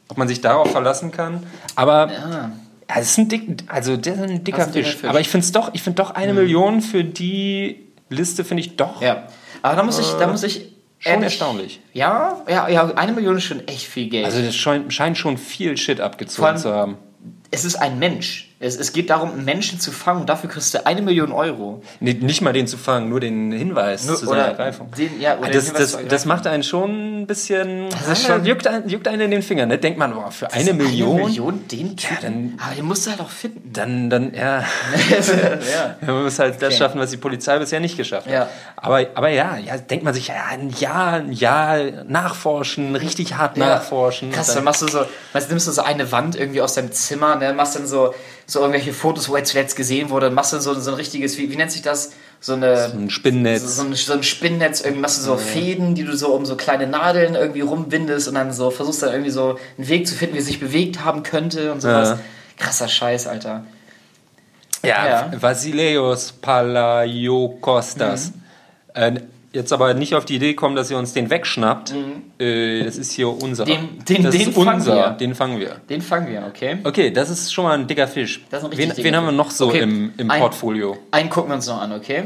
Ob 0.09 0.17
man 0.19 0.27
sich 0.29 0.41
darauf 0.41 0.71
verlassen 0.71 1.11
kann. 1.13 1.47
Aber 1.75 2.11
Ja. 2.11 2.31
ja, 2.31 2.53
das 2.89 3.11
ist 3.11 3.19
ein 3.19 3.29
dick, 3.29 3.65
also 3.69 3.97
der 3.97 4.15
ist 4.15 4.21
ein 4.23 4.45
dicker 4.45 4.59
Das 4.59 4.67
ist 4.69 4.71
ein 4.71 4.73
dicker 4.75 4.87
Fisch. 4.89 4.97
Fisch. 5.01 5.11
Aber 5.11 5.21
ich 5.21 5.29
finde 5.29 5.45
es 5.45 5.53
doch, 5.53 5.71
ich 5.75 5.83
finde 5.83 6.03
doch 6.03 6.11
eine 6.13 6.33
Million 6.35 6.81
für 6.81 7.05
die 7.05 7.87
Liste 8.09 8.45
finde 8.45 8.63
ich 8.63 8.77
doch 8.77 9.03
Ja. 9.03 9.25
Aber 9.61 9.77
da 9.77 9.83
muss 9.83 9.99
ich, 9.99 10.07
da 10.13 10.27
muss 10.27 10.43
ich. 10.45 10.61
Äh, 10.61 10.69
schon 11.01 11.13
ehrlich- 11.13 11.25
erstaunlich. 11.27 11.81
Ja, 11.93 12.43
ja, 12.49 12.69
ja, 12.69 12.87
eine 12.95 13.13
Million 13.13 13.37
ist 13.37 13.45
schon 13.45 13.67
echt 13.69 13.87
viel 13.87 14.09
Geld. 14.09 14.25
Also 14.25 14.41
das 14.43 14.57
scheint, 14.57 14.93
scheint 14.93 15.17
schon 15.19 15.37
viel 15.39 15.77
Shit 15.77 16.01
abgezogen 16.01 16.47
allem- 16.49 16.57
zu 16.59 16.73
haben. 16.73 16.97
es 17.53 17.65
ist 17.65 17.77
ein 17.77 17.99
Mensch. 18.01 18.48
Es, 18.61 18.75
es 18.77 18.93
geht 18.93 19.09
darum, 19.11 19.31
einen 19.31 19.45
Menschen 19.45 19.79
zu 19.79 19.93
fangen 19.93 20.23
und 20.23 20.29
dafür 20.29 20.51
kriegst 20.51 20.75
du 20.75 20.85
eine 20.85 21.01
Million 21.01 21.31
Euro. 21.31 21.81
Nee, 22.01 22.15
nicht 22.15 22.41
mal 22.41 22.53
den 22.53 22.67
zu 22.67 22.77
fangen, 22.77 23.09
nur 23.09 23.21
den 23.21 23.53
Hinweis 23.53 24.05
Nur- 24.05 24.17
zu 24.17 24.27
seiner 24.27 24.47
Ergreifung. 24.47 24.91
den- 24.99 25.21
ja, 25.21 25.39
oder 25.39 25.47
den 25.51 25.55
das, 25.55 25.73
das, 25.73 25.99
das 26.09 26.25
macht 26.25 26.45
einen 26.49 26.65
schon 26.65 27.21
ein 27.23 27.27
bisschen. 27.29 27.87
ist 27.87 27.97
Ah, 28.09 28.17
schon- 28.17 28.45
juckt, 28.45 28.67
einen, 28.67 28.89
juckt 28.89 29.07
einen 29.07 29.21
in 29.23 29.31
den 29.31 29.43
Fingern. 29.43 29.69
Ne? 29.69 29.79
Denkt 29.79 29.97
man, 29.97 30.13
boah, 30.13 30.33
für 30.33 30.53
eine 30.53 30.73
Million, 30.73 31.19
Eine 31.19 31.25
Million, 31.27 31.69
den 31.69 31.97
Typen. 31.97 32.19
dann- 32.21 32.59
aber 32.67 32.75
den 32.75 32.85
musst 32.85 33.07
du 33.07 33.11
halt 33.13 33.21
auch 33.21 33.31
finden. 33.31 33.71
Dann, 33.73 34.11
dann, 34.11 34.35
ja. 34.35 34.65
ja. 35.13 35.97
Man 36.01 36.25
muss 36.25 36.41
halt 36.41 36.55
das 36.61 36.69
Okay. 36.71 36.79
schaffen, 36.79 37.01
was 37.01 37.11
die 37.11 37.17
Polizei 37.17 37.59
bisher 37.61 37.79
nicht 37.79 37.97
geschafft 37.97 38.27
hat. 38.27 38.33
Ja. 38.33 38.49
Aber, 38.77 39.07
aber 39.15 39.29
ja, 39.29 39.57
ja, 39.57 39.77
denkt 39.79 40.05
man 40.05 40.15
sich, 40.15 40.29
ja, 40.29 40.35
ein 40.51 40.71
Jahr, 40.71 41.13
ein 41.15 41.31
Jahr 41.33 41.79
nachforschen, 42.09 42.97
richtig 42.97 43.37
hart 43.37 43.57
nachforschen. 43.57 44.33
Krass, 44.33 44.49
Dann- 44.49 44.57
dann 44.57 44.65
machst 44.65 44.83
du 44.83 44.89
so, 44.89 45.05
weißt, 45.33 45.49
nimmst 45.49 45.69
du 45.69 45.71
so 45.71 45.83
eine 45.83 46.11
Wand 46.11 46.35
irgendwie 46.37 46.61
aus 46.61 46.75
deinem 46.75 46.91
Zimmer, 46.91 47.37
ne, 47.37 47.53
machst 47.53 47.77
dann 47.77 47.87
so, 47.87 48.15
so 48.51 48.61
irgendwelche 48.61 48.95
Fotos, 48.95 49.29
wo 49.29 49.37
er 49.37 49.45
zuletzt 49.45 49.77
gesehen 49.77 50.09
wurde, 50.09 50.31
machst 50.31 50.55
du 50.55 50.59
so, 50.59 50.73
so 50.73 50.91
ein 50.91 50.97
richtiges, 50.97 51.37
wie, 51.37 51.51
wie 51.51 51.57
nennt 51.57 51.71
sich 51.71 51.83
das? 51.83 52.13
So 52.41 52.55
eine. 52.55 52.93
ein 52.95 53.11
Spinnennetz. 53.11 53.63
So, 53.63 53.69
so, 53.69 53.83
ein, 53.83 53.95
so 53.95 54.13
ein 54.15 54.23
Spinnennetz, 54.23 54.81
irgendwie 54.81 55.03
machst 55.03 55.19
du 55.19 55.23
so 55.23 55.37
Fäden, 55.37 55.95
die 55.95 56.05
du 56.05 56.17
so 56.17 56.29
um 56.29 56.47
so 56.47 56.57
kleine 56.57 56.87
Nadeln 56.87 57.35
irgendwie 57.35 57.61
rumwindest 57.61 58.27
und 58.27 58.37
dann 58.37 58.51
so 58.55 58.71
versuchst 58.71 59.03
dann 59.03 59.13
irgendwie 59.13 59.31
so 59.31 59.59
einen 59.77 59.89
Weg 59.89 60.09
zu 60.09 60.15
finden, 60.15 60.35
wie 60.35 60.39
es 60.39 60.47
sich 60.47 60.61
bewegt 60.61 61.05
haben 61.05 61.25
könnte 61.25 61.73
und 61.73 61.83
sowas. 61.83 62.09
Ja. 62.09 62.19
Krasser 62.57 62.89
Scheiß, 62.89 63.27
Alter. 63.27 63.67
Ja, 64.83 65.07
Ja. 65.07 65.31
Vasileios 65.39 66.33
Palaiokostas. 66.33 68.33
Mhm. 68.95 68.95
Äh, 68.95 69.21
jetzt 69.53 69.73
aber 69.73 69.95
nicht 69.95 70.15
auf 70.15 70.25
die 70.25 70.37
Idee 70.37 70.55
kommen, 70.55 70.77
dass 70.77 70.91
ihr 70.91 70.99
uns 70.99 71.13
den 71.13 71.31
wegschnappt. 71.31 71.95
Äh, 72.39 72.85
das 72.85 72.97
ist 72.97 73.13
hier 73.13 73.29
unser. 73.29 73.65
Den- 73.65 74.05
den- 74.09 74.23
das 74.23 74.33
den 74.37 74.49
ist 74.49 74.55
fangen 74.55 74.75
unser. 74.81 74.95
wir. 74.97 75.11
Den 75.11 75.35
fangen 75.35 75.59
wir. 75.59 75.77
Den 75.89 76.03
fangen 76.03 76.29
wir, 76.29 76.45
okay? 76.47 76.79
Okay, 76.85 77.11
das 77.11 77.31
ist 77.31 77.53
schon 77.53 77.65
mal 77.65 77.79
ein 77.79 77.87
dicker 77.87 78.07
Fisch. 78.09 78.43
Das 78.51 78.63
ist 78.63 78.71
ein 78.71 78.77
wen, 78.79 78.91
dicker 78.91 79.03
wen 79.05 79.17
haben 79.17 79.25
wir 79.27 79.33
noch 79.33 79.51
so 79.51 79.69
Okay, 79.69 79.81
im, 79.81 80.13
im 80.17 80.31
ein- 80.31 80.41
Portfolio? 80.41 80.99
Einen 81.11 81.31
gucken 81.31 81.51
wir 81.51 81.57
uns 81.57 81.67
noch 81.67 81.81
an, 81.81 81.93
okay? 81.93 82.25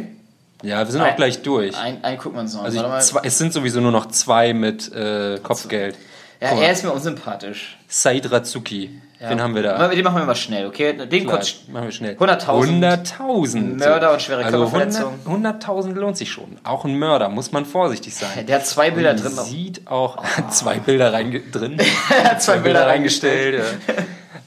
Ja, 0.62 0.78
wir 0.85 0.87
sind 0.92 1.00
ein- 1.00 1.12
auch 1.12 1.16
gleich 1.16 1.42
durch. 1.42 1.76
Einen, 1.76 2.04
einen 2.04 2.18
gucken 2.18 2.37
wir 2.38 2.42
uns 2.42 2.54
noch 2.54 2.61
an. 2.61 2.66
Also 2.66 2.78
ich, 2.85 2.98
zwei, 3.04 3.20
es 3.24 3.38
sind 3.38 3.52
sowieso 3.52 3.80
nur 3.80 3.92
noch 3.92 4.06
zwei 4.06 4.52
mit 4.54 4.92
äh, 4.92 5.38
Kopfgeld. 5.42 5.96
ja, 6.40 6.48
er 6.50 6.72
ist 6.72 6.85
mir 6.85 6.92
unsympathisch. 6.92 7.78
Said 7.88 8.30
Razuki. 8.30 8.90
Ja. 9.22 9.28
Den 9.28 9.40
haben 9.40 9.54
wir 9.54 9.62
da. 9.62 9.88
Den 9.88 10.02
machen 10.02 10.16
wir 10.16 10.24
mal 10.24 10.35
schnell, 10.35 10.66
okay? 10.66 10.94
Den 10.94 11.08
Klar, 11.24 11.37
kurz. 11.37 11.54
machen 11.70 11.85
wir 11.85 11.92
schnell. 11.92 12.14
100.000 12.16 12.82
100.000. 13.16 13.78
Mörder 13.78 14.12
und 14.12 14.20
schwere 14.20 14.44
also 14.44 14.58
Körperverletzungen. 14.58 15.20
100 15.24 15.64
100.000 15.64 15.92
lohnt 15.94 16.16
sich 16.16 16.30
schon. 16.32 16.58
Auch 16.64 16.85
ein 16.85 16.98
Mörder, 16.98 17.28
muss 17.28 17.52
man 17.52 17.64
vorsichtig 17.64 18.16
sein. 18.16 18.46
Der 18.46 18.56
hat 18.56 18.66
zwei 18.66 18.90
Bilder 18.90 19.14
drin. 19.14 19.30
Sieht 19.30 19.87
auch 19.87 20.22
zwei 20.50 20.78
Bilder 20.80 21.11
drin. 21.12 21.78
Er 22.11 22.24
hat 22.32 22.42
zwei 22.42 22.56
Bilder 22.58 22.87
reingestellt. 22.88 23.62
ja. 23.88 23.94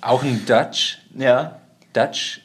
Auch 0.01 0.23
ein 0.23 0.45
Dutch. 0.45 0.99
Ja. 1.17 1.55
Dutch. 1.93 2.41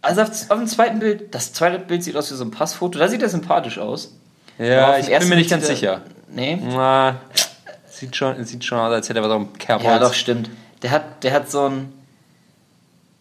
Also 0.00 0.22
auf, 0.22 0.30
auf 0.30 0.58
dem 0.58 0.66
zweiten 0.66 0.98
Bild, 1.00 1.34
das 1.34 1.52
zweite 1.52 1.78
Bild 1.78 2.02
sieht 2.02 2.16
aus 2.16 2.30
wie 2.32 2.34
so 2.34 2.44
ein 2.44 2.50
Passfoto. 2.50 2.98
Da 2.98 3.08
sieht 3.08 3.22
er 3.22 3.28
sympathisch 3.28 3.78
aus. 3.78 4.16
Ja, 4.58 4.96
ich 4.98 5.06
bin 5.06 5.28
mir 5.28 5.36
nicht 5.36 5.50
ganz 5.50 5.64
er- 5.68 5.74
sicher. 5.76 6.00
Nee. 6.28 6.58
Na, 6.74 7.16
sieht 7.90 8.16
schon, 8.16 8.42
sieht 8.44 8.64
schon 8.64 8.78
aus, 8.78 8.92
als 8.92 9.08
hätte 9.08 9.20
er 9.20 9.24
was 9.24 9.30
auf 9.32 9.42
dem 9.42 9.52
Kerbholz. 9.58 9.92
Ja, 9.92 9.98
doch, 9.98 10.14
stimmt. 10.14 10.48
Der 10.82 10.90
hat, 10.90 11.22
der 11.24 11.32
hat 11.32 11.50
so 11.50 11.66
ein. 11.68 11.92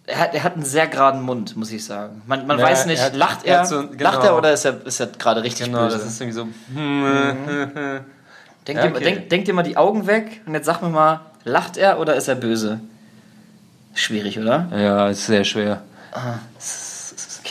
Er 0.08 0.20
hat, 0.20 0.34
er 0.34 0.44
hat 0.44 0.56
einen 0.56 0.66
sehr 0.66 0.88
geraden 0.88 1.22
Mund, 1.22 1.56
muss 1.56 1.72
ich 1.72 1.86
sagen. 1.86 2.22
Man, 2.26 2.46
man 2.48 2.58
Ja, 2.60 2.66
weiß 2.66 2.86
nicht, 2.88 3.00
er 3.00 3.06
hat- 3.06 3.16
lacht 3.16 3.46
er 3.46 3.60
er, 3.60 3.66
so- 3.66 3.88
genau. 3.88 4.04
lacht 4.04 4.24
er 4.24 4.36
oder 4.38 4.52
ist 4.52 4.66
er, 4.66 4.86
ist 4.86 5.00
er 5.00 5.08
gerade 5.08 5.44
richtig 5.44 5.68
Genau, 5.68 5.84
böse? 5.86 5.98
das 6.00 6.08
ist 6.08 6.20
irgendwie 6.22 6.38
so. 6.40 6.48
denk, 8.68 8.78
ja, 8.80 8.88
dir, 8.88 8.96
okay. 8.96 9.04
denk, 9.04 9.30
denk 9.30 9.46
dir 9.46 9.54
mal 9.54 9.64
die 9.64 9.78
Augen 9.78 10.08
weg 10.08 10.42
und 10.46 10.54
jetzt 10.54 10.66
sag 10.66 10.82
mir 10.82 10.90
mal, 10.90 11.22
lacht 11.44 11.78
er 11.78 12.00
oder 12.00 12.16
ist 12.16 12.28
er 12.28 12.36
böse? 12.36 12.80
Schwierig, 13.94 14.40
oder? 14.40 14.68
Ja, 14.76 15.08
ist 15.10 15.26
sehr 15.28 15.44
schwer. 15.44 15.82
Ist 16.58 16.91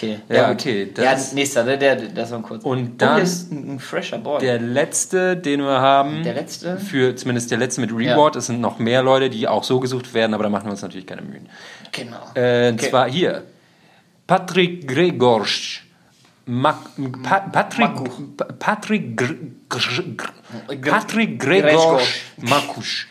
okay. 0.02 0.18
Ja, 0.28 0.48
gut. 0.50 0.60
okay, 0.60 0.90
das 0.94 1.30
ja, 1.30 1.34
nächster, 1.34 1.64
der, 1.64 1.76
der, 1.76 1.96
das 1.96 2.30
war 2.30 2.40
kurz. 2.42 2.64
Und 2.64 2.88
oh, 2.88 2.92
dann 2.98 3.14
hier 3.16 3.24
ist 3.24 3.50
ein, 3.52 3.74
ein 3.74 3.78
fresher 3.80 4.18
Boy. 4.18 4.40
Der 4.40 4.58
letzte, 4.58 5.36
den 5.36 5.60
wir 5.62 5.80
haben, 5.80 6.22
Der 6.22 6.34
letzte? 6.34 6.78
für 6.78 7.14
zumindest 7.16 7.50
der 7.50 7.58
letzte 7.58 7.80
mit 7.80 7.92
Reward, 7.92 8.36
es 8.36 8.46
sind 8.46 8.60
noch 8.60 8.78
mehr 8.78 9.02
Leute, 9.02 9.30
die 9.30 9.46
auch 9.48 9.64
so 9.64 9.80
gesucht 9.80 10.14
werden, 10.14 10.34
aber 10.34 10.44
da 10.44 10.48
machen 10.50 10.64
wir 10.66 10.70
uns 10.72 10.82
natürlich 10.82 11.06
keine 11.06 11.22
Mühen. 11.22 11.48
genau. 11.92 12.16
Äh, 12.34 12.68
Und 12.70 12.74
Okay. 12.80 12.90
zwar 12.90 13.10
hier. 13.10 13.42
Patrick 14.26 14.86
Gregorsch. 14.86 15.86
Mak 16.46 16.78
pa 17.22 17.40
Patrick, 17.40 17.90
Makuch. 17.90 18.20
Pa- 18.36 18.44
Patrick, 18.58 19.16
Gr 19.16 19.34
Gr 19.68 20.02
Gr 20.80 20.90
Patrick 20.90 21.38
Gregorsch. 21.38 22.22
Makusch. 22.38 23.06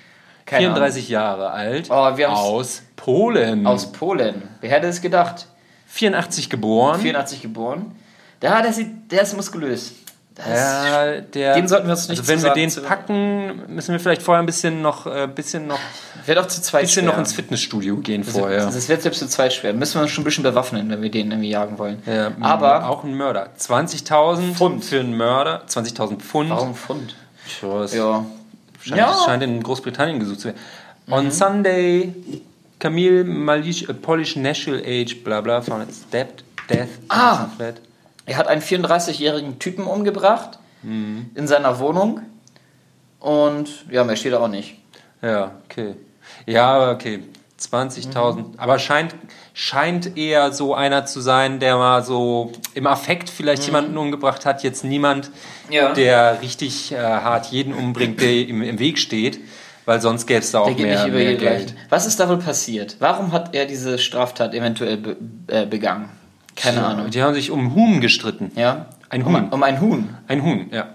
Keine 0.46 0.62
34 0.68 1.10
Jahre 1.10 1.52
alt. 1.52 1.88
Oh, 1.90 1.94
aus 1.94 2.82
Polen. 2.96 3.66
Aus 3.68 3.92
Polen. 3.92 4.42
Wer 4.62 4.72
hätte 4.72 4.88
es 4.88 5.00
gedacht? 5.02 5.48
84 5.90 6.50
geboren. 6.50 7.00
84 7.02 7.42
geboren. 7.42 7.92
Der, 8.42 8.62
der, 8.62 8.72
sieht, 8.74 9.12
der 9.12 9.24
ist 9.24 9.36
muskulös. 9.36 9.94
Ja, 10.48 11.20
der, 11.20 11.56
Den 11.56 11.68
sollten 11.68 11.88
wir 11.88 11.92
uns 11.92 12.08
nicht 12.08 12.20
also 12.20 12.32
wenn 12.32 12.42
wir 12.42 12.54
den 12.54 12.72
packen, 12.84 13.76
müssen 13.76 13.92
wir 13.92 14.00
vielleicht 14.00 14.22
vorher 14.22 14.42
ein 14.42 14.46
bisschen 14.46 14.82
noch, 14.82 15.06
äh, 15.06 15.28
bisschen 15.28 15.68
noch, 15.68 15.80
wird 16.26 16.38
auch 16.38 16.48
zu 16.48 16.62
zweit 16.62 16.84
bisschen 16.84 17.04
schwer. 17.04 17.12
noch 17.12 17.20
ins 17.20 17.34
Fitnessstudio 17.34 17.98
gehen 17.98 18.24
das, 18.24 18.38
vorher. 18.38 18.66
das 18.66 18.88
wird 18.88 19.02
selbst 19.02 19.20
zu 19.20 19.28
zweit 19.28 19.52
schwer. 19.52 19.74
Müssen 19.74 19.96
wir 19.96 20.04
uns 20.04 20.12
schon 20.12 20.22
ein 20.22 20.24
bisschen 20.24 20.46
bewaffnen, 20.46 20.90
wenn 20.90 21.02
wir 21.02 21.12
den 21.12 21.32
irgendwie 21.32 21.50
jagen 21.50 21.78
wollen. 21.78 22.02
Ja, 22.06 22.32
Aber 22.40 22.88
auch 22.88 23.04
ein 23.04 23.16
Mörder. 23.16 23.50
20.000 23.60 24.54
Pfund. 24.54 24.86
für 24.86 25.02
einen 25.02 25.18
Mörder. 25.18 25.64
20.000 25.68 26.20
Pfund. 26.22 26.50
warum 26.52 26.74
Pfund? 26.74 27.16
Es 27.84 27.94
Ja. 27.94 28.26
scheint, 28.82 28.98
Ja. 28.98 29.18
scheint 29.26 29.44
in 29.44 29.62
Großbritannien 29.62 30.22
gesucht 30.22 30.40
zu 30.40 30.46
werden. 30.50 30.60
On 31.12 31.32
Sunday, 31.32 32.14
Camille 32.80 33.24
Malish, 33.26 33.90
a 33.90 33.94
Polish 33.94 34.36
national 34.36 34.82
age, 34.86 35.24
bla 35.24 35.42
bla, 35.42 35.62
found 35.62 35.92
stabbed, 35.94 36.44
death, 36.70 36.88
Ah. 37.10 37.48
Er 38.26 38.38
hat 38.38 38.48
einen 38.48 38.62
34-jährigen 38.62 39.60
Typen 39.60 39.86
umgebracht 39.86 40.60
Mhm. 40.84 41.32
in 41.36 41.48
seiner 41.48 41.80
Wohnung. 41.80 42.22
Und 43.20 43.86
ja, 43.92 44.04
mehr 44.04 44.16
steht 44.16 44.34
da 44.34 44.40
auch 44.40 44.48
nicht. 44.48 44.76
Ja, 45.22 45.52
okay. 45.66 45.96
Ja, 46.46 46.92
okay. 46.92 47.24
20.000. 47.58 48.54
Mhm. 48.54 48.54
Aber 48.60 48.80
scheint, 48.80 49.14
scheint 49.54 50.16
eher 50.18 50.54
so 50.54 50.74
einer 50.74 51.06
zu 51.06 51.20
sein, 51.20 51.60
der 51.60 51.76
mal 51.76 52.04
so 52.06 52.54
im 52.74 52.88
Affekt 52.88 53.30
vielleicht 53.30 53.66
jemanden 53.66 53.98
umgebracht 53.98 54.46
hat. 54.46 54.64
Jetzt 54.64 54.86
niemand, 54.86 55.30
Mhm. 55.68 55.74
Ja. 55.74 55.94
der 55.94 56.42
richtig 56.42 56.94
äh, 56.94 56.98
hart 56.98 57.48
jeden 57.48 57.74
umbringt, 57.74 58.22
der 58.22 58.32
ihm 58.32 58.62
im 58.62 58.80
Weg 58.80 58.98
steht. 58.98 59.42
Weil 59.90 60.02
sonst 60.02 60.28
gäbe 60.28 60.42
es 60.42 60.52
da 60.52 60.60
auch 60.60 60.66
Der 60.68 60.76
geht 60.76 60.86
mehr, 60.86 61.08
über 61.08 61.18
mehr 61.18 61.34
Geld. 61.34 61.74
Was 61.90 62.06
ist 62.06 62.20
da 62.20 62.30
wohl 62.30 62.38
passiert? 62.38 62.98
Warum 63.00 63.32
hat 63.32 63.56
er 63.56 63.66
diese 63.66 63.98
Straftat 63.98 64.54
eventuell 64.54 64.98
be 64.98 65.18
äh, 65.48 65.66
begangen? 65.66 66.10
Keine 66.56 66.86
Ahnung. 66.86 67.10
Die 67.10 67.24
haben 67.24 67.34
sich 67.34 67.50
um 67.50 67.74
Huhn 67.74 68.00
gestritten. 68.00 68.52
Ja? 68.56 68.86
Ein 69.10 69.24
Um, 69.24 69.34
Huhn. 69.36 69.50
um 69.50 69.64
ein 69.64 69.82
Huhn. 69.82 70.16
Ein 70.28 70.44
Huhn, 70.44 70.68
ja. 70.72 70.90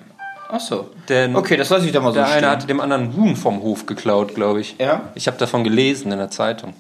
Ach 0.49 0.61
so. 0.61 0.91
Denn 1.09 1.35
Okay, 1.35 1.57
das 1.57 1.71
lasse 1.71 1.87
ich 1.87 1.91
da 1.91 1.99
mal 1.99 2.11
so 2.11 2.21
der 2.21 2.29
eine 2.29 2.49
hatte 2.49 2.69
dem 2.69 2.81
anderen 2.81 3.17
Huhn 3.17 3.35
vom 3.35 3.63
Hof 3.63 3.87
geklaut, 3.87 4.37
glaube 4.37 4.61
ich. 4.61 4.77
Ja? 4.79 5.09
Ich 5.17 5.27
habe 5.27 5.39
davon 5.39 5.65
gelesen 5.65 6.13
in 6.13 6.19
der 6.19 6.31
Zeitung. 6.31 6.73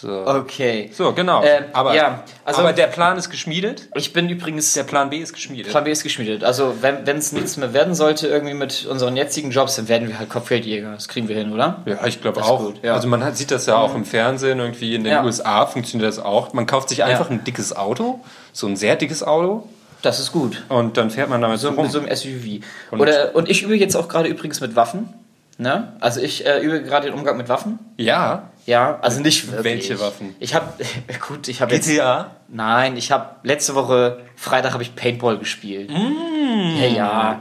So. 0.00 0.26
Okay. 0.26 0.90
So, 0.92 1.12
genau. 1.12 1.42
Äh, 1.42 1.64
aber, 1.72 1.94
ja, 1.94 2.22
also- 2.44 2.60
aber 2.60 2.72
der 2.72 2.86
Plan 2.86 3.16
ist 3.18 3.30
geschmiedet. 3.30 3.88
Ich 3.94 4.12
bin 4.12 4.28
übrigens 4.28 4.72
Der 4.74 4.84
Plan 4.84 5.10
B 5.10 5.18
ist 5.18 5.32
geschmiedet. 5.32 5.70
Plan 5.70 5.82
B 5.84 5.90
ist 5.90 6.02
geschmiedet. 6.02 6.44
Also 6.44 6.76
wenn 6.82 7.04
es 7.18 7.32
nichts 7.32 7.56
mehr 7.56 7.72
werden 7.72 7.94
sollte 7.94 8.28
irgendwie 8.28 8.54
mit 8.54 8.86
unseren 8.86 9.16
jetzigen 9.16 9.50
Jobs, 9.50 9.76
dann 9.76 9.88
werden 9.88 10.08
wir 10.08 10.18
halt 10.18 10.28
Kopfgeldjäger. 10.30 10.92
Das 10.92 11.08
kriegen 11.08 11.28
wir 11.28 11.36
hin, 11.36 11.52
oder? 11.52 11.82
ja, 11.86 12.06
ich 12.06 12.20
glaube 12.20 12.42
auch. 12.44 12.58
gut, 12.60 12.76
ja. 12.84 12.94
Also 12.94 13.08
man 13.08 13.24
hat, 13.24 13.36
sieht 13.36 13.50
das 13.50 13.66
ja 13.66 13.76
auch 13.76 13.94
im 13.94 14.04
Fernsehen, 14.04 14.58
irgendwie 14.60 14.94
in 14.94 15.04
den 15.04 15.12
Ja. 15.12 15.24
USA 15.24 15.66
funktioniert 15.66 16.08
das 16.08 16.18
auch. 16.18 16.52
Man 16.52 16.66
kauft 16.66 16.88
sich 16.90 17.02
einfach 17.02 17.30
ein 17.30 17.42
dickes 17.44 17.74
Auto, 17.76 18.20
so 18.52 18.66
ein 18.68 18.76
sehr 18.76 18.94
dickes 18.96 19.22
Auto, 19.24 19.68
Das 20.02 20.20
ist 20.20 20.30
gut. 20.32 20.62
und 20.68 20.96
dann 20.96 21.10
fährt 21.10 21.28
man 21.28 21.40
damit 21.42 21.58
so 21.58 21.68
So 21.70 21.74
rum. 21.74 21.82
mit 21.84 21.92
so 21.92 21.98
einem 21.98 22.08
SUV. 22.08 22.60
Und- 22.92 23.00
Oder, 23.00 23.34
und 23.34 23.48
ich 23.50 23.62
übe 23.62 23.76
jetzt 23.76 23.96
auch 23.96 24.08
gerade 24.08 24.28
übrigens 24.28 24.60
mit 24.60 24.76
Waffen. 24.76 25.12
Ne? 25.60 25.92
Also 25.98 26.20
ich 26.20 26.46
äh, 26.46 26.60
übe 26.60 26.82
gerade 26.84 27.06
den 27.08 27.14
Umgang 27.18 27.36
mit 27.36 27.48
Waffen. 27.48 27.80
Ja. 27.96 28.50
Ja, 28.68 28.98
also 29.00 29.20
nicht 29.20 29.50
wirklich. 29.50 29.64
Welche 29.64 29.98
Waffen? 29.98 30.36
Ich 30.40 30.54
habe 30.54 30.66
gut, 31.26 31.48
ich 31.48 31.62
habe 31.62 31.74
jetzt 31.74 31.88
GTA? 31.88 32.32
Nein, 32.48 32.98
ich 32.98 33.10
habe 33.10 33.36
letzte 33.42 33.74
Woche 33.74 34.20
Freitag 34.36 34.74
habe 34.74 34.82
ich 34.82 34.94
Paintball 34.94 35.38
gespielt. 35.38 35.90
Ja, 35.90 36.86
ja. 36.86 37.40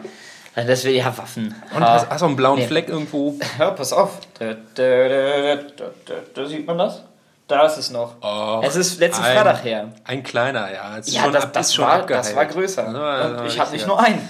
Deswegen 0.56 0.98
ja 0.98 1.18
Waffen. 1.18 1.54
Und 1.76 1.84
Ah. 1.84 1.94
hast, 1.96 2.10
hast 2.10 2.22
du 2.22 2.26
einen 2.28 2.36
blauen 2.38 2.60
Nee. 2.60 2.68
Fleck 2.68 2.88
irgendwo? 2.88 3.38
Ja, 3.60 3.72
pass 3.72 3.92
auf. 3.92 4.20
Da, 4.40 4.54
da, 4.54 5.08
da, 5.10 5.56
da, 5.56 5.86
da, 6.06 6.14
da 6.34 6.46
sieht 6.46 6.66
man 6.66 6.78
das? 6.78 7.04
Da 7.48 7.66
ist 7.66 7.78
es 7.78 7.92
noch. 7.92 8.16
Oh, 8.22 8.62
es 8.64 8.76
ist 8.78 9.00
letzten 9.00 9.24
ein- 9.24 9.36
Freitag 9.36 9.64
her. 9.66 9.92
Ein 10.06 10.24
kleiner, 10.24 10.74
ja. 10.74 10.98
Ja, 11.04 11.24
schon 11.24 11.34
das, 11.34 11.44
ab- 11.44 11.54
das, 11.54 11.68
ist 11.68 11.76
schon 11.76 11.86
war, 11.86 12.06
das 12.06 12.36
war 12.36 12.46
größer. 12.46 12.94
War 12.94 13.40
Und 13.42 13.48
ich 13.48 13.60
habe 13.60 13.72
nicht 13.72 13.82
ja. 13.82 13.88
nur 13.88 14.00
einen. 14.00 14.22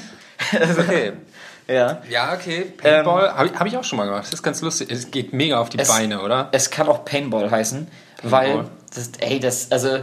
Okay. 0.80 1.14
Ja. 1.68 2.02
Ja, 2.10 2.34
okay. 2.34 2.62
Paintball 2.78 3.26
Ähm, 3.26 3.34
habe 3.38 3.48
ich, 3.48 3.60
hab 3.60 3.68
ich 3.68 3.78
auch 3.78 3.84
schon 3.84 3.98
mal 3.98 4.06
gemacht. 4.06 4.24
Das 4.26 4.34
ist 4.34 4.44
ganz 4.44 4.62
lustig. 4.62 4.90
Es 4.92 5.12
geht 5.12 5.34
mega 5.34 5.60
auf 5.60 5.70
die 5.70 5.80
Es- 5.80 5.90
Beine, 5.90 6.22
oder? 6.22 6.50
Es 6.52 6.70
kann 6.70 6.88
auch 6.88 7.04
Paintball 7.06 7.52
heißen, 7.52 7.88
weil 8.24 8.66
das, 8.96 9.12
ey, 9.20 9.40
das, 9.40 9.72
also 9.72 10.00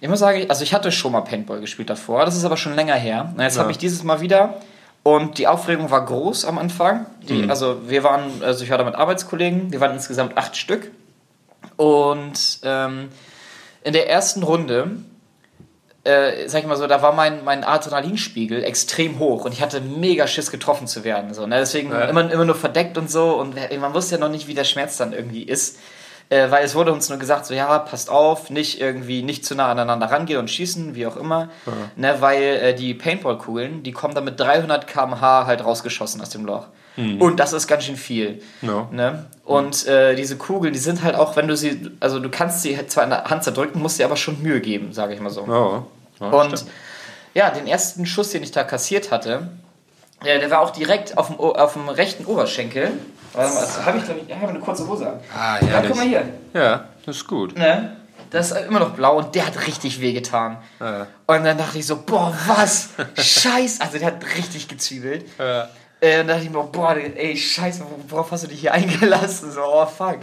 ich 0.00 0.08
muss 0.08 0.20
sagen, 0.20 0.46
also 0.48 0.62
ich 0.62 0.72
hatte 0.72 0.90
schon 0.92 1.12
mal 1.12 1.20
Paintball 1.22 1.60
gespielt 1.60 1.90
davor, 1.90 2.24
das 2.24 2.36
ist 2.36 2.44
aber 2.44 2.56
schon 2.56 2.74
länger 2.74 2.94
her. 2.94 3.32
Und 3.36 3.42
jetzt 3.42 3.56
Ja. 3.56 3.62
habe 3.62 3.70
ich 3.72 3.78
dieses 3.78 4.02
Mal 4.04 4.20
wieder 4.20 4.54
und 5.02 5.38
die 5.38 5.46
Aufregung 5.46 5.90
war 5.90 6.04
groß 6.04 6.44
am 6.46 6.56
Anfang. 6.58 7.06
Die, 7.28 7.34
Mhm. 7.42 7.50
Also 7.50 7.88
wir 7.88 8.02
waren, 8.04 8.42
also 8.42 8.64
ich 8.64 8.70
war 8.70 8.78
da 8.78 8.84
mit 8.84 8.94
Arbeitskollegen, 8.94 9.72
wir 9.72 9.80
waren 9.80 9.92
insgesamt 9.92 10.38
acht 10.38 10.56
Stück 10.56 10.90
und 11.76 12.60
ähm, 12.62 13.08
in 13.84 13.92
der 13.92 14.08
ersten 14.08 14.42
Runde 14.42 14.90
äh, 16.08 16.48
sag 16.48 16.60
ich 16.62 16.66
mal 16.66 16.76
so, 16.76 16.86
da 16.86 17.02
war 17.02 17.12
mein, 17.12 17.44
mein 17.44 17.64
Adrenalinspiegel 17.64 18.64
extrem 18.64 19.18
hoch 19.18 19.44
und 19.44 19.52
ich 19.52 19.60
hatte 19.60 19.80
mega 19.80 20.26
Schiss 20.26 20.50
getroffen 20.50 20.86
zu 20.86 21.04
werden. 21.04 21.34
So, 21.34 21.46
ne? 21.46 21.58
Deswegen 21.58 21.90
Ja. 21.90 22.04
immer, 22.06 22.30
immer 22.30 22.44
nur 22.44 22.54
verdeckt 22.54 22.96
und 22.96 23.10
so 23.10 23.34
und 23.34 23.54
man 23.80 23.94
wusste 23.94 24.14
ja 24.16 24.20
noch 24.20 24.30
nicht, 24.30 24.46
wie 24.48 24.54
der 24.54 24.64
Schmerz 24.64 24.96
dann 24.96 25.12
irgendwie 25.12 25.42
ist. 25.42 25.78
Äh, 26.30 26.50
weil 26.50 26.62
es 26.62 26.74
wurde 26.74 26.92
uns 26.92 27.08
nur 27.08 27.18
gesagt, 27.18 27.46
so 27.46 27.54
ja, 27.54 27.78
passt 27.78 28.10
auf, 28.10 28.50
nicht 28.50 28.80
irgendwie 28.82 29.22
nicht 29.22 29.46
zu 29.46 29.54
nah 29.54 29.70
aneinander 29.70 30.06
rangehen 30.10 30.38
und 30.38 30.50
schießen, 30.50 30.94
wie 30.94 31.06
auch 31.06 31.16
immer. 31.16 31.48
Ne, 31.96 32.16
weil 32.20 32.42
äh, 32.42 32.74
die 32.74 32.92
Paintball-Kugeln, 32.92 33.82
die 33.82 33.92
kommen 33.92 34.14
dann 34.14 34.24
mit 34.24 34.38
300 34.38 34.86
km/h 34.86 35.46
halt 35.46 35.64
rausgeschossen 35.64 36.20
aus 36.20 36.30
dem 36.30 36.44
Loch. 36.44 36.66
Und 37.20 37.38
das 37.38 37.52
ist 37.52 37.68
ganz 37.68 37.84
schön 37.84 37.96
viel. 37.96 38.42
Ja. 38.60 38.88
Ne? 38.90 39.26
Und 39.44 39.86
äh, 39.86 40.16
diese 40.16 40.36
Kugeln, 40.36 40.72
die 40.72 40.80
sind 40.80 41.04
halt 41.04 41.14
auch, 41.14 41.36
wenn 41.36 41.46
du 41.46 41.56
sie, 41.56 41.92
also 42.00 42.18
du 42.18 42.28
kannst 42.28 42.62
sie 42.62 42.76
zwar 42.88 43.04
in 43.04 43.10
der 43.10 43.24
Hand 43.24 43.44
zerdrücken, 43.44 43.80
musst 43.80 44.00
dir 44.00 44.04
aber 44.04 44.16
schon 44.16 44.42
Mühe 44.42 44.60
geben, 44.60 44.92
sage 44.92 45.14
ich 45.14 45.20
mal 45.20 45.30
so. 45.30 45.46
Ja. 45.46 45.84
Ja 46.20 46.26
Und 46.28 46.58
stimmt. 46.58 46.70
ja, 47.34 47.50
den 47.50 47.66
ersten 47.66 48.06
Schuss, 48.06 48.30
den 48.30 48.42
ich 48.42 48.50
da 48.52 48.64
kassiert 48.64 49.10
hatte, 49.10 49.48
der, 50.24 50.38
der 50.38 50.50
war 50.50 50.60
auch 50.60 50.70
direkt 50.70 51.16
auf 51.16 51.28
dem, 51.28 51.38
auf 51.38 51.72
dem 51.74 51.88
rechten 51.88 52.24
Oberschenkel. 52.24 52.92
Warte 53.32 53.54
mal, 53.54 53.60
das 53.60 53.84
habe 53.84 53.98
ich, 53.98 54.04
glaub 54.04 54.16
ich, 54.16 54.28
ich 54.28 54.34
habe 54.34 54.48
eine 54.48 54.58
kurze 54.60 54.88
Hose 54.88 55.06
an. 55.08 55.20
Ah, 55.36 55.58
Ja, 55.64 55.82
guck 55.86 55.96
mal 55.96 56.06
hier. 56.06 56.28
Ja, 56.54 56.84
das 57.06 57.16
ist 57.16 57.26
gut. 57.28 57.56
Ne? 57.56 57.96
Das 58.30 58.50
ist 58.50 58.66
immer 58.66 58.80
noch 58.80 58.90
blau 58.90 59.18
und 59.18 59.34
der 59.34 59.46
hat 59.46 59.66
richtig 59.66 60.00
wehgetan. 60.00 60.58
Ja. 60.80 61.06
Und 61.26 61.44
dann 61.44 61.56
dachte 61.56 61.78
ich 61.78 61.86
so, 61.86 62.02
boah, 62.02 62.34
was? 62.46 62.90
Scheiß. 63.16 63.80
Also 63.80 63.98
der 63.98 64.08
hat 64.08 64.24
richtig 64.36 64.68
gezwiebelt. 64.68 65.24
Ja. 65.38 65.68
Äh, 66.00 66.20
und 66.20 66.28
dann 66.28 66.36
dachte 66.36 66.42
ich 66.44 66.50
mir, 66.50 66.62
boah, 66.62 66.96
ey, 66.96 67.36
scheiße, 67.36 67.82
worauf 68.08 68.30
hast 68.30 68.44
du 68.44 68.48
dich 68.48 68.60
hier 68.60 68.72
eingelassen? 68.74 69.50
So, 69.50 69.60
oh, 69.64 69.86
fuck. 69.86 70.18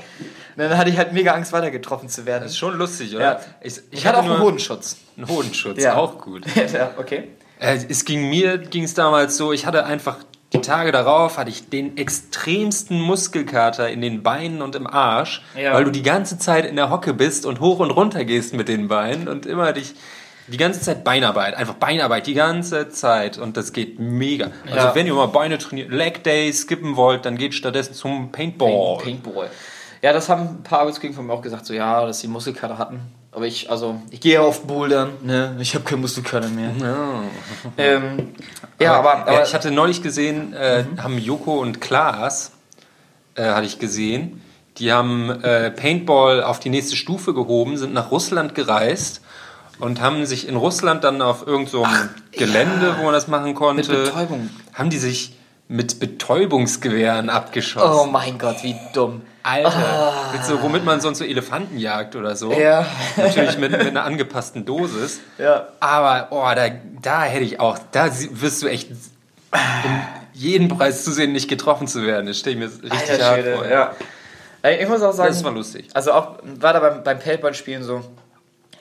Und 0.55 0.57
dann 0.57 0.77
hatte 0.77 0.89
ich 0.89 0.97
halt 0.97 1.11
mega 1.13 1.33
Angst, 1.33 1.51
weiter 1.51 1.69
getroffen 1.71 2.07
zu 2.09 2.25
werden. 2.25 2.43
Das 2.43 2.51
ist 2.53 2.57
schon 2.57 2.77
lustig, 2.77 3.13
oder? 3.15 3.23
Ja. 3.23 3.39
Ich, 3.61 3.81
Ich 3.91 4.05
hatte 4.07 4.19
auch 4.19 4.23
einen 4.25 4.39
Hodenschutz. 4.39 4.97
einen 5.17 5.27
Hodenschutz, 5.27 5.81
Ja. 5.83 5.95
auch 5.95 6.17
gut. 6.19 6.43
ja, 6.73 6.91
okay. 6.97 7.29
Äh, 7.59 7.79
es 7.89 8.05
ging 8.05 8.29
mir 8.29 8.57
ging 8.57 8.83
es 8.83 8.93
damals 8.93 9.35
so, 9.37 9.51
ich 9.53 9.65
hatte 9.65 9.85
einfach 9.85 10.17
die 10.53 10.61
Tage 10.61 10.93
darauf 10.93 11.37
hatte 11.37 11.49
ich 11.49 11.69
den 11.69 11.97
extremsten 11.97 13.01
Muskelkater 13.01 13.89
in 13.89 13.99
den 14.01 14.23
Beinen 14.23 14.61
und 14.61 14.75
im 14.75 14.87
Arsch, 14.87 15.41
Ja. 15.59 15.73
weil 15.73 15.83
du 15.83 15.91
die 15.91 16.03
ganze 16.03 16.37
Zeit 16.37 16.65
in 16.65 16.77
der 16.77 16.89
Hocke 16.89 17.13
bist 17.13 17.45
und 17.45 17.59
hoch 17.59 17.79
und 17.79 17.91
runter 17.91 18.23
gehst 18.23 18.53
mit 18.53 18.69
den 18.69 18.87
Beinen 18.87 19.27
und 19.27 19.45
immer 19.45 19.73
dich 19.73 19.95
die 20.47 20.57
ganze 20.57 20.79
Zeit 20.81 21.03
Beinarbeit, 21.03 21.55
einfach 21.55 21.73
Beinarbeit 21.75 22.27
die 22.27 22.33
ganze 22.35 22.89
Zeit 22.89 23.37
und 23.37 23.57
das 23.57 23.73
geht 23.73 23.99
mega. 23.99 24.51
Also 24.65 24.77
Ja. 24.87 24.95
wenn 24.95 25.07
ihr 25.07 25.13
mal 25.13 25.27
Beine 25.27 25.57
trainiert, 25.57 25.89
Leg 25.91 26.23
Day 26.23 26.51
skippen 26.53 26.95
wollt, 26.95 27.25
dann 27.25 27.37
geht 27.37 27.53
stattdessen 27.55 27.93
zum 27.93 28.31
Paintball. 28.31 28.99
Paintball. 29.01 29.49
Ja, 30.01 30.13
das 30.13 30.29
haben 30.29 30.41
ein 30.41 30.63
paar 30.63 30.81
Arbeitskollegen 30.81 31.15
von 31.15 31.25
mir 31.25 31.33
auch 31.33 31.41
gesagt, 31.41 31.65
so 31.65 31.73
ja, 31.73 32.05
dass 32.05 32.19
sie 32.19 32.27
Muskelkater 32.27 32.77
hatten. 32.77 32.99
Aber 33.31 33.47
ich, 33.47 33.69
also, 33.71 33.99
ich 34.11 34.21
gehe 34.21 34.39
auf 34.39 34.63
Bouldern, 34.65 35.13
ne? 35.23 35.57
Ich 35.59 35.73
habe 35.75 35.83
keine 35.83 36.01
Muskelkater 36.01 36.47
mehr. 36.47 36.69
Ähm, 37.77 38.33
ja, 38.79 38.93
aber, 38.97 39.15
aber 39.19 39.33
ja, 39.33 39.43
ich 39.43 39.53
hatte 39.53 39.71
neulich 39.71 40.01
gesehen, 40.01 40.53
äh, 40.53 40.85
haben 40.97 41.17
Joko 41.17 41.59
und 41.59 41.81
Klaas, 41.81 42.51
äh, 43.35 43.43
hatte 43.43 43.65
ich 43.65 43.79
gesehen, 43.79 44.41
die 44.77 44.91
haben 44.93 45.29
äh, 45.43 45.71
Paintball 45.71 46.43
auf 46.43 46.59
die 46.59 46.69
nächste 46.69 46.95
Stufe 46.95 47.33
gehoben, 47.33 47.77
sind 47.77 47.93
nach 47.93 48.11
Russland 48.11 48.55
gereist 48.55 49.21
und 49.79 50.01
haben 50.01 50.25
sich 50.25 50.47
in 50.47 50.55
Russland 50.55 51.03
dann 51.03 51.21
auf 51.21 51.45
irgendeinem 51.45 51.67
so 51.67 51.87
Gelände, 52.31 52.95
wo 52.99 53.03
man 53.03 53.13
das 53.13 53.27
machen 53.27 53.53
konnte, 53.55 53.91
Mit 53.91 54.05
Betäubung. 54.05 54.49
haben 54.73 54.89
die 54.89 54.97
sich 54.97 55.35
mit 55.67 55.99
Betäubungsgewehren 55.99 57.29
abgeschossen. 57.29 57.99
oh 57.99 58.05
mein 58.05 58.37
Gott, 58.37 58.57
wie 58.63 58.75
dumm. 58.93 59.21
Alter, 59.41 60.13
mit 60.33 60.43
so, 60.43 60.61
womit 60.63 60.85
man 60.85 61.01
sonst 61.01 61.19
so 61.19 61.23
Elefanten 61.23 61.77
jagt 61.77 62.15
oder 62.15 62.35
so. 62.35 62.51
Ja. 62.51 62.85
Natürlich 63.15 63.57
mit, 63.59 63.71
mit 63.71 63.81
einer 63.81 64.03
angepassten 64.03 64.65
Dosis. 64.65 65.19
Ja. 65.37 65.67
Aber, 65.79 66.27
oh, 66.31 66.55
da, 66.55 66.69
da 67.01 67.23
hätte 67.23 67.43
ich 67.43 67.59
auch, 67.59 67.77
da 67.91 68.09
wirst 68.31 68.63
du 68.63 68.67
echt 68.67 68.89
um 69.51 70.01
jeden 70.33 70.67
Preis 70.67 71.03
zu 71.03 71.11
sehen, 71.11 71.31
nicht 71.31 71.47
getroffen 71.47 71.87
zu 71.87 72.03
werden. 72.05 72.25
Das 72.25 72.39
stelle 72.39 72.55
ich 72.55 72.59
mir 72.59 72.91
richtig 72.91 73.11
Alter 73.11 73.25
hart 73.25 73.45
vor. 73.57 73.67
ja. 73.67 73.91
Ich 74.67 74.87
muss 74.87 75.01
auch 75.03 75.13
sagen, 75.13 75.29
Das 75.29 75.43
war 75.43 75.51
lustig. 75.51 75.89
Also 75.93 76.11
auch 76.11 76.37
war 76.43 76.73
da 76.73 76.79
beim, 76.79 77.03
beim 77.03 77.19
Paintball-Spielen 77.19 77.83
so. 77.83 78.03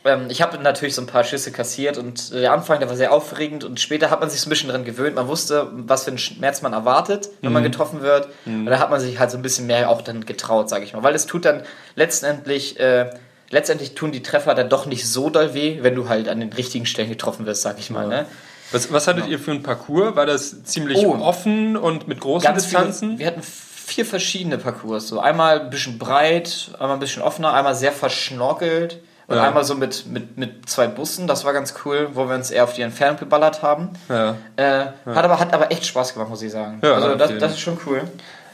Ähm, 0.05 0.27
ich 0.29 0.43
habe 0.43 0.59
natürlich 0.59 0.95
so 0.95 1.03
ein 1.03 1.07
paar 1.07 1.25
Schüsse 1.25 1.51
kassiert 1.51 1.97
und 1.99 2.31
äh, 2.33 2.41
der 2.43 2.53
Anfang, 2.53 2.79
der 2.79 2.89
war 2.89 2.97
sehr 2.97 3.13
aufregend 3.13 3.65
und 3.65 3.81
später 3.81 4.11
hat 4.11 4.21
man 4.21 4.29
sich 4.31 4.41
so 4.41 4.49
ein 4.49 4.51
bisschen 4.51 4.69
dran 4.69 4.85
gewöhnt. 4.85 5.17
Man 5.17 5.29
wusste, 5.29 5.69
was 5.73 6.05
für 6.05 6.11
einen 6.11 6.19
Schmerz 6.19 6.61
man 6.63 6.73
erwartet, 6.75 7.29
wenn 7.41 7.51
Mhm. 7.51 7.55
man 7.55 7.63
getroffen 7.63 8.03
wird. 8.03 8.29
Und 8.45 8.67
da 8.67 8.79
hat 8.79 8.91
man 8.91 9.01
sich 9.01 9.19
halt 9.19 9.31
so 9.31 9.37
ein 9.39 9.43
bisschen 9.43 9.67
mehr 9.67 9.89
auch 9.89 10.03
dann 10.03 10.25
getraut, 10.27 10.69
sage 10.69 10.85
ich 10.85 10.93
mal. 10.93 11.03
Weil 11.03 11.15
es 11.15 11.27
tut 11.27 11.45
dann 11.47 11.63
letztendlich, 11.97 12.79
äh, 12.79 13.11
letztendlich 13.51 13.95
tun 13.95 14.13
die 14.13 14.23
Treffer 14.23 14.55
dann 14.55 14.69
doch 14.69 14.85
nicht 14.87 15.09
so 15.09 15.31
doll 15.31 15.55
weh, 15.55 15.79
wenn 15.83 15.95
du 15.95 16.09
halt 16.09 16.29
an 16.29 16.39
den 16.41 16.53
richtigen 16.53 16.85
Stellen 16.87 17.09
getroffen 17.09 17.47
wirst, 17.47 17.63
sag 17.63 17.79
ich 17.79 17.89
mal. 17.91 18.07
Ne? 18.09 18.27
Was, 18.73 18.93
was 18.93 19.07
hattet 19.07 19.27
ihr 19.29 19.39
für 19.39 19.53
ein 19.53 19.63
Parcours? 19.63 20.17
War 20.17 20.27
das 20.27 20.65
ziemlich 20.65 20.99
Oh. 21.07 21.15
offen 21.17 21.77
und 21.77 22.09
mit 22.09 22.21
großen 22.21 22.47
Ganz 22.47 22.67
viele, 22.67 22.85
Distanzen? 22.87 23.19
wir 23.19 23.27
hatten 23.27 23.43
vier 23.43 24.05
verschiedene 24.05 24.59
Parcours. 24.59 25.09
So 25.09 25.21
einmal 25.21 25.61
ein 25.61 25.71
bisschen 25.71 25.99
breit, 25.99 26.71
einmal 26.75 26.93
ein 26.97 27.01
bisschen 27.01 27.23
offener, 27.23 27.55
einmal 27.55 27.75
sehr 27.75 27.93
verschnorkelt 27.93 28.99
und 29.27 29.37
Ja. 29.37 29.43
einmal 29.45 29.65
so 29.65 29.75
mit, 29.75 30.07
mit, 30.07 30.37
mit 30.37 30.69
zwei 30.69 30.87
Bussen. 30.87 31.27
Das 31.27 31.45
war 31.45 31.53
ganz 31.53 31.75
cool, 31.85 32.09
wo 32.15 32.29
wir 32.29 32.35
uns 32.35 32.51
eher 32.51 32.65
auf 32.65 32.75
die 32.75 32.83
Entfernung 32.83 33.19
geballert 33.19 33.63
haben. 33.63 33.91
Ja. 34.09 34.37
Äh, 34.57 34.87
hat, 35.07 35.25
aber, 35.25 35.39
hat 35.41 35.53
aber 35.55 35.71
echt 35.73 35.87
Spaß 35.87 36.15
gemacht, 36.15 36.29
muss 36.31 36.43
ich 36.43 36.53
sagen. 36.53 36.81
Ja, 36.83 36.93
also 36.95 37.15
das, 37.15 37.33
das 37.39 37.53
ist 37.53 37.61
schon 37.61 37.79
cool. 37.87 38.03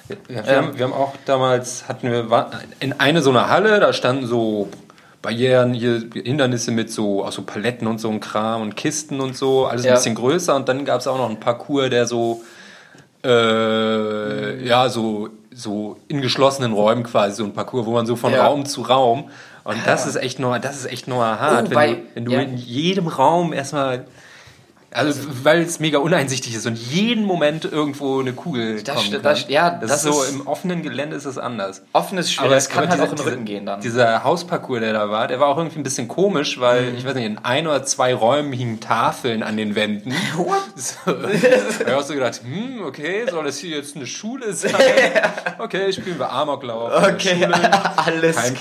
Ja, 0.08 0.16
wir, 0.28 0.44
Ähm. 0.48 0.56
haben, 0.66 0.78
wir 0.78 0.84
haben 0.86 0.92
auch 0.92 1.14
damals, 1.24 1.86
hatten 1.88 2.10
wir 2.10 2.30
war 2.30 2.50
in 2.80 2.98
eine 2.98 3.22
so 3.22 3.30
eine 3.30 3.48
Halle, 3.48 3.78
da 3.80 3.92
standen 3.92 4.26
so 4.26 4.68
Barrieren, 5.22 5.74
hier 5.74 6.02
Hindernisse 6.14 6.70
mit 6.72 6.90
so, 6.90 7.24
auch 7.24 7.30
so 7.32 7.42
Paletten 7.42 7.86
und 7.86 8.00
so 8.00 8.08
ein 8.08 8.20
Kram 8.20 8.62
und 8.62 8.74
Kisten 8.74 9.20
und 9.20 9.36
so, 9.36 9.66
alles 9.66 9.84
Ja. 9.84 9.92
ein 9.92 9.96
bisschen 9.96 10.14
größer 10.14 10.56
und 10.56 10.68
dann 10.68 10.84
gab 10.84 11.00
es 11.00 11.06
auch 11.06 11.18
noch 11.18 11.28
einen 11.28 11.38
Parcours, 11.40 11.90
der 11.90 12.06
so, 12.06 12.40
äh, 13.50 14.66
ja, 14.66 14.88
so, 14.88 15.28
so 15.52 15.98
in 16.08 16.20
geschlossenen 16.22 16.72
Räumen 16.72 17.02
quasi, 17.04 17.36
so 17.36 17.44
ein 17.44 17.52
Parcours, 17.52 17.86
wo 17.86 17.92
man 17.92 18.06
so 18.06 18.16
von 18.16 18.32
Ja. 18.32 18.46
Raum 18.46 18.64
zu 18.66 18.82
Raum 18.82 19.30
und 19.64 19.78
das 19.86 20.06
ist 20.06 20.16
echt 20.16 20.38
nur, 20.38 20.58
das 20.58 20.76
ist 20.76 20.86
echt 20.86 21.08
nur 21.08 21.24
hart, 21.24 21.66
Oh, 21.66 21.70
wenn, 21.70 21.74
bei- 21.74 21.92
du, 21.94 22.02
wenn 22.14 22.24
du 22.24 22.32
ja. 22.32 22.40
in 22.40 22.56
jedem 22.56 23.08
Raum 23.08 23.52
erstmal 23.52 24.04
also, 24.92 25.20
weil 25.44 25.62
es 25.62 25.78
mega 25.78 25.98
uneinsichtig 25.98 26.54
ist 26.54 26.66
und 26.66 26.76
jeden 26.76 27.24
Moment 27.24 27.64
irgendwo 27.64 28.18
eine 28.20 28.32
Kugel 28.32 28.82
Das 28.82 28.96
kommen 28.96 29.22
das- 29.22 29.48
ja, 29.48 29.70
das, 29.70 29.90
das 29.90 30.04
ist 30.04 30.12
so 30.14 30.24
im 30.24 30.46
offenen 30.46 30.82
Gelände 30.82 31.14
ist 31.16 31.24
es 31.26 31.38
anders. 31.38 31.82
Offenes 31.92 32.32
Spiel, 32.32 32.48
das 32.50 32.68
kann 32.68 32.88
halt 32.88 33.00
auch 33.00 33.10
in 33.10 33.16
den 33.16 33.24
Rücken 33.26 33.44
gehen 33.44 33.66
dann. 33.66 33.80
Dieser 33.80 34.24
Hausparcours, 34.24 34.80
der 34.80 34.92
da 34.92 35.08
war, 35.10 35.28
der 35.28 35.38
war 35.38 35.48
auch 35.48 35.58
irgendwie 35.58 35.78
ein 35.78 35.82
bisschen 35.84 36.08
komisch, 36.08 36.58
weil 36.58 36.90
Mhm. 36.90 36.96
ich 36.98 37.04
weiß 37.06 37.14
nicht, 37.14 37.26
in 37.26 37.38
ein 37.38 37.66
oder 37.66 37.84
zwei 37.84 38.14
Räumen 38.14 38.52
hingen 38.52 38.80
Tafeln 38.80 39.42
an 39.42 39.56
den 39.56 39.74
Wänden. 39.74 40.12
What? 40.36 40.58
So. 40.80 40.94
ich 41.30 41.80
habe 41.86 41.96
auch 41.98 42.02
so 42.02 42.14
gedacht, 42.14 42.40
hm, 42.42 42.82
okay, 42.84 43.26
soll 43.30 43.44
das 43.44 43.58
hier 43.58 43.76
jetzt 43.76 43.94
eine 43.96 44.06
Schule 44.06 44.52
sein? 44.54 44.72
Okay, 45.58 45.92
spielen 45.92 46.18
wir 46.18 46.30
Amoklauf. 46.32 46.90
Okay, 47.12 47.46
alles 47.96 48.36
Kein 48.36 48.54
klar. 48.54 48.60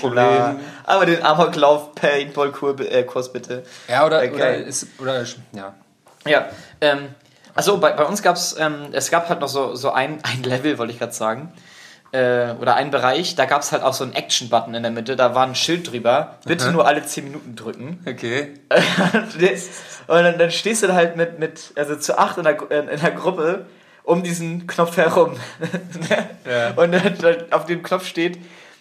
Problem. 0.50 0.60
Aber 0.84 1.06
den 1.06 1.22
Amoklauf 1.24 1.94
Paintball-Kurs 1.94 3.28
äh, 3.28 3.30
bitte. 3.32 3.62
Ja, 3.88 4.06
oder, 4.06 4.18
Okay. 4.18 4.30
oder, 4.34 4.54
ist, 4.56 4.86
oder 4.98 5.24
ja. 5.54 5.74
Ja, 6.26 6.48
ähm, 6.80 7.14
also 7.54 7.78
bei, 7.78 7.92
bei 7.92 8.04
uns 8.04 8.22
gab 8.22 8.36
es, 8.36 8.56
ähm, 8.58 8.88
es 8.92 9.10
gab 9.10 9.28
halt 9.28 9.40
noch 9.40 9.48
so, 9.48 9.74
so 9.74 9.90
ein, 9.90 10.18
ein 10.22 10.42
Level, 10.42 10.78
wollte 10.78 10.92
ich 10.92 10.98
gerade 10.98 11.12
sagen, 11.12 11.52
äh, 12.12 12.52
oder 12.60 12.74
ein 12.74 12.90
Bereich, 12.90 13.36
da 13.36 13.44
gab 13.44 13.62
es 13.62 13.72
halt 13.72 13.82
auch 13.82 13.94
so 13.94 14.04
einen 14.04 14.14
Action-Button 14.14 14.74
in 14.74 14.82
der 14.82 14.90
Mitte, 14.90 15.14
da 15.16 15.34
war 15.34 15.46
ein 15.46 15.54
Schild 15.54 15.90
drüber, 15.90 16.38
bitte 16.44 16.72
nur 16.72 16.86
alle 16.86 17.04
10 17.04 17.24
Minuten 17.24 17.54
drücken. 17.54 18.04
Okay. 18.06 18.54
und 20.06 20.14
dann, 20.24 20.38
dann 20.38 20.50
stehst 20.50 20.82
du 20.82 20.88
da 20.88 20.94
halt 20.94 21.16
mit, 21.16 21.38
mit 21.38 21.72
also 21.76 21.96
zu 21.96 22.18
acht 22.18 22.38
in 22.38 22.44
der, 22.44 22.70
in 22.70 23.00
der 23.00 23.12
Gruppe 23.12 23.66
um 24.02 24.22
diesen 24.22 24.66
Knopf 24.66 24.96
herum. 24.96 25.36
Und 26.76 26.92
dann 26.92 27.52
auf 27.52 27.66
dem 27.66 27.82
Knopf 27.82 28.06
steht, 28.06 28.38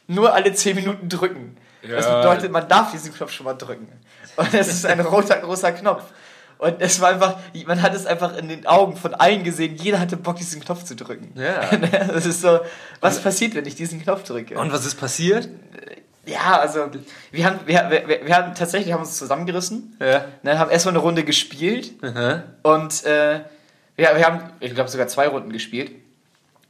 nur 0.08 0.34
alle 0.34 0.54
10 0.54 0.76
Minuten 0.76 1.10
drücken. 1.10 1.56
Das 1.82 2.06
Ja. 2.06 2.22
bedeutet, 2.22 2.52
man 2.52 2.68
darf 2.68 2.92
diesen 2.92 3.14
Knopf 3.14 3.32
schon 3.32 3.46
mal 3.46 3.54
drücken. 3.54 3.88
Und 4.38 4.54
es 4.54 4.68
ist 4.70 4.86
ein 4.86 5.00
roter, 5.02 5.38
großer 5.38 5.72
Knopf. 5.74 6.04
Und 6.60 6.76
es 6.82 7.00
war 7.00 7.10
einfach, 7.10 7.38
man 7.66 7.82
hat 7.82 7.96
es 7.96 8.06
einfach 8.06 8.36
in 8.38 8.50
den 8.50 8.68
Augen 8.68 8.98
von 8.98 9.14
allen 9.14 9.44
gesehen, 9.44 9.76
jeder 9.78 9.98
hatte 10.00 10.18
Bock, 10.18 10.36
diesen 10.36 10.62
Knopf 10.62 10.84
zu 10.84 10.96
drücken. 10.96 11.32
Ja. 11.36 11.62
Das 12.14 12.26
ist 12.26 12.42
so, 12.42 12.60
was 13.00 13.22
passiert, 13.22 13.56
wenn 13.56 13.66
ich 13.66 13.76
diesen 13.76 14.02
Knopf 14.04 14.24
drücke? 14.24 14.60
Und 14.60 14.72
was 14.72 14.86
ist 14.86 14.96
passiert? 14.96 15.48
Ja, 16.26 16.60
also 16.60 16.88
wir 17.32 17.46
haben, 17.46 17.60
wir, 17.66 17.90
wir, 18.08 18.26
wir 18.26 18.36
haben 18.36 18.54
tatsächlich 18.56 18.94
haben 18.94 19.00
uns 19.00 19.18
zusammengerissen, 19.18 19.96
Ja. 20.02 20.26
ne, 20.44 20.60
haben 20.60 20.70
erstmal 20.70 20.94
eine 20.94 21.02
Runde 21.02 21.24
gespielt 21.24 21.94
Aha. 22.04 22.44
und 22.64 23.06
äh, 23.06 23.40
wir, 23.96 24.16
wir 24.16 24.26
haben, 24.26 24.42
ich 24.60 24.76
glaube, 24.76 24.90
sogar 24.90 25.08
zwei 25.08 25.28
Runden 25.28 25.52
gespielt. 25.54 25.92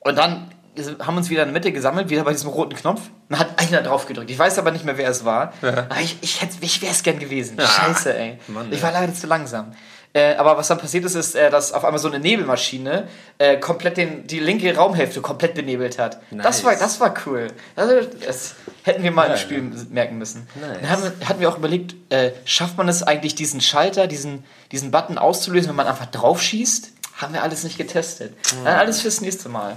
Und 0.01 0.17
dann 0.17 0.51
haben 0.99 1.17
uns 1.17 1.29
wieder 1.29 1.43
in 1.43 1.49
der 1.49 1.53
Mitte 1.53 1.71
gesammelt, 1.71 2.09
wieder 2.09 2.23
bei 2.23 2.31
diesem 2.31 2.49
roten 2.49 2.75
Knopf. 2.75 3.01
Dann 3.29 3.39
hat 3.39 3.59
einer 3.59 3.81
drauf 3.81 4.05
gedrückt. 4.05 4.29
Ich 4.31 4.39
weiß 4.39 4.57
aber 4.59 4.71
nicht 4.71 4.85
mehr, 4.85 4.97
wer 4.97 5.09
es 5.09 5.25
war. 5.25 5.53
Aber 5.61 5.99
ich, 6.01 6.17
ich, 6.21 6.41
ich 6.61 6.81
wäre 6.81 6.91
es 6.91 7.03
gern 7.03 7.19
gewesen. 7.19 7.57
Scheiße, 7.59 8.17
ey. 8.17 8.39
Mann, 8.47 8.71
ich 8.71 8.81
war 8.81 8.91
leider 8.91 9.13
zu 9.13 9.27
langsam. 9.27 9.73
Äh, 10.11 10.35
aber 10.35 10.57
was 10.57 10.67
dann 10.67 10.79
passiert 10.79 11.05
ist, 11.05 11.13
ist, 11.13 11.35
äh, 11.35 11.51
dass 11.51 11.71
auf 11.71 11.85
einmal 11.85 11.99
so 11.99 12.07
eine 12.07 12.17
Nebelmaschine 12.19 13.07
äh, 13.37 13.57
komplett 13.57 13.97
den, 13.97 14.25
die 14.25 14.39
linke 14.39 14.75
Raumhälfte 14.75 15.21
komplett 15.21 15.53
benebelt 15.53 15.99
hat. 15.99 16.19
Das, 16.31 16.57
Nice. 16.57 16.63
war, 16.63 16.75
das 16.75 16.99
war 16.99 17.13
cool. 17.27 17.47
Also, 17.75 18.07
das 18.25 18.55
hätten 18.83 19.03
wir 19.03 19.11
mal 19.11 19.25
im 19.25 19.31
Ja, 19.33 19.37
Spiel 19.37 19.61
merken 19.91 20.17
müssen. 20.17 20.47
Nice. 20.59 20.77
Dann 20.81 20.89
haben 20.89 21.03
hatten 21.25 21.39
wir 21.39 21.47
auch 21.47 21.57
überlegt, 21.59 21.93
äh, 22.11 22.31
schafft 22.45 22.75
man 22.75 22.89
es 22.89 23.03
eigentlich, 23.03 23.35
diesen 23.35 23.61
Schalter, 23.61 24.07
diesen, 24.07 24.45
diesen 24.71 24.89
Button 24.89 25.19
auszulösen, 25.19 25.69
wenn 25.69 25.75
man 25.75 25.85
einfach 25.85 26.07
drauf 26.07 26.41
schießt? 26.41 26.91
Haben 27.17 27.33
wir 27.35 27.43
alles 27.43 27.63
nicht 27.63 27.77
getestet. 27.77 28.33
Dann 28.63 28.75
alles 28.77 29.01
fürs 29.01 29.21
nächste 29.21 29.47
Mal. 29.49 29.75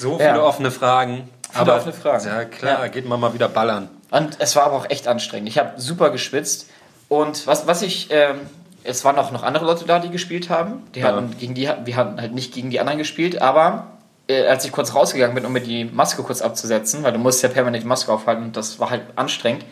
So 0.00 0.16
viele 0.16 0.28
Ja. 0.30 0.42
offene 0.42 0.70
Fragen. 0.70 1.28
Viele 1.52 1.74
offene 1.74 1.92
Fragen. 1.92 2.26
Ja, 2.26 2.44
klar, 2.44 2.80
Ja. 2.82 2.88
geht 2.88 3.06
man 3.08 3.20
mal 3.20 3.34
wieder 3.34 3.48
ballern. 3.48 3.88
Und 4.10 4.36
es 4.38 4.56
war 4.56 4.64
aber 4.64 4.76
auch 4.76 4.90
echt 4.90 5.06
anstrengend. 5.08 5.48
Ich 5.48 5.58
habe 5.58 5.72
super 5.80 6.10
geschwitzt. 6.10 6.68
Und 7.08 7.46
was, 7.46 7.66
was 7.66 7.82
ich, 7.82 8.08
ähm, 8.10 8.36
es 8.84 9.04
waren 9.04 9.18
auch 9.18 9.30
noch 9.30 9.42
andere 9.42 9.64
Leute 9.66 9.84
da, 9.84 9.98
die 9.98 10.10
gespielt 10.10 10.48
haben. 10.48 10.84
Die 10.94 11.04
hatten, 11.04 11.36
gegen 11.38 11.54
die, 11.54 11.68
wir 11.84 11.96
hatten 11.96 12.20
halt 12.20 12.32
nicht 12.32 12.54
gegen 12.54 12.70
die 12.70 12.80
anderen 12.80 12.98
gespielt, 12.98 13.42
aber 13.42 13.86
äh, 14.28 14.46
als 14.46 14.64
ich 14.64 14.72
kurz 14.72 14.94
rausgegangen 14.94 15.34
bin, 15.34 15.44
um 15.44 15.52
mir 15.52 15.60
die 15.60 15.84
Maske 15.84 16.22
kurz 16.22 16.40
abzusetzen, 16.40 17.02
weil 17.02 17.12
du 17.12 17.18
musst 17.18 17.42
ja 17.42 17.48
permanent 17.48 17.82
die 17.82 17.88
Maske 17.88 18.12
aufhalten 18.12 18.44
und 18.44 18.56
das 18.56 18.78
war 18.80 18.90
halt 18.90 19.02
anstrengend, 19.16 19.64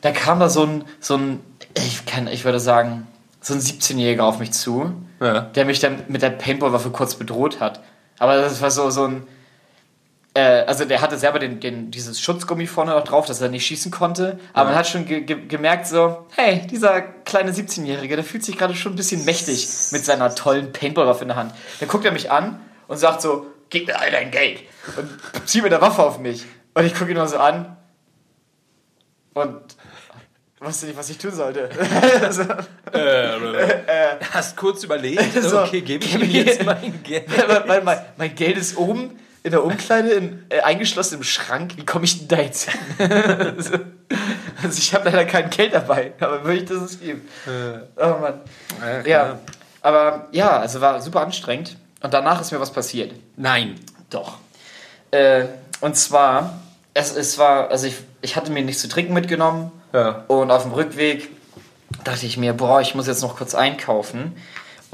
da 0.00 0.10
kam 0.10 0.40
da 0.40 0.48
so 0.48 0.64
ein, 0.64 0.84
so 1.00 1.16
ein 1.16 1.40
ich, 1.76 2.06
kann, 2.06 2.26
ich 2.28 2.44
würde 2.44 2.60
sagen, 2.60 3.06
so 3.40 3.52
ein 3.54 3.60
17-Jähriger 3.60 4.22
auf 4.22 4.38
mich 4.38 4.52
zu, 4.52 4.92
Ja. 5.20 5.42
der 5.42 5.64
mich 5.66 5.80
dann 5.80 6.02
mit 6.08 6.22
der 6.22 6.30
Paintball-Waffe 6.30 6.90
kurz 6.90 7.14
bedroht 7.16 7.60
hat. 7.60 7.80
Aber 8.18 8.36
das 8.36 8.60
war 8.62 8.70
so, 8.70 8.88
so 8.90 9.04
ein, 9.04 9.26
äh, 10.34 10.64
also 10.66 10.84
der 10.84 11.00
hatte 11.00 11.16
selber 11.18 11.38
den, 11.38 11.60
den, 11.60 11.90
dieses 11.90 12.20
Schutzgummi 12.20 12.66
vorne 12.66 12.90
noch 12.92 13.04
drauf, 13.04 13.26
dass 13.26 13.40
er 13.40 13.48
nicht 13.48 13.64
schießen 13.66 13.90
konnte. 13.90 14.38
Aber 14.52 14.70
man 14.70 14.78
hat 14.78 14.88
schon 14.88 15.06
ge 15.06 15.20
ge 15.22 15.46
gemerkt 15.46 15.86
so, 15.86 16.26
hey, 16.34 16.66
dieser 16.66 17.00
kleine 17.00 17.52
17-Jährige, 17.52 18.16
der 18.16 18.24
fühlt 18.24 18.44
sich 18.44 18.58
gerade 18.58 18.74
schon 18.74 18.92
ein 18.92 18.96
bisschen 18.96 19.24
mächtig 19.24 19.68
mit 19.92 20.04
seiner 20.04 20.34
tollen 20.34 20.72
Paintball-Waffe 20.72 21.22
in 21.22 21.28
der 21.28 21.36
Hand. 21.36 21.54
Dann 21.80 21.88
guckt 21.88 22.04
er 22.04 22.12
mich 22.12 22.30
an 22.30 22.60
und 22.88 22.96
sagt 22.98 23.22
so, 23.22 23.46
gib 23.70 23.86
mir 23.86 23.98
all 23.98 24.10
dein 24.10 24.30
Geld. 24.30 24.60
Und 24.96 25.48
zieht 25.48 25.62
mit 25.62 25.72
der 25.72 25.80
Waffe 25.80 26.02
auf 26.02 26.18
mich. 26.18 26.44
Und 26.74 26.84
ich 26.84 26.94
gucke 26.94 27.10
ihn 27.12 27.16
nur 27.16 27.28
so 27.28 27.38
an 27.38 27.76
und 29.34 29.60
wusste 30.60 30.86
nicht, 30.86 30.96
was 30.98 31.10
ich 31.10 31.18
tun 31.18 31.32
sollte. 31.32 31.68
also, 32.22 32.44
Hast 34.32 34.56
kurz 34.56 34.82
überlegt, 34.82 35.32
So, 35.42 35.60
okay, 35.62 35.80
gebe 35.82 36.04
ich 36.04 36.12
gib 36.12 36.22
ihm 36.22 36.32
mir- 36.32 36.44
jetzt 36.44 36.64
mein 36.64 37.02
Geld. 37.02 37.26
weil 37.66 37.82
mein, 37.84 37.98
mein 38.16 38.34
Geld 38.34 38.56
ist 38.56 38.76
oben 38.76 39.18
in 39.44 39.50
der 39.50 39.62
Umkleide 39.62 40.10
in, 40.10 40.46
äh, 40.48 40.60
eingeschlossen 40.60 41.18
im 41.18 41.22
Schrank. 41.22 41.76
Wie 41.76 41.84
komme 41.84 42.06
ich 42.06 42.18
denn 42.18 42.28
da 42.28 42.42
jetzt 42.42 42.70
hin? 42.70 43.12
also, 43.12 43.74
also 44.62 44.78
ich 44.78 44.92
habe 44.94 45.04
leider 45.04 45.26
kein 45.26 45.50
Geld 45.50 45.74
dabei, 45.74 46.14
aber 46.18 46.42
würde 46.44 46.58
ich 46.58 46.64
das 46.64 46.78
es 46.78 46.98
geben. 46.98 47.28
Oh 47.96 48.14
Mann. 48.20 48.40
Ja. 48.80 49.02
Ja, 49.04 49.38
aber 49.82 50.28
ja, 50.32 50.58
also 50.58 50.80
war 50.80 51.00
super 51.00 51.20
anstrengend. 51.20 51.76
Und 52.02 52.12
danach 52.12 52.40
ist 52.40 52.52
mir 52.52 52.60
was 52.60 52.72
passiert. 52.72 53.12
Nein. 53.36 53.78
Doch. 54.10 54.38
Äh, 55.10 55.44
und 55.80 55.96
zwar, 55.96 56.60
es, 56.94 57.14
es 57.14 57.36
war, 57.36 57.70
also 57.70 57.86
ich, 57.86 57.96
ich 58.22 58.36
hatte 58.36 58.50
mir 58.50 58.62
nichts 58.62 58.80
zu 58.80 58.88
trinken 58.88 59.12
mitgenommen. 59.12 59.72
Ja. 59.92 60.24
Und 60.28 60.50
auf 60.50 60.62
dem 60.62 60.72
Rückweg 60.72 61.30
dachte 62.02 62.24
ich 62.24 62.38
mir, 62.38 62.54
boah, 62.54 62.80
ich 62.80 62.94
muss 62.94 63.06
jetzt 63.06 63.22
noch 63.22 63.36
kurz 63.36 63.54
einkaufen. 63.54 64.34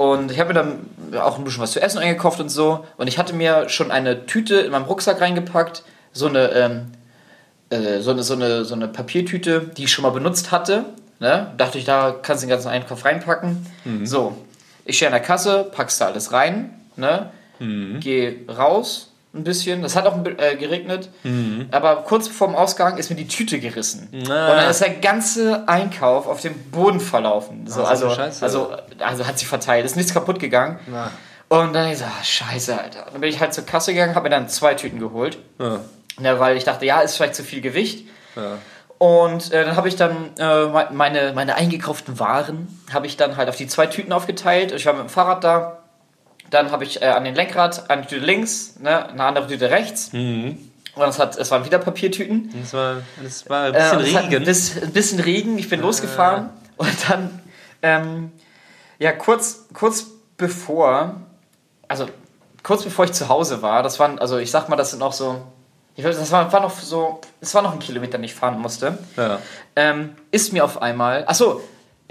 Und 0.01 0.31
ich 0.31 0.39
habe 0.39 0.51
mir 0.51 0.55
dann 0.55 1.19
auch 1.21 1.37
ein 1.37 1.43
bisschen 1.43 1.61
was 1.61 1.73
zu 1.73 1.81
essen 1.81 1.99
eingekauft 1.99 2.39
und 2.39 2.49
so. 2.49 2.85
Und 2.97 3.05
ich 3.05 3.19
hatte 3.19 3.33
mir 3.33 3.69
schon 3.69 3.91
eine 3.91 4.25
Tüte 4.25 4.55
in 4.55 4.71
meinem 4.71 4.85
Rucksack 4.85 5.21
reingepackt. 5.21 5.83
So 6.11 6.25
eine, 6.25 6.49
ähm, 6.53 6.91
äh, 7.69 7.99
so 7.99 8.09
eine, 8.09 8.23
so 8.23 8.33
eine, 8.33 8.65
so 8.65 8.73
eine 8.73 8.87
Papiertüte, 8.87 9.69
die 9.77 9.83
ich 9.83 9.91
schon 9.91 10.01
mal 10.01 10.09
benutzt 10.09 10.51
hatte. 10.51 10.85
Ne? 11.19 11.53
Dachte 11.57 11.77
ich, 11.77 11.85
da 11.85 12.15
kannst 12.19 12.41
du 12.41 12.47
den 12.47 12.51
ganzen 12.51 12.69
Einkauf 12.69 13.05
reinpacken. 13.05 13.67
So, 14.07 14.35
ich 14.85 14.95
stehe 14.95 15.07
an 15.07 15.13
der 15.13 15.21
Kasse, 15.21 15.69
packst 15.71 16.01
da 16.01 16.07
alles 16.07 16.33
rein. 16.33 16.71
Ne? 16.95 17.29
Geh 17.99 18.37
raus 18.49 19.10
ein 19.33 19.43
bisschen. 19.43 19.81
Das 19.81 19.95
hat 19.95 20.05
auch 20.05 20.17
äh, 20.25 20.55
geregnet. 20.57 21.09
Aber 21.71 21.97
kurz 22.03 22.27
vor 22.27 22.47
dem 22.47 22.55
Ausgang 22.55 22.97
ist 22.97 23.09
mir 23.09 23.15
die 23.15 23.27
Tüte 23.27 23.59
gerissen. 23.59 24.09
Und 24.11 24.29
dann 24.29 24.69
ist 24.69 24.81
der 24.81 24.89
ganze 24.95 25.67
Einkauf 25.67 26.27
auf 26.27 26.41
dem 26.41 26.53
Boden 26.71 26.99
verlaufen. 26.99 27.65
So, 27.67 27.81
Ach, 27.81 27.95
so 27.95 28.07
also, 28.07 28.09
Scheiße. 28.15 28.43
also, 28.43 28.71
also 28.99 29.25
hat 29.27 29.39
sich 29.39 29.47
verteilt. 29.47 29.85
Ist 29.85 29.95
nichts 29.95 30.13
kaputt 30.13 30.39
gegangen. 30.39 30.79
Und 31.47 31.73
dann 31.73 31.89
ich 31.89 31.97
so, 31.97 32.05
ah, 32.05 32.23
scheiße, 32.23 32.79
Alter. 32.79 33.05
Dann 33.11 33.19
bin 33.21 33.29
ich 33.29 33.39
halt 33.41 33.53
zur 33.53 33.65
Kasse 33.65 33.93
gegangen, 33.93 34.15
habe 34.15 34.23
mir 34.23 34.29
dann 34.35 34.47
zwei 34.49 34.73
Tüten 34.73 34.99
geholt. 34.99 35.37
Ja. 35.59 35.79
Ja, 36.21 36.39
weil 36.39 36.55
ich 36.57 36.63
dachte, 36.65 36.85
ja, 36.85 37.01
ist 37.01 37.15
vielleicht 37.17 37.35
zu 37.35 37.43
viel 37.43 37.61
Gewicht. 37.61 38.07
Ja. 38.35 38.57
Und 38.97 39.51
äh, 39.51 39.65
dann 39.65 39.75
habe 39.75 39.87
ich 39.87 39.95
dann 39.95 40.29
äh, 40.37 40.65
me- 40.67 40.87
meine, 40.91 41.33
meine 41.33 41.55
eingekauften 41.55 42.19
Waren 42.19 42.67
habe 42.93 43.07
ich 43.07 43.17
dann 43.17 43.35
halt 43.35 43.49
auf 43.49 43.55
die 43.55 43.65
zwei 43.67 43.87
Tüten 43.87 44.13
aufgeteilt. 44.13 44.71
Ich 44.73 44.85
war 44.85 44.93
mit 44.93 45.03
dem 45.03 45.09
Fahrrad 45.09 45.43
da. 45.43 45.80
Dann 46.51 46.71
habe 46.71 46.83
ich 46.83 47.01
äh, 47.01 47.05
an 47.05 47.23
den 47.23 47.33
Lenkrad 47.33 47.89
eine 47.89 48.05
Tüte 48.05 48.23
links, 48.23 48.75
ne, 48.79 49.09
eine 49.09 49.23
andere 49.23 49.47
Tüte 49.47 49.71
rechts. 49.71 50.11
Und 50.13 51.07
es, 51.07 51.17
hat, 51.17 51.37
es 51.37 51.49
waren 51.49 51.65
wieder 51.65 51.79
Papiertüten. 51.79 52.53
Das 52.61 52.73
war, 52.73 52.97
das 53.23 53.49
war 53.49 53.63
ein 53.63 53.73
Äh, 53.73 53.77
bisschen 53.77 53.99
es 54.01 54.15
hat 54.15 54.23
Regen. 54.25 54.35
Ein 54.35 54.43
bisschen, 54.45 54.83
ein 54.83 54.91
bisschen 54.93 55.19
Regen. 55.21 55.57
Ich 55.57 55.69
bin 55.69 55.81
losgefahren. 55.81 56.49
Und 56.77 57.09
dann, 57.09 57.41
ähm, 57.81 58.31
ja, 58.99 59.11
kurz, 59.13 59.65
kurz 59.73 60.05
bevor, 60.37 61.15
also 61.87 62.07
kurz 62.63 62.83
bevor 62.83 63.05
ich 63.05 63.13
zu 63.13 63.29
Hause 63.29 63.61
war, 63.61 63.81
das 63.83 63.99
waren, 63.99 64.19
also 64.19 64.37
ich 64.37 64.51
sag 64.51 64.67
mal, 64.69 64.75
das 64.75 64.91
sind 64.91 64.99
noch 64.99 65.13
so, 65.13 65.41
ich 65.95 66.03
weiß, 66.03 66.17
das 66.17 66.31
war, 66.31 66.51
war 66.51 66.59
noch 66.61 66.71
so, 66.77 67.21
es 67.39 67.53
war 67.53 67.61
noch 67.61 67.73
ein 67.73 67.79
Kilometer, 67.79 68.17
den 68.17 68.23
ich 68.25 68.33
fahren 68.35 68.59
musste, 68.59 68.97
ja. 69.17 69.39
ähm, 69.75 70.15
ist 70.31 70.51
mir 70.53 70.65
auf 70.65 70.81
einmal, 70.81 71.23
achso, 71.27 71.61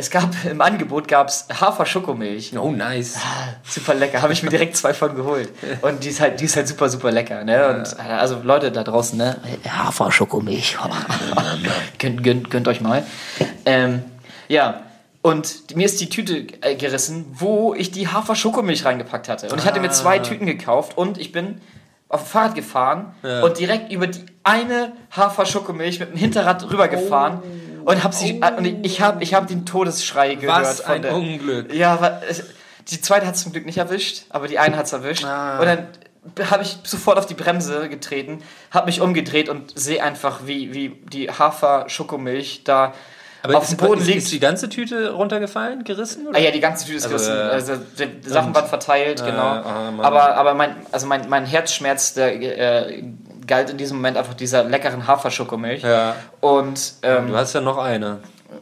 es 0.01 0.11
gab 0.11 0.31
im 0.51 0.61
Angebot 0.63 1.07
gab's 1.09 1.47
Hafer-Schokomilch. 1.61 2.57
Oh, 2.59 2.71
nice. 2.73 3.19
Super 3.69 3.95
lecker, 3.95 4.23
habe 4.23 4.33
ich 4.33 4.43
mir 4.43 4.49
direkt 4.49 4.75
zwei 4.77 4.95
von 4.95 5.15
geholt. 5.15 5.51
Und 5.83 6.03
die 6.03 6.09
ist 6.09 6.21
halt, 6.21 6.41
die 6.41 6.47
ist 6.47 6.57
halt 6.57 6.67
super, 6.69 6.89
super 6.89 7.13
lecker. 7.13 7.45
Ne? 7.45 7.69
Und 7.69 7.97
äh, 7.99 8.11
also 8.13 8.41
Leute 8.43 8.73
da 8.73 8.83
draußen, 8.83 9.19
ne? 9.19 9.37
Hafer-Schokomilch. 9.69 10.79
gönnt, 11.99 12.23
gönnt, 12.25 12.51
gönnt 12.51 12.69
euch 12.69 12.81
mal. 12.81 13.05
Ähm, 13.67 14.03
ja, 14.49 14.83
und 15.23 15.77
mir 15.77 15.85
ist 15.85 16.01
die 16.01 16.09
Tüte 16.09 16.47
äh, 16.63 16.77
gerissen, 16.77 17.27
wo 17.35 17.75
ich 17.75 17.91
die 17.91 18.09
Hafer-Schokomilch 18.09 18.87
reingepackt 18.87 19.29
hatte. 19.29 19.49
Und 19.51 19.59
ich 19.59 19.67
hatte 19.67 19.81
mir 19.81 19.91
zwei 19.91 20.19
Tüten 20.19 20.47
gekauft 20.47 20.97
und 20.97 21.19
ich 21.19 21.31
bin 21.31 21.61
auf 22.09 22.23
dem 22.23 22.27
Fahrrad 22.27 22.55
gefahren 22.55 23.15
Ja. 23.23 23.43
und 23.43 23.59
direkt 23.59 23.93
über 23.93 24.07
die 24.07 24.25
eine 24.43 24.93
Hafer-Schokomilch 25.15 26.01
mit 26.01 26.11
dem 26.13 26.17
Hinterrad 26.17 26.69
rübergefahren. 26.71 27.41
Und, 27.85 28.05
hab 28.05 28.15
sie, 28.15 28.41
äh, 28.41 28.53
und 28.57 28.65
ich, 28.65 28.77
ich 28.83 29.01
habe 29.01 29.23
ich 29.23 29.35
hab 29.35 29.47
den 29.49 29.67
Todesschrei 29.67 30.35
gehört. 30.37 30.63
Was 30.63 30.81
von 30.81 30.95
ein 30.95 31.03
der, 31.03 31.15
Unglück. 31.15 31.73
ja, 31.73 31.93
aber 31.95 32.21
die 32.89 33.01
zweite 33.01 33.27
hat 33.27 33.35
es 33.37 33.43
zum 33.43 33.53
Glück 33.53 33.67
nicht 33.67 33.79
erwischt, 33.79 34.25
aber 34.31 34.49
die 34.49 34.59
eine 34.59 34.77
hat 34.77 34.87
es 34.87 34.93
erwischt. 34.93 35.25
Ah. 35.25 35.59
Und 35.61 35.67
dann 35.67 36.51
habe 36.51 36.63
ich 36.63 36.79
sofort 36.85 37.19
auf 37.19 37.27
die 37.27 37.35
Bremse 37.35 37.89
getreten, 37.89 38.43
habe 38.71 38.87
mich 38.87 39.01
umgedreht 39.01 39.49
und 39.49 39.79
sehe 39.79 40.03
einfach, 40.03 40.41
wie, 40.47 40.75
wie 40.75 40.89
die 41.11 41.31
Hafer-Schokomilch 41.31 42.63
da 42.65 42.93
auf 43.43 43.63
ist, 43.63 43.71
dem 43.71 43.77
Boden 43.79 44.01
ist, 44.03 44.07
liegt. 44.07 44.19
ist 44.19 44.33
die 44.33 44.41
ganze 44.41 44.69
Tüte 44.69 45.13
runtergefallen, 45.13 45.83
gerissen? 45.85 46.29
Oder? 46.29 46.37
Ah 46.39 46.43
ja, 46.43 46.51
die 46.51 46.61
ganze 46.61 46.85
Tüte 46.85 46.99
ist 46.99 47.11
Also, 47.11 47.31
gerissen. 47.31 47.33
äh, 47.33 47.53
Also, 47.53 47.73
die, 48.23 48.29
Sachen 48.29 48.55
waren 48.55 48.67
verteilt, 48.67 49.25
genau. 49.25 49.41
ah, 49.41 49.91
Mann. 49.91 50.05
aber 50.05 50.35
aber 50.37 50.53
mein, 50.55 50.77
also 50.93 51.07
mein, 51.07 51.27
mein 51.31 51.47
Herzschmerz, 51.47 52.13
der 52.13 52.35
äh, 52.39 53.03
galt 53.51 53.69
in 53.69 53.77
diesem 53.77 53.99
Moment 53.99 54.17
einfach 54.17 54.35
dieser 54.35 54.65
leckeren 54.65 55.07
Haferschokomilch. 55.07 55.83
Ja. 55.83 56.17
Und 56.41 56.95
ähm, 57.03 57.27
Du 57.27 57.37
hast 57.37 57.53
ja 57.53 57.61
noch 57.61 57.77
eine. 57.77 58.21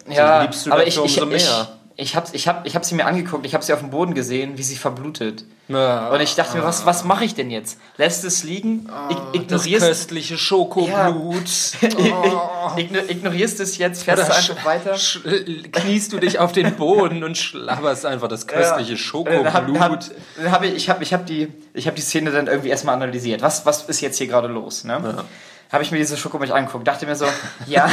ja, 0.08 0.42
liebst 0.42 0.66
du 0.66 0.72
aber 0.72 0.86
ich, 0.86 0.98
ich, 0.98 1.18
ich, 1.18 1.24
mehr. 1.26 1.68
Ich 2.00 2.14
habe 2.14 2.28
ich 2.32 2.46
hab, 2.46 2.64
ich 2.64 2.76
hab 2.76 2.84
sie 2.84 2.94
mir 2.94 3.06
angeguckt, 3.06 3.44
ich 3.44 3.54
habe 3.54 3.64
sie 3.64 3.72
auf 3.72 3.80
dem 3.80 3.90
Boden 3.90 4.14
gesehen, 4.14 4.56
wie 4.56 4.62
sie 4.62 4.76
verblutet. 4.76 5.44
Ja. 5.66 6.10
Und 6.10 6.20
ich 6.20 6.36
dachte 6.36 6.56
mir, 6.56 6.62
was, 6.62 6.86
was 6.86 7.02
mache 7.02 7.24
ich 7.24 7.34
denn 7.34 7.50
jetzt? 7.50 7.80
Lässt 7.96 8.24
es 8.24 8.44
liegen? 8.44 8.88
Ah, 8.88 9.08
Ig 9.10 9.42
ignorierst, 9.42 9.84
köstliche 9.84 10.38
Schokoblut. 10.38 11.50
igno 12.76 13.00
ignorierst 13.00 13.58
es 13.58 13.78
jetzt? 13.78 14.04
Fährst 14.04 14.28
du 14.28 14.32
einfach 14.32 14.64
weiter? 14.64 14.94
äh, 15.24 15.62
kniest 15.72 16.12
du 16.12 16.20
dich 16.20 16.38
auf 16.38 16.52
den 16.52 16.76
Boden 16.76 17.24
und 17.24 17.36
schlabberst 17.36 18.06
einfach 18.06 18.28
das 18.28 18.46
köstliche 18.46 18.90
Dann 18.90 19.52
hab, 19.52 19.68
Schokoblut. 19.68 19.80
hab, 19.80 20.00
dann 20.36 20.52
hab 20.52 20.62
ich, 20.62 20.74
ich 20.74 20.88
habe 20.88 21.02
ich 21.02 21.12
hab 21.12 21.26
die, 21.26 21.48
ich 21.74 21.88
hab 21.88 21.96
die 21.96 22.02
Szene 22.02 22.30
dann 22.30 22.46
irgendwie 22.46 22.68
erstmal 22.68 22.94
analysiert. 22.94 23.42
Was, 23.42 23.66
was 23.66 23.82
ist 23.82 24.00
jetzt 24.00 24.18
hier 24.18 24.28
gerade 24.28 24.46
los? 24.46 24.84
Ne? 24.84 25.24
Habe 25.70 25.82
ich 25.84 25.90
mir 25.90 25.98
diese 25.98 26.16
Schokomilch 26.16 26.52
angeguckt. 26.52 26.86
Dachte 26.88 27.04
mir 27.06 27.14
so, 27.16 27.26
ja. 27.66 27.88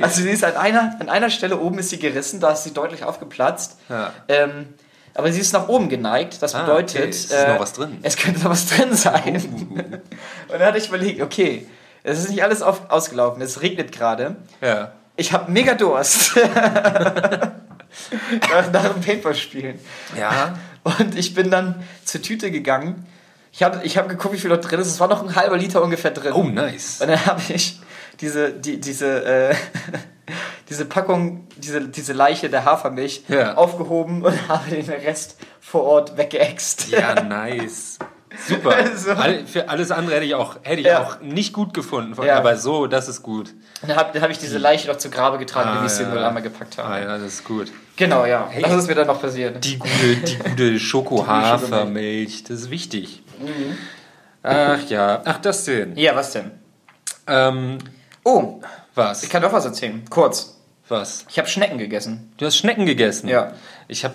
Also 0.00 0.22
sie 0.22 0.30
ist 0.30 0.42
an 0.44 0.56
einer, 0.56 0.96
an 1.00 1.08
einer 1.08 1.28
Stelle 1.30 1.58
oben 1.58 1.78
ist 1.78 1.90
sie 1.90 1.98
gerissen, 1.98 2.40
da 2.40 2.52
ist 2.52 2.64
sie 2.64 2.72
deutlich 2.72 3.04
aufgeplatzt. 3.04 3.76
Ja. 3.88 4.12
Ähm, 4.28 4.68
aber 5.14 5.30
sie 5.30 5.40
ist 5.40 5.52
nach 5.52 5.68
oben 5.68 5.90
geneigt. 5.90 6.40
Das 6.40 6.54
Ah, 6.54 6.62
bedeutet, 6.62 6.96
okay. 7.30 7.58
Es 7.62 7.72
drin. 7.74 7.98
Es 8.02 8.16
könnte 8.16 8.40
noch 8.40 8.50
was 8.50 8.66
drin 8.66 8.94
sein. 8.94 9.34
Und 10.48 10.52
dann 10.52 10.62
hatte 10.62 10.78
ich 10.78 10.88
überlegt, 10.88 11.20
okay, 11.20 11.66
es 12.02 12.18
ist 12.18 12.30
nicht 12.30 12.42
alles 12.42 12.62
auf, 12.62 12.90
ausgelaufen. 12.90 13.42
Es 13.42 13.60
regnet 13.60 13.92
gerade. 13.92 14.36
ja. 14.60 14.92
Ich 15.14 15.34
habe 15.34 15.52
mega 15.52 15.74
Durst. 15.74 16.36
nach, 18.50 18.72
nach 18.72 18.88
dem 18.92 19.00
Paintball-Spielen. 19.02 19.78
Ja. 20.18 20.54
Und 20.84 21.16
ich 21.18 21.34
bin 21.34 21.50
dann 21.50 21.82
zur 22.04 22.22
Tüte 22.22 22.50
gegangen. 22.50 23.06
Ich 23.54 23.62
habe 23.62 23.80
ich 23.84 23.98
hab 23.98 24.08
geguckt, 24.08 24.34
wie 24.34 24.38
viel 24.38 24.48
dort 24.50 24.68
drin 24.70 24.80
ist. 24.80 24.86
Es 24.88 24.98
war 24.98 25.08
noch 25.08 25.22
ein 25.22 25.36
halber 25.36 25.58
Liter 25.58 25.82
ungefähr 25.82 26.10
drin. 26.10 26.32
Oh, 26.32 26.42
nice. 26.44 27.00
Und 27.02 27.08
dann 27.08 27.26
habe 27.26 27.40
ich 27.54 27.78
diese, 28.20 28.50
die, 28.52 28.80
diese, 28.80 29.24
äh, 29.24 29.54
diese 30.70 30.86
Packung, 30.86 31.46
diese, 31.58 31.86
diese 31.88 32.12
Leiche 32.14 32.48
der 32.48 32.64
Hafermilch 32.64 33.24
Ja. 33.28 33.54
aufgehoben 33.56 34.22
und 34.22 34.48
habe 34.48 34.70
den 34.70 34.88
Rest 34.88 35.36
vor 35.60 35.82
Ort 35.84 36.16
weggeext. 36.16 36.88
Ja, 36.88 37.22
nice. 37.22 37.98
Super. 38.48 38.74
So. 38.96 39.14
Für 39.46 39.68
alles 39.68 39.90
andere 39.90 40.16
hätte 40.16 40.24
ich 40.24 40.34
auch, 40.34 40.56
hätte 40.62 40.80
ich 40.80 40.86
Ja. 40.86 41.02
auch 41.02 41.20
nicht 41.20 41.52
gut 41.52 41.74
gefunden. 41.74 42.16
Ja. 42.24 42.38
Aber 42.38 42.56
so, 42.56 42.86
das 42.86 43.06
ist 43.08 43.22
gut. 43.22 43.52
Dann 43.82 43.94
habe 43.96 44.18
hab 44.18 44.30
ich 44.30 44.38
diese 44.38 44.56
Leiche 44.56 44.88
noch 44.88 44.96
zu 44.96 45.10
Grabe 45.10 45.36
getragen, 45.36 45.68
Ah, 45.68 45.82
wie 45.82 45.86
ich 45.86 45.92
sie 45.92 46.04
ja. 46.04 46.08
Mülleimer 46.08 46.40
gepackt 46.40 46.78
habe. 46.78 46.88
Ah 46.88 46.98
ja, 46.98 47.18
das 47.18 47.34
ist 47.34 47.44
gut. 47.44 47.70
Genau, 47.96 48.24
ja. 48.24 48.46
Hey. 48.48 48.62
Das 48.62 48.72
ist 48.72 48.88
mir 48.88 48.94
dann 48.94 49.08
noch 49.08 49.20
passiert. 49.20 49.62
Die 49.62 49.78
gute, 49.78 50.16
die 50.24 50.38
gute 50.38 50.80
Schoko-Hafermilch, 50.80 52.44
das 52.44 52.60
ist 52.62 52.70
wichtig. 52.70 53.22
Ach 54.42 54.80
ja, 54.88 55.22
ach 55.24 55.38
das 55.38 55.64
denn. 55.64 55.96
Ja, 55.96 56.16
was 56.16 56.32
denn? 56.32 56.50
Ähm, 57.26 57.78
Oh, 58.24 58.60
was? 58.94 59.22
ich 59.22 59.30
kann 59.30 59.42
doch 59.42 59.52
was 59.52 59.64
erzählen. 59.64 60.02
Kurz. 60.10 60.58
Was? 60.88 61.24
Ich 61.30 61.38
habe 61.38 61.48
Schnecken 61.48 61.78
gegessen. 61.78 62.32
Du 62.36 62.46
hast 62.46 62.56
Schnecken 62.56 62.86
gegessen? 62.86 63.28
Ja. 63.28 63.52
Ich 63.88 64.04
habe 64.04 64.14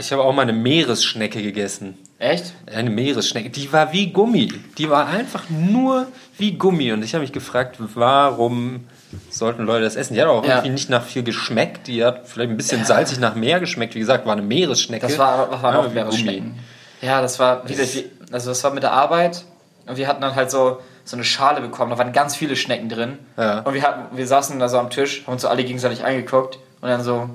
ich 0.00 0.12
hab 0.12 0.18
auch 0.20 0.32
mal 0.34 0.42
eine 0.42 0.52
Meeresschnecke 0.52 1.42
gegessen. 1.42 1.96
Echt? 2.18 2.52
Eine 2.66 2.90
Meeresschnecke. 2.90 3.48
Die 3.50 3.72
war 3.72 3.92
wie 3.92 4.08
Gummi. 4.12 4.52
Die 4.76 4.90
war 4.90 5.06
einfach 5.06 5.44
nur 5.48 6.08
wie 6.36 6.52
Gummi. 6.52 6.92
Und 6.92 7.02
ich 7.04 7.14
habe 7.14 7.22
mich 7.22 7.32
gefragt, 7.32 7.76
warum 7.78 8.86
sollten 9.30 9.64
Leute 9.64 9.84
das 9.84 9.96
essen? 9.96 10.14
Die 10.14 10.20
hat 10.20 10.28
auch 10.28 10.44
Ja. 10.44 10.56
irgendwie 10.56 10.70
nicht 10.70 10.90
nach 10.90 11.04
viel 11.04 11.22
geschmeckt. 11.22 11.86
Die 11.86 12.04
hat 12.04 12.26
vielleicht 12.28 12.50
ein 12.50 12.56
bisschen 12.56 12.84
salzig 12.84 13.18
nach 13.20 13.34
Meer 13.34 13.60
geschmeckt. 13.60 13.94
Wie 13.94 14.00
gesagt, 14.00 14.26
war 14.26 14.32
eine 14.32 14.42
Meeresschnecke. 14.42 15.06
Das 15.06 15.16
war, 15.18 15.48
das 15.50 15.62
waren 15.62 15.74
Ja, 15.74 15.80
auch 15.80 15.92
Meeresschnecken. 15.92 16.58
Ja, 17.00 17.22
das 17.22 17.38
war 17.38 17.66
wieder, 17.68 17.84
wie, 17.84 18.10
also 18.32 18.50
das 18.50 18.62
war 18.64 18.72
mit 18.72 18.82
der 18.82 18.92
Arbeit 18.92 19.44
und 19.86 19.96
wir 19.96 20.06
hatten 20.06 20.20
dann 20.20 20.34
halt 20.34 20.50
so, 20.50 20.80
so 21.04 21.16
eine 21.16 21.24
Schale 21.24 21.60
bekommen, 21.60 21.90
da 21.90 21.98
waren 21.98 22.12
ganz 22.12 22.36
viele 22.36 22.56
Schnecken 22.56 22.88
drin. 22.88 23.18
Ja. 23.36 23.60
Und 23.60 23.74
wir, 23.74 23.82
hatten, 23.82 24.16
wir 24.16 24.26
saßen 24.26 24.58
da 24.58 24.68
so 24.68 24.78
am 24.78 24.90
Tisch, 24.90 25.24
haben 25.26 25.34
uns 25.34 25.42
so 25.42 25.48
alle 25.48 25.64
gegenseitig 25.64 26.04
angeguckt 26.04 26.58
und 26.80 26.88
dann 26.88 27.02
so, 27.02 27.30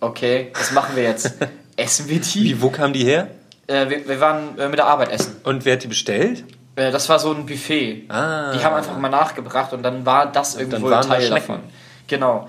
okay, 0.00 0.50
was 0.54 0.72
machen 0.72 0.96
wir 0.96 1.04
jetzt? 1.04 1.34
Essen 1.76 2.08
wir 2.08 2.20
die? 2.20 2.44
Wie, 2.44 2.62
wo 2.62 2.70
kam 2.70 2.92
die 2.92 3.04
her? 3.04 3.28
Äh, 3.68 3.88
wir, 3.88 4.08
wir 4.08 4.20
waren 4.20 4.58
äh, 4.58 4.68
mit 4.68 4.78
der 4.78 4.86
Arbeit 4.86 5.10
essen. 5.10 5.36
Und 5.44 5.64
wer 5.64 5.74
hat 5.74 5.84
die 5.84 5.88
bestellt? 5.88 6.42
Äh, 6.74 6.90
das 6.90 7.08
war 7.08 7.18
so 7.18 7.32
ein 7.32 7.46
Buffet. 7.46 8.04
Ah. 8.08 8.52
Die 8.52 8.64
haben 8.64 8.74
einfach 8.74 8.96
mal 8.98 9.08
nachgebracht 9.08 9.72
und 9.72 9.82
dann 9.82 10.04
war 10.04 10.32
das 10.32 10.56
irgendwo 10.56 10.90
waren 10.90 11.04
ein 11.04 11.08
da 11.08 11.14
Teil 11.14 11.26
Schnecken. 11.26 11.46
davon. 11.46 11.60
Genau. 12.08 12.48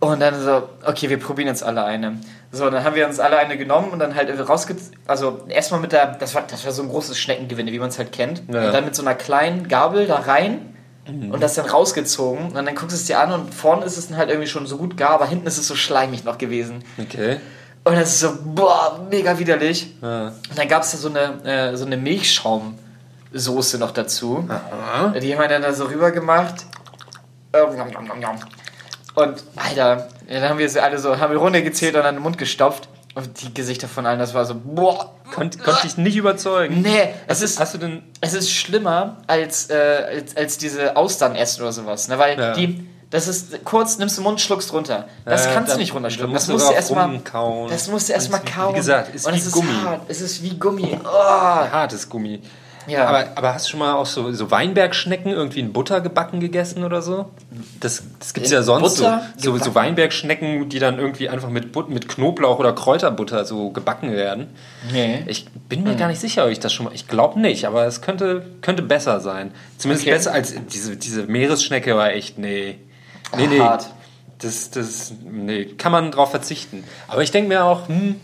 Und 0.00 0.20
dann 0.20 0.40
so, 0.42 0.68
okay, 0.84 1.08
wir 1.08 1.18
probieren 1.18 1.48
jetzt 1.48 1.62
alle 1.62 1.84
eine. 1.84 2.18
So, 2.56 2.70
dann 2.70 2.82
haben 2.84 2.96
wir 2.96 3.06
uns 3.06 3.20
alle 3.20 3.36
eine 3.36 3.56
genommen 3.56 3.90
und 3.90 3.98
dann 3.98 4.14
halt 4.14 4.30
rausge... 4.48 4.76
Also 5.06 5.42
erstmal 5.48 5.80
mit 5.80 5.92
der... 5.92 6.06
Das 6.14 6.34
war, 6.34 6.42
das 6.42 6.64
war 6.64 6.72
so 6.72 6.82
ein 6.82 6.88
großes 6.88 7.18
Schneckengewinde, 7.18 7.72
wie 7.72 7.78
man 7.78 7.90
es 7.90 7.98
halt 7.98 8.12
kennt. 8.12 8.42
Ja. 8.52 8.66
Und 8.66 8.72
dann 8.72 8.84
mit 8.84 8.94
so 8.94 9.02
einer 9.02 9.14
kleinen 9.14 9.68
Gabel 9.68 10.06
da 10.06 10.16
rein 10.16 10.74
und 11.06 11.40
das 11.40 11.54
dann 11.54 11.66
rausgezogen. 11.66 12.46
Und 12.46 12.54
dann 12.54 12.74
guckst 12.74 12.90
du 12.90 12.96
es 12.96 13.04
dir 13.04 13.20
an 13.20 13.32
und 13.32 13.54
vorne 13.54 13.84
ist 13.84 13.96
es 13.96 14.08
dann 14.08 14.16
halt 14.16 14.28
irgendwie 14.28 14.48
schon 14.48 14.66
so 14.66 14.76
gut 14.76 14.96
gar, 14.96 15.10
aber 15.10 15.26
hinten 15.26 15.46
ist 15.46 15.58
es 15.58 15.68
so 15.68 15.76
schleimig 15.76 16.24
noch 16.24 16.38
gewesen. 16.38 16.82
Okay. 16.98 17.36
Und 17.84 17.94
das 17.94 18.08
ist 18.14 18.20
so, 18.20 18.32
boah, 18.44 19.06
mega 19.08 19.38
widerlich. 19.38 19.94
Ja. 20.02 20.28
Und 20.28 20.58
dann 20.58 20.66
gab 20.66 20.82
es 20.82 20.90
da 20.90 20.98
so 20.98 21.08
eine, 21.08 21.44
äh, 21.44 21.76
so 21.76 21.86
eine 21.86 21.96
Milchschaumsoße 21.96 23.78
noch 23.78 23.92
dazu. 23.92 24.48
Die 25.20 25.32
haben 25.32 25.40
wir 25.40 25.48
dann 25.48 25.62
da 25.62 25.72
so 25.72 25.84
rüber 25.84 26.10
gemacht. 26.10 26.66
Ähm, 27.52 27.76
nom, 27.76 27.92
nom, 28.08 28.20
nom. 28.20 28.36
Und 29.16 29.42
Alter, 29.56 30.08
ja, 30.28 30.40
dann 30.40 30.50
haben 30.50 30.58
wir 30.58 30.68
sie 30.68 30.80
alle 30.80 30.98
so, 30.98 31.18
haben 31.18 31.32
wir 31.32 31.38
runtergezählt 31.38 31.94
und 31.96 32.02
an 32.02 32.14
den 32.16 32.22
Mund 32.22 32.38
gestopft. 32.38 32.88
Und 33.14 33.40
die 33.42 33.52
Gesichter 33.54 33.88
von 33.88 34.04
allen, 34.06 34.18
das 34.18 34.34
war 34.34 34.44
so, 34.44 34.54
boah. 34.62 35.14
Konnt, 35.34 35.62
konnte 35.64 35.86
ich 35.86 35.96
nicht 35.96 36.16
überzeugen. 36.16 36.82
Nee, 36.82 37.08
es 37.26 37.40
ist, 37.42 37.58
Hast 37.58 37.72
du 37.74 37.78
denn. 37.78 38.02
es 38.20 38.34
ist 38.34 38.50
schlimmer 38.52 39.16
als, 39.26 39.70
äh, 39.70 39.74
als, 40.20 40.36
als 40.36 40.58
diese 40.58 40.96
Austern 40.96 41.34
essen 41.34 41.62
oder 41.62 41.72
sowas. 41.72 42.08
Ne? 42.08 42.18
Weil 42.18 42.38
Ja. 42.38 42.52
die, 42.52 42.86
das 43.10 43.26
ist 43.26 43.64
kurz, 43.64 43.96
nimmst 43.98 44.18
du 44.18 44.22
Mund, 44.22 44.38
schluckst 44.40 44.70
runter. 44.74 45.08
Das 45.24 45.46
Ja, 45.46 45.52
kannst 45.54 45.70
da- 45.70 45.74
du 45.76 45.80
nicht 45.80 45.94
runterschlucken. 45.94 46.32
da 46.34 46.38
Das 46.38 46.46
musst 46.48 46.58
musst 46.60 46.70
du 46.70 46.74
erstmal. 46.76 47.06
rumkauen. 47.06 47.70
Das 47.70 47.88
musst 47.88 48.08
du 48.10 48.12
erstmal 48.12 48.40
Und 48.40 48.48
wie 48.48 48.52
kauen. 48.52 48.74
gesagt, 48.74 49.14
ist 49.14 49.26
Und 49.26 49.32
wie 49.32 49.38
es 49.38 49.46
ist 49.46 49.52
Gummi. 49.52 49.72
hart. 49.82 50.00
Es 50.08 50.20
ist 50.20 50.42
wie 50.42 50.58
Gummi. 50.58 50.98
Oh. 51.02 51.08
Hartes 51.08 52.08
Gummi. 52.10 52.42
Ja. 52.86 53.06
Aber, 53.06 53.24
aber 53.34 53.54
hast 53.54 53.66
du 53.66 53.70
schon 53.70 53.80
mal 53.80 53.94
auch 53.94 54.06
so, 54.06 54.32
so 54.32 54.50
Weinbergschnecken 54.50 55.32
irgendwie 55.32 55.60
in 55.60 55.72
Butter 55.72 56.00
gebacken 56.00 56.40
gegessen 56.40 56.84
oder 56.84 57.02
so? 57.02 57.30
Das, 57.80 58.02
das 58.18 58.34
gibt 58.34 58.46
es 58.46 58.52
ja 58.52 58.62
sonst 58.62 58.96
Butter 58.98 59.22
so. 59.36 59.56
So, 59.56 59.64
so? 59.64 59.74
Weinbergschnecken, 59.74 60.68
die 60.68 60.78
dann 60.78 60.98
irgendwie 60.98 61.28
einfach 61.28 61.48
mit, 61.48 61.72
But 61.72 61.90
mit 61.90 62.08
Knoblauch 62.08 62.58
oder 62.58 62.72
Kräuterbutter 62.72 63.44
so 63.44 63.70
gebacken 63.70 64.12
werden. 64.12 64.48
Nee. 64.92 65.24
Ich 65.26 65.46
bin 65.68 65.82
mir 65.82 65.96
gar 65.96 66.08
nicht 66.08 66.20
sicher, 66.20 66.44
ob 66.44 66.50
ich 66.50 66.60
das 66.60 66.72
schon 66.72 66.86
mal. 66.86 66.94
Ich 66.94 67.08
glaube 67.08 67.40
nicht, 67.40 67.66
aber 67.66 67.86
es 67.86 68.02
könnte, 68.02 68.46
könnte 68.62 68.82
besser 68.82 69.20
sein. 69.20 69.52
Zumindest 69.78 70.06
Okay. 70.06 70.14
besser 70.16 70.32
als 70.32 70.54
diese, 70.72 70.96
diese 70.96 71.24
Meeresschnecke 71.24 71.96
war 71.96 72.12
echt, 72.12 72.38
nee. 72.38 72.78
Nee, 73.36 73.46
nee. 73.48 73.60
Hart. 73.60 73.86
Das, 74.38 74.70
das, 74.70 75.12
nee, 75.24 75.64
kann 75.64 75.92
man 75.92 76.10
drauf 76.10 76.30
verzichten. 76.30 76.84
Aber 77.08 77.22
ich 77.22 77.30
denke 77.30 77.48
mir 77.48 77.64
auch, 77.64 77.88
hm, 77.88 78.20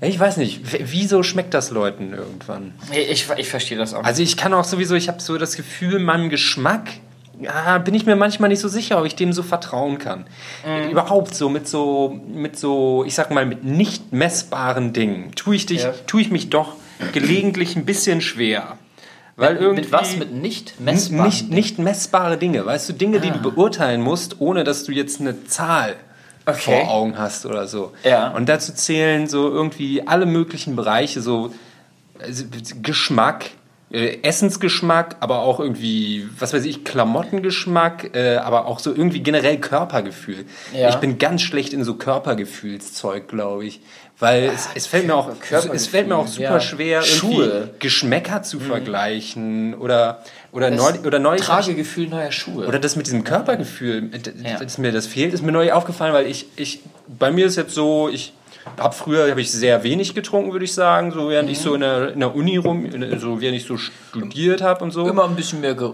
ich 0.00 0.18
weiß 0.18 0.36
nicht, 0.36 0.60
wieso 0.92 1.22
schmeckt 1.22 1.54
das 1.54 1.70
Leuten 1.70 2.12
irgendwann? 2.14 2.72
Ich, 2.92 3.26
ich 3.36 3.48
verstehe 3.48 3.76
das 3.78 3.94
auch. 3.94 4.04
Also 4.04 4.22
ich 4.22 4.36
kann 4.36 4.54
auch 4.54 4.64
sowieso, 4.64 4.94
ich 4.94 5.08
habe 5.08 5.20
so 5.20 5.38
das 5.38 5.56
Gefühl, 5.56 5.98
meinem 5.98 6.28
Geschmack 6.30 6.88
ja, 7.40 7.78
bin 7.78 7.94
ich 7.94 8.04
mir 8.04 8.16
manchmal 8.16 8.48
nicht 8.48 8.58
so 8.58 8.66
sicher, 8.66 8.98
ob 8.98 9.06
ich 9.06 9.14
dem 9.14 9.32
so 9.32 9.44
vertrauen 9.44 9.98
kann. 9.98 10.26
Mhm. 10.66 10.90
Überhaupt 10.90 11.36
so 11.36 11.48
mit 11.48 11.68
so, 11.68 12.20
mit 12.26 12.58
so, 12.58 13.04
ich 13.06 13.14
sag 13.14 13.30
mal, 13.30 13.46
mit 13.46 13.62
nicht 13.62 14.12
messbaren 14.12 14.92
Dingen 14.92 15.30
tue 15.36 15.54
ich, 15.54 15.66
dich, 15.66 15.82
Ja. 15.84 15.92
tue 16.08 16.20
ich 16.20 16.30
mich 16.32 16.50
doch 16.50 16.72
gelegentlich 17.12 17.76
ein 17.76 17.84
bisschen 17.84 18.20
schwer. 18.20 18.76
Weil 19.36 19.54
irgendwie 19.56 19.82
mit 19.82 19.92
was? 19.92 20.16
Mit 20.16 20.32
nicht 20.32 20.80
messbaren 20.80 21.26
nicht, 21.26 21.48
nicht 21.50 21.78
messbare 21.78 22.38
Dinge, 22.38 22.66
weißt 22.66 22.88
du, 22.88 22.92
Dinge, 22.92 23.20
die 23.20 23.28
du 23.30 23.36
Ah. 23.36 23.42
beurteilen 23.42 24.00
musst, 24.00 24.40
ohne 24.40 24.64
dass 24.64 24.82
du 24.82 24.90
jetzt 24.90 25.20
eine 25.20 25.44
Zahl 25.44 25.94
Okay. 26.48 26.60
vor 26.60 26.90
Augen 26.90 27.18
hast 27.18 27.46
oder 27.46 27.66
so. 27.66 27.92
Ja. 28.04 28.28
Und 28.28 28.48
dazu 28.48 28.72
zählen 28.72 29.26
so 29.26 29.48
irgendwie 29.50 30.06
alle 30.06 30.26
möglichen 30.26 30.76
Bereiche, 30.76 31.20
so 31.20 31.52
also, 32.20 32.44
Geschmack, 32.82 33.50
Essensgeschmack, 33.90 35.16
aber 35.20 35.40
auch 35.40 35.60
irgendwie, 35.60 36.28
was 36.38 36.52
weiß 36.52 36.64
ich, 36.66 36.84
Klamottengeschmack, 36.84 38.14
äh, 38.14 38.36
aber 38.36 38.66
auch 38.66 38.80
so 38.80 38.94
irgendwie 38.94 39.20
generell 39.20 39.58
Körpergefühl. 39.58 40.44
Ja. 40.74 40.90
Ich 40.90 40.96
bin 40.96 41.18
ganz 41.18 41.40
schlecht 41.40 41.72
in 41.72 41.84
so 41.84 41.94
Körpergefühlszeug, 41.94 43.28
glaube 43.28 43.64
ich. 43.64 43.80
Weil 44.20 44.50
es, 44.52 44.68
es 44.74 44.86
fällt 44.88 45.06
mir 45.06 45.14
auch, 45.14 45.30
es 45.72 45.86
fällt 45.86 46.08
mir 46.08 46.16
auch 46.16 46.26
super 46.26 46.54
ja. 46.54 46.60
schwer, 46.60 47.02
irgendwie 47.02 47.34
Schuhe. 47.36 47.70
Geschmäcker 47.78 48.42
zu 48.42 48.58
vergleichen 48.58 49.74
oder, 49.74 50.24
oder, 50.50 50.70
neulich, 50.70 51.04
oder 51.04 51.20
neulich 51.20 51.42
Tragegefühl 51.42 52.08
neuer 52.08 52.32
Schuhe. 52.32 52.66
oder 52.66 52.80
das 52.80 52.96
mit 52.96 53.06
diesem 53.06 53.22
Körpergefühl, 53.22 54.10
Ja. 54.42 54.58
dass 54.58 54.76
mir 54.76 54.90
das 54.90 55.06
fehlt, 55.06 55.32
ist 55.34 55.42
mir 55.42 55.52
neu 55.52 55.72
aufgefallen, 55.72 56.12
weil 56.14 56.26
ich, 56.26 56.46
ich 56.56 56.80
bei 57.06 57.30
mir 57.30 57.46
ist 57.46 57.54
jetzt 57.54 57.74
so, 57.74 58.08
ich 58.08 58.32
habe 58.78 58.94
früher 58.94 59.30
habe 59.30 59.40
ich 59.40 59.50
sehr 59.50 59.82
wenig 59.82 60.14
getrunken, 60.14 60.52
würde 60.52 60.64
ich 60.64 60.74
sagen, 60.74 61.12
so 61.12 61.28
während 61.28 61.50
ich 61.50 61.60
so 61.60 61.74
in 61.74 61.80
der, 61.80 62.12
in 62.12 62.20
der 62.20 62.34
Uni 62.34 62.56
rum, 62.56 62.88
so 63.18 63.40
während 63.40 63.56
ich 63.56 63.64
so 63.64 63.76
studiert 63.76 64.62
habe 64.62 64.84
und 64.84 64.90
so. 64.90 65.08
Immer 65.08 65.24
ein 65.24 65.36
bisschen 65.36 65.60
mehr. 65.60 65.74
Ge 65.74 65.90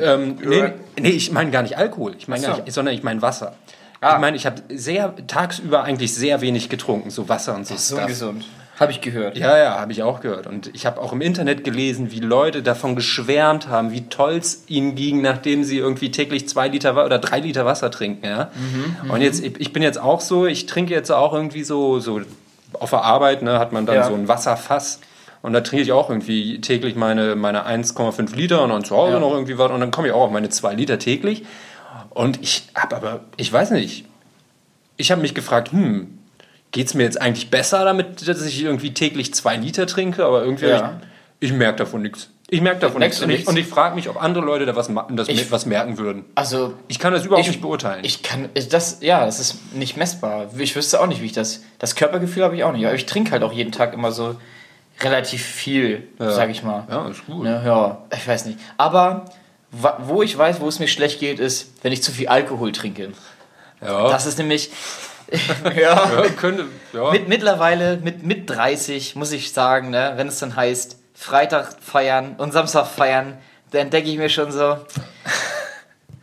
Ähm, 0.00 0.38
nee, 0.44 0.72
nee, 1.00 1.08
ich 1.10 1.32
meine 1.32 1.50
gar 1.50 1.62
nicht 1.62 1.76
Alkohol, 1.76 2.14
ich 2.18 2.28
meine 2.28 2.46
Ach 2.48 2.56
so. 2.56 2.62
sondern 2.70 2.94
ich 2.94 3.02
meine 3.02 3.22
Wasser. 3.22 3.54
Ah. 4.00 4.14
Ich 4.14 4.20
meine, 4.20 4.36
ich 4.36 4.46
habe 4.46 4.62
sehr 4.68 5.14
tagsüber 5.26 5.82
eigentlich 5.82 6.14
sehr 6.14 6.40
wenig 6.40 6.68
getrunken, 6.68 7.10
so 7.10 7.28
Wasser 7.28 7.54
und 7.54 7.66
so 7.66 7.76
so 7.76 7.96
Stuff. 7.96 8.34
Habe 8.78 8.92
ich 8.92 9.00
gehört. 9.00 9.38
Ja, 9.38 9.56
ja, 9.56 9.78
habe 9.80 9.92
ich 9.92 10.02
auch 10.02 10.20
gehört. 10.20 10.46
Und 10.46 10.70
ich 10.74 10.84
habe 10.84 11.00
auch 11.00 11.12
im 11.12 11.22
Internet 11.22 11.64
gelesen, 11.64 12.10
wie 12.12 12.20
Leute 12.20 12.62
davon 12.62 12.94
geschwärmt 12.94 13.68
haben, 13.68 13.90
wie 13.90 14.08
toll 14.08 14.34
es 14.36 14.64
ihnen 14.68 14.94
ging, 14.94 15.22
nachdem 15.22 15.64
sie 15.64 15.78
irgendwie 15.78 16.10
täglich 16.10 16.46
zwei 16.48 16.68
Liter 16.68 17.02
oder 17.04 17.18
drei 17.18 17.40
Liter 17.40 17.64
Wasser 17.64 17.90
trinken. 17.90 18.26
Ja? 18.26 18.50
Und 19.08 19.22
jetzt, 19.22 19.42
ich 19.42 19.58
ich 19.58 19.72
bin 19.72 19.82
jetzt 19.82 19.98
auch 19.98 20.20
so, 20.20 20.44
ich 20.46 20.66
trinke 20.66 20.92
jetzt 20.92 21.10
auch 21.10 21.32
irgendwie 21.32 21.64
so, 21.64 22.00
so 22.00 22.20
auf 22.74 22.90
der 22.90 23.02
Arbeit, 23.02 23.40
ne, 23.42 23.58
hat 23.58 23.72
man 23.72 23.86
dann 23.86 23.96
Ja. 23.96 24.04
so 24.08 24.14
ein 24.14 24.28
Wasserfass. 24.28 25.00
Und 25.40 25.52
da 25.54 25.60
trinke 25.62 25.82
ich 25.82 25.92
auch 25.92 26.10
irgendwie 26.10 26.60
täglich 26.60 26.96
meine, 26.96 27.34
meine 27.36 27.66
1,5 27.66 28.34
Liter 28.36 28.62
und 28.62 28.70
dann 28.70 28.84
zu 28.84 28.94
Hause 28.96 29.14
Ja. 29.14 29.20
noch 29.20 29.32
irgendwie 29.32 29.56
was. 29.56 29.70
Und 29.70 29.80
dann 29.80 29.90
komme 29.90 30.08
ich 30.08 30.12
auch 30.12 30.22
auf 30.24 30.30
meine 30.30 30.50
2 30.50 30.74
Liter 30.74 30.98
täglich. 30.98 31.44
Und 32.10 32.42
ich 32.42 32.68
habe 32.74 32.96
aber, 32.96 33.20
ich 33.38 33.50
weiß 33.50 33.70
nicht, 33.70 34.04
ich 34.98 35.10
habe 35.10 35.22
mich 35.22 35.34
gefragt, 35.34 35.72
hm, 35.72 36.15
geht 36.76 36.88
es 36.88 36.94
mir 36.94 37.04
jetzt 37.04 37.18
eigentlich 37.18 37.48
besser 37.50 37.86
damit, 37.86 38.28
dass 38.28 38.42
ich 38.44 38.62
irgendwie 38.62 38.92
täglich 38.92 39.32
zwei 39.32 39.56
Liter 39.56 39.86
trinke? 39.86 40.26
Aber 40.26 40.42
irgendwie, 40.44 40.66
Ja. 40.66 41.00
ich, 41.40 41.48
ich 41.50 41.56
merke 41.56 41.78
davon 41.78 42.02
nichts. 42.02 42.28
Ich 42.50 42.60
merke 42.60 42.80
davon 42.80 43.00
nichts. 43.00 43.20
Und 43.22 43.30
ich, 43.30 43.48
und 43.48 43.56
ich 43.56 43.66
frage 43.66 43.94
mich, 43.94 44.10
ob 44.10 44.22
andere 44.22 44.44
Leute 44.44 44.66
da 44.66 44.76
was, 44.76 44.90
das 45.10 45.28
Ich- 45.28 45.50
was 45.50 45.64
merken 45.64 45.96
würden. 45.96 46.26
Also, 46.34 46.74
Ich 46.86 46.98
kann 46.98 47.14
das 47.14 47.24
überhaupt 47.24 47.40
Ich- 47.46 47.50
nicht 47.50 47.62
beurteilen. 47.62 48.04
ich 48.04 48.22
kann, 48.22 48.50
das, 48.70 48.98
ja, 49.00 49.24
das 49.24 49.40
ist 49.40 49.72
nicht 49.74 49.96
messbar. 49.96 50.48
Ich 50.58 50.76
wüsste 50.76 51.00
auch 51.00 51.06
nicht, 51.06 51.22
wie 51.22 51.26
ich 51.26 51.32
das, 51.32 51.62
das 51.78 51.94
Körpergefühl 51.96 52.44
habe 52.44 52.54
ich 52.54 52.62
auch 52.62 52.72
nicht. 52.72 52.84
Aber 52.84 52.94
ich 52.94 53.06
trinke 53.06 53.30
halt 53.32 53.42
auch 53.42 53.52
jeden 53.54 53.72
Tag 53.72 53.94
immer 53.94 54.12
so 54.12 54.36
relativ 55.00 55.42
viel, 55.42 56.06
sag 56.18 56.50
ich 56.50 56.62
mal. 56.62 56.84
ja, 56.90 57.08
ist 57.08 57.24
gut. 57.26 57.42
Ne, 57.42 57.62
ja, 57.64 58.02
ich 58.14 58.28
weiß 58.28 58.44
nicht. 58.44 58.58
Aber 58.76 59.24
wo 59.72 60.22
ich 60.22 60.36
weiß, 60.36 60.60
wo 60.60 60.68
es 60.68 60.78
mir 60.78 60.88
schlecht 60.88 61.18
geht, 61.20 61.40
ist, 61.40 61.72
wenn 61.82 61.92
ich 61.92 62.02
zu 62.02 62.12
viel 62.12 62.28
Alkohol 62.28 62.70
trinke. 62.72 63.12
Ja, 63.80 64.08
Das 64.08 64.26
ist 64.26 64.38
nämlich, 64.38 64.70
ja, 65.76 66.10
ja, 66.22 66.28
könnte, 66.36 66.66
ja. 66.92 67.10
mit, 67.10 67.28
mittlerweile 67.28 67.96
mit, 67.98 68.22
mit 68.22 68.48
30 68.48 69.16
muss 69.16 69.32
ich 69.32 69.52
sagen, 69.52 69.90
ne, 69.90 70.12
wenn 70.16 70.28
es 70.28 70.38
dann 70.38 70.54
heißt, 70.56 70.98
Freitag 71.14 71.74
feiern 71.80 72.34
und 72.38 72.52
Samstag 72.52 72.86
feiern, 72.86 73.38
dann 73.72 73.90
denke 73.90 74.10
ich 74.10 74.18
mir 74.18 74.28
schon 74.28 74.52
so, 74.52 74.76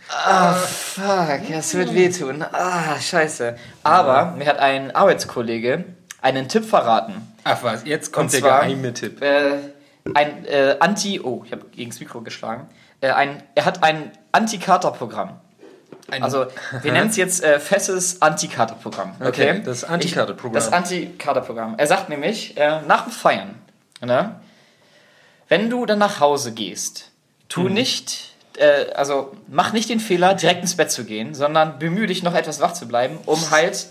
ah, 0.10 0.54
fuck, 0.54 1.42
das 1.52 1.74
wird 1.74 1.94
wehtun. 1.94 2.44
Ah, 2.52 3.00
scheiße. 3.00 3.56
Aber 3.84 4.34
mir 4.38 4.46
hat 4.48 4.60
ein 4.60 4.96
Arbeitskollege 4.96 5.84
einen 6.22 6.48
Tipp 6.48 6.66
verraten. 6.66 7.34
Ach 7.44 7.62
was, 7.64 7.84
jetzt 7.86 8.14
kommt 8.14 8.26
Und 8.28 8.34
der 8.34 8.40
zwar- 8.42 8.62
geheime 8.62 8.94
Tipp. 8.94 9.22
Äh, 9.22 9.58
ein 10.14 10.46
äh, 10.46 10.76
Anti, 10.80 11.20
oh, 11.22 11.44
ich 11.46 11.52
habe 11.52 11.66
gegen 11.72 11.90
das 11.90 12.00
Mikro 12.00 12.22
geschlagen. 12.22 12.68
Äh, 13.02 13.12
ein, 13.12 13.42
er 13.56 13.66
hat 13.66 13.84
ein 13.84 14.12
Anti-Kater-Programm. 14.32 15.40
Ein- 16.12 16.24
Also, 16.24 16.48
wir 16.82 16.92
nennen 16.92 17.10
es 17.10 17.16
jetzt 17.16 17.44
äh, 17.44 17.60
festes 17.60 18.22
Anti-Kater-Programm. 18.22 19.16
Okay? 19.20 19.28
Okay, 19.52 19.62
das 19.64 19.84
Anti-Kater-Programm. 19.84 20.54
Das 20.54 20.72
Anti-Kater-Programm. 20.74 21.76
Er 21.78 21.88
sagt 21.88 22.10
nämlich, 22.10 22.58
äh, 22.58 22.82
nach 22.82 23.04
dem 23.04 23.12
Feiern, 23.12 23.56
ne, 24.02 24.36
wenn 25.48 25.70
du 25.70 25.86
dann 25.86 26.00
nach 26.00 26.20
Hause 26.20 26.52
gehst, 26.54 27.12
tu 27.48 27.62
Mhm. 27.62 27.74
nicht, 27.74 28.33
äh, 28.58 28.92
also 28.94 29.32
mach 29.48 29.74
nicht 29.74 29.90
den 29.90 30.00
Fehler, 30.00 30.34
direkt 30.34 30.62
ins 30.62 30.76
Bett 30.76 30.92
zu 30.92 31.06
gehen, 31.06 31.34
sondern 31.34 31.80
bemühe 31.80 32.08
dich 32.08 32.24
noch 32.24 32.36
etwas 32.36 32.60
wach 32.62 32.74
zu 32.74 32.88
bleiben, 32.88 33.18
um 33.26 33.52
halt 33.52 33.88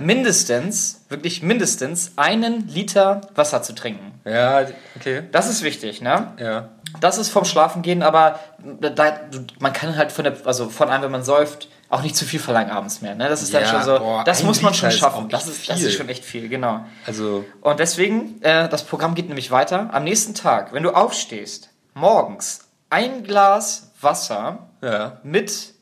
mindestens, 0.00 1.00
wirklich 1.08 1.42
mindestens 1.42 2.12
einen 2.16 2.68
Liter 2.68 3.22
Wasser 3.34 3.62
zu 3.62 3.74
trinken. 3.74 4.12
Ja, 4.24 4.66
okay. 4.96 5.22
Das 5.32 5.48
ist 5.48 5.62
wichtig, 5.62 6.00
ne? 6.02 6.32
Ja. 6.38 6.68
Das 7.00 7.16
ist 7.18 7.30
vom 7.30 7.44
Schlafengehen, 7.44 8.02
aber 8.02 8.38
da, 8.80 9.20
man 9.58 9.72
kann 9.72 9.96
halt 9.96 10.12
von 10.12 10.24
der, 10.24 10.34
also 10.44 10.68
von 10.68 10.90
einem, 10.90 11.04
wenn 11.04 11.10
man 11.10 11.24
säuft, 11.24 11.68
auch 11.88 12.02
nicht 12.02 12.16
zu 12.16 12.24
viel 12.24 12.40
verlangen 12.40 12.70
abends 12.70 13.00
mehr. 13.02 13.14
Ne? 13.14 13.28
Das 13.28 13.42
ist 13.42 13.52
dann 13.52 13.62
Ja, 13.62 13.68
schon 13.68 13.82
so, 13.82 13.98
boah, 13.98 14.24
das 14.24 14.42
muss 14.42 14.62
man 14.62 14.72
schon 14.74 14.90
schaffen. 14.90 15.28
Das 15.28 15.46
ist, 15.46 15.68
das 15.68 15.80
ist 15.80 15.94
schon 15.94 16.08
echt 16.08 16.24
viel, 16.24 16.48
genau. 16.48 16.84
Also, 17.06 17.44
Und 17.60 17.80
deswegen, 17.80 18.40
äh, 18.42 18.68
das 18.68 18.84
Programm 18.84 19.14
geht 19.14 19.28
nämlich 19.28 19.50
weiter. 19.50 19.90
Am 19.92 20.04
nächsten 20.04 20.34
Tag, 20.34 20.72
wenn 20.72 20.82
du 20.82 20.90
aufstehst, 20.90 21.70
morgens 21.94 22.60
ein 22.90 23.24
Glas 23.24 23.91
Wasser 24.02 24.58
ja. 24.82 25.18
mit 25.22 25.72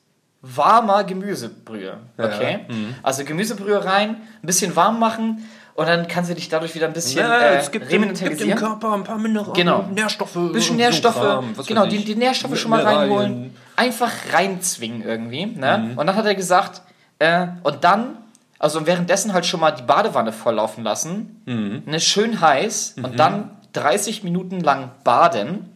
warmer 0.42 1.04
Gemüsebrühe. 1.04 1.98
Okay? 2.16 2.60
mhm. 2.68 2.94
Also 3.02 3.24
Gemüsebrühe 3.24 3.84
rein, 3.84 4.16
ein 4.42 4.46
bisschen 4.46 4.74
warm 4.76 4.98
machen 4.98 5.46
und 5.74 5.86
dann 5.86 6.08
kannst 6.08 6.30
du 6.30 6.34
dich 6.34 6.48
dadurch 6.48 6.74
wieder 6.74 6.86
ein 6.86 6.92
bisschen 6.92 7.20
Ja, 7.20 7.38
äh, 7.38 7.56
es 7.58 7.70
gibt 7.70 7.90
dem, 7.90 8.02
gibt 8.12 8.40
dem. 8.40 8.56
Körper 8.56 8.92
ein 8.94 9.04
paar 9.04 9.18
Mineralien, 9.18 9.54
Genau. 9.54 9.84
Nährstoffe. 9.94 10.36
Ein 10.36 10.52
bisschen 10.52 10.76
so 10.76 10.82
Nährstoffe, 10.82 11.44
was 11.56 11.66
genau, 11.66 11.86
die, 11.86 12.04
die 12.04 12.14
Nährstoffe 12.16 12.58
schon 12.58 12.70
mal 12.70 12.82
reinholen. 12.82 13.54
Einfach 13.76 14.10
reinzwingen 14.32 15.02
irgendwie. 15.02 15.46
Ne? 15.46 15.78
Mhm. 15.92 15.98
Und 15.98 16.06
dann 16.06 16.16
hat 16.16 16.26
er 16.26 16.34
gesagt, 16.34 16.82
äh, 17.18 17.46
und 17.62 17.84
dann, 17.84 18.16
also 18.58 18.86
währenddessen 18.86 19.32
halt 19.32 19.46
schon 19.46 19.60
mal 19.60 19.70
die 19.70 19.82
Badewanne 19.82 20.32
volllaufen 20.32 20.84
lassen, 20.84 21.42
Mhm. 21.46 21.82
ne, 21.86 22.00
schön 22.00 22.40
heiß 22.40 22.96
und 23.02 23.18
dann 23.18 23.50
30 23.72 24.22
Minuten 24.24 24.60
lang 24.60 24.90
baden. 25.04 25.70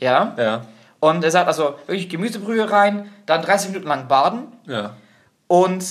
Ja. 0.00 0.34
Ja, 0.36 0.62
Und 1.02 1.24
er 1.24 1.32
sagt 1.32 1.48
also 1.48 1.80
wirklich 1.88 2.08
Gemüsebrühe 2.08 2.70
rein, 2.70 3.10
dann 3.26 3.42
30 3.42 3.70
Minuten 3.70 3.88
lang 3.88 4.06
baden 4.06 4.52
ja. 4.68 4.94
und 5.48 5.84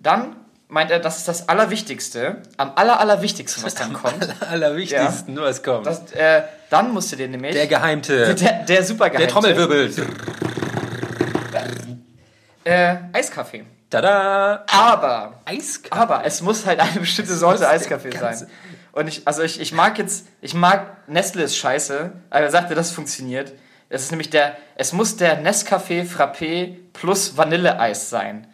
dann 0.00 0.34
meint 0.66 0.90
er, 0.90 0.98
das 0.98 1.18
ist 1.18 1.28
das 1.28 1.48
Allerwichtigste, 1.48 2.42
am 2.56 2.72
aller, 2.74 2.98
Allerwichtigsten, 2.98 3.62
was 3.62 3.76
dann 3.76 3.92
kommt. 3.92 4.28
Allerwichtigsten, 4.50 5.34
nur 5.34 5.44
was 5.44 5.62
kommt. 5.62 5.86
Das, 5.86 6.10
äh, 6.10 6.42
dann 6.70 6.92
musst 6.92 7.12
du 7.12 7.16
dir 7.16 7.28
nämlich... 7.28 7.54
der 7.54 7.68
Geheimte. 7.68 8.34
der, 8.40 8.64
der 8.64 8.82
super 8.82 9.10
Der 9.10 9.28
Trommelwirbel. 9.28 9.94
Äh, 12.64 12.96
Eiskaffee. 13.12 13.64
Tada! 13.88 14.64
Aber, 14.72 15.40
Eiskaffee. 15.44 15.94
aber 15.94 16.24
es 16.24 16.42
muss 16.42 16.66
halt 16.66 16.80
eine 16.80 16.98
bestimmte 16.98 17.36
Sorte 17.36 17.68
Eiskaffee 17.68 18.10
sein. 18.10 18.48
Und 18.90 19.06
ich, 19.06 19.22
also 19.24 19.42
ich, 19.42 19.60
ich 19.60 19.72
mag 19.72 19.96
jetzt, 19.98 20.26
ich 20.40 20.54
mag 20.54 21.08
Nestle 21.08 21.44
ist 21.44 21.56
scheiße, 21.56 22.10
aber 22.28 22.40
er 22.40 22.50
sagte, 22.50 22.74
das 22.74 22.90
funktioniert. 22.90 23.52
Es 23.90 24.02
ist 24.02 24.10
nämlich 24.10 24.30
der, 24.30 24.56
es 24.76 24.92
muss 24.92 25.16
der 25.16 25.42
Nescafé 25.42 26.04
Frappé 26.06 26.74
plus 26.92 27.36
Vanilleeis 27.36 28.10
sein. 28.10 28.46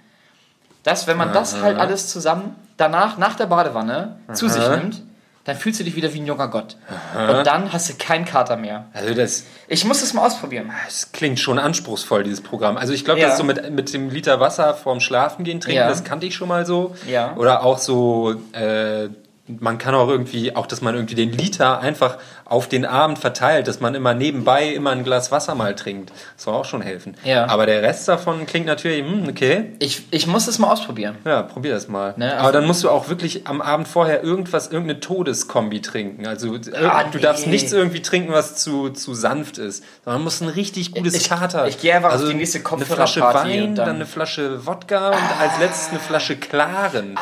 Das, 0.83 1.07
wenn 1.07 1.17
man 1.17 1.33
das 1.33 1.61
halt 1.61 1.79
alles 1.79 2.09
zusammen 2.09 2.55
danach, 2.77 3.17
nach 3.19 3.37
der 3.37 3.47
Badewanne, 3.47 4.19
zu 4.33 4.49
sich 4.49 4.67
nimmt, 4.69 5.03
dann 5.45 5.57
fühlst 5.57 5.79
du 5.81 5.85
dich 5.85 5.95
wieder 5.97 6.13
wie 6.15 6.21
ein 6.21 6.27
junger 6.27 6.49
Gott. 6.49 6.77
Und 7.15 7.47
dann 7.47 7.73
hast 7.73 7.89
du 7.91 7.95
keinen 7.99 8.25
Kater 8.25 8.57
mehr. 8.57 8.87
Also 8.95 9.13
das, 9.15 9.45
Ich 9.69 9.85
muss 9.85 10.03
es 10.03 10.15
mal 10.15 10.27
ausprobieren. 10.27 10.71
das 10.87 11.13
klingt 11.13 11.39
schon 11.41 11.59
anspruchsvoll, 11.59 12.23
dieses 12.23 12.41
Programm. 12.43 12.77
Also 12.77 12.93
ich 12.93 13.05
glaube, 13.05 13.21
Ja. 13.21 13.29
das 13.29 13.39
so 13.39 13.45
mit, 13.45 13.71
mit 13.71 13.93
dem 13.93 14.09
Liter 14.11 14.41
Wasser 14.41 14.75
vorm 14.75 15.01
Schlafengehen 15.01 15.61
trinken, 15.61 15.79
Ja. 15.81 15.89
das 15.89 16.05
kannte 16.05 16.27
ich 16.27 16.35
schon 16.35 16.49
mal 16.49 16.65
so. 16.65 16.95
Ja. 17.07 17.35
Oder 17.37 17.63
auch 17.63 17.79
so, 17.79 18.35
äh, 18.53 19.09
man 19.47 19.77
kann 19.77 19.95
auch 19.95 20.09
irgendwie, 20.09 20.57
auch 20.57 20.67
dass 20.67 20.81
man 20.81 20.95
irgendwie 20.95 21.15
den 21.15 21.31
Liter 21.33 21.81
einfach 21.81 22.17
auf 22.47 22.69
den 22.69 22.85
Abend 22.85 23.19
verteilt, 23.19 23.69
dass 23.69 23.81
man 23.81 23.95
immer 23.95 24.13
nebenbei 24.15 24.69
immer 24.69 24.91
ein 24.91 25.03
Glas 25.05 25.33
Wasser 25.33 25.55
mal 25.55 25.75
trinkt. 25.75 26.13
Das 26.37 26.45
soll 26.45 26.55
auch 26.55 26.65
schon 26.67 26.83
helfen. 26.83 27.17
Ja. 27.25 27.47
Aber 27.47 27.65
der 27.67 27.83
Rest 27.83 28.07
davon 28.07 28.45
klingt 28.47 28.67
natürlich, 28.67 29.03
hm, 29.05 29.27
okay, 29.29 29.73
Ich, 29.79 30.03
ich 30.11 30.27
muss 30.27 30.47
es 30.47 30.59
mal 30.59 30.71
ausprobieren. 30.71 31.17
ja, 31.25 31.43
probier 31.43 31.73
das 31.73 31.89
mal. 31.89 32.15
Ne, 32.17 32.33
also- 32.33 32.43
Aber 32.43 32.53
dann 32.53 32.67
musst 32.67 32.85
du 32.85 32.91
auch 32.91 33.09
wirklich 33.09 33.47
am 33.47 33.63
Abend 33.63 33.89
vorher 33.89 34.23
irgendwas, 34.23 34.67
irgendeine 34.69 35.01
Todeskombi 35.01 35.81
trinken. 35.81 36.27
Also 36.27 36.55
Ah, 36.83 37.05
du 37.05 37.17
nee. 37.17 37.23
darfst 37.23 37.47
nichts 37.47 37.73
irgendwie 37.73 38.03
trinken, 38.03 38.33
was 38.33 38.57
zu, 38.57 38.91
zu 38.91 39.15
sanft 39.15 39.57
ist. 39.59 39.83
Sondern 40.05 40.21
man 40.21 40.25
muss 40.25 40.41
ein 40.43 40.49
richtig 40.49 40.93
gutes 40.93 41.15
Ich- 41.15 41.29
Kater. 41.31 41.67
ich 41.67 41.81
gehe 41.81 41.95
einfach 41.95 42.09
auf 42.09 42.15
also 42.17 42.29
die 42.29 42.35
nächste 42.35 42.59
Eine 42.59 42.85
Flasche 42.85 43.21
Kopfhörerparty 43.21 43.51
Wein, 43.63 43.75
dann, 43.75 43.87
dann- 43.87 43.95
eine 43.97 44.07
Flasche 44.07 44.67
Wodka 44.67 45.09
und 45.09 45.41
als 45.41 45.59
letztes 45.61 45.91
eine 45.91 45.99
Flasche 46.01 46.37
Klaren. 46.37 47.17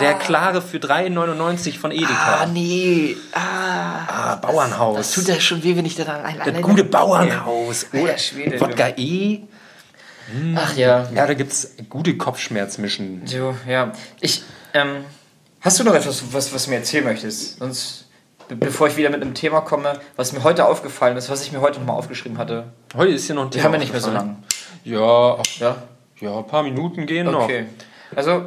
Der 0.00 0.14
Klare 0.14 0.62
für 0.62 0.78
3,99 0.78 1.78
von 1.78 1.90
Edeka. 1.90 2.40
Ah, 2.42 2.46
nee. 2.46 3.16
Ah, 3.32 3.73
Ah, 3.94 4.36
Bauernhaus. 4.36 4.96
das 4.96 5.12
tut 5.12 5.28
ja 5.28 5.38
schon 5.40 5.62
weh, 5.62 5.76
wenn 5.76 5.84
ich 5.86 5.94
da 5.96 6.04
rein. 6.04 6.40
das 6.44 6.60
gute 6.62 6.84
Bauernhaus. 6.84 7.86
Oder 7.92 8.18
Schwede, 8.18 8.60
Wodka 8.60 8.88
E. 8.96 9.40
Ach 10.56 10.74
ja. 10.76 11.08
Ja, 11.14 11.26
da 11.26 11.34
gibt's 11.34 11.74
gute 11.90 12.16
Kopfschmerzmischen. 12.16 13.22
So, 13.26 13.54
ja. 13.68 13.92
Ich, 14.20 14.42
ähm, 14.72 15.04
hast 15.60 15.78
du 15.78 15.84
noch 15.84 15.94
etwas, 15.94 16.22
was, 16.32 16.52
was 16.54 16.64
du 16.64 16.70
mir 16.70 16.76
erzählen 16.76 17.04
möchtest? 17.04 17.58
Sonst, 17.58 18.06
be 18.48 18.56
bevor 18.56 18.88
ich 18.88 18.96
wieder 18.96 19.10
mit 19.10 19.20
einem 19.22 19.34
Thema 19.34 19.60
komme, 19.60 20.00
was 20.16 20.32
mir 20.32 20.42
heute 20.42 20.64
aufgefallen 20.66 21.16
ist, 21.16 21.28
was 21.28 21.42
ich 21.42 21.52
mir 21.52 21.60
heute 21.60 21.78
nochmal 21.78 21.96
aufgeschrieben 21.96 22.38
hatte. 22.38 22.64
Heute 22.96 23.12
ist 23.12 23.26
hier 23.26 23.34
noch 23.34 23.44
ein 23.44 23.50
Die 23.50 23.58
Thema 23.58 23.64
haben 23.66 23.72
wir 23.72 23.78
nicht 23.80 23.92
mehr 23.92 24.00
so 24.00 24.08
aufgefallen. 24.08 24.36
lang. 24.84 24.92
Ja, 24.92 25.38
Ja? 25.60 25.76
ja, 26.20 26.38
ein 26.38 26.46
paar 26.46 26.62
Minuten 26.62 27.06
gehen 27.06 27.30
noch. 27.30 27.44
Okay. 27.44 27.66
Also, 28.16 28.46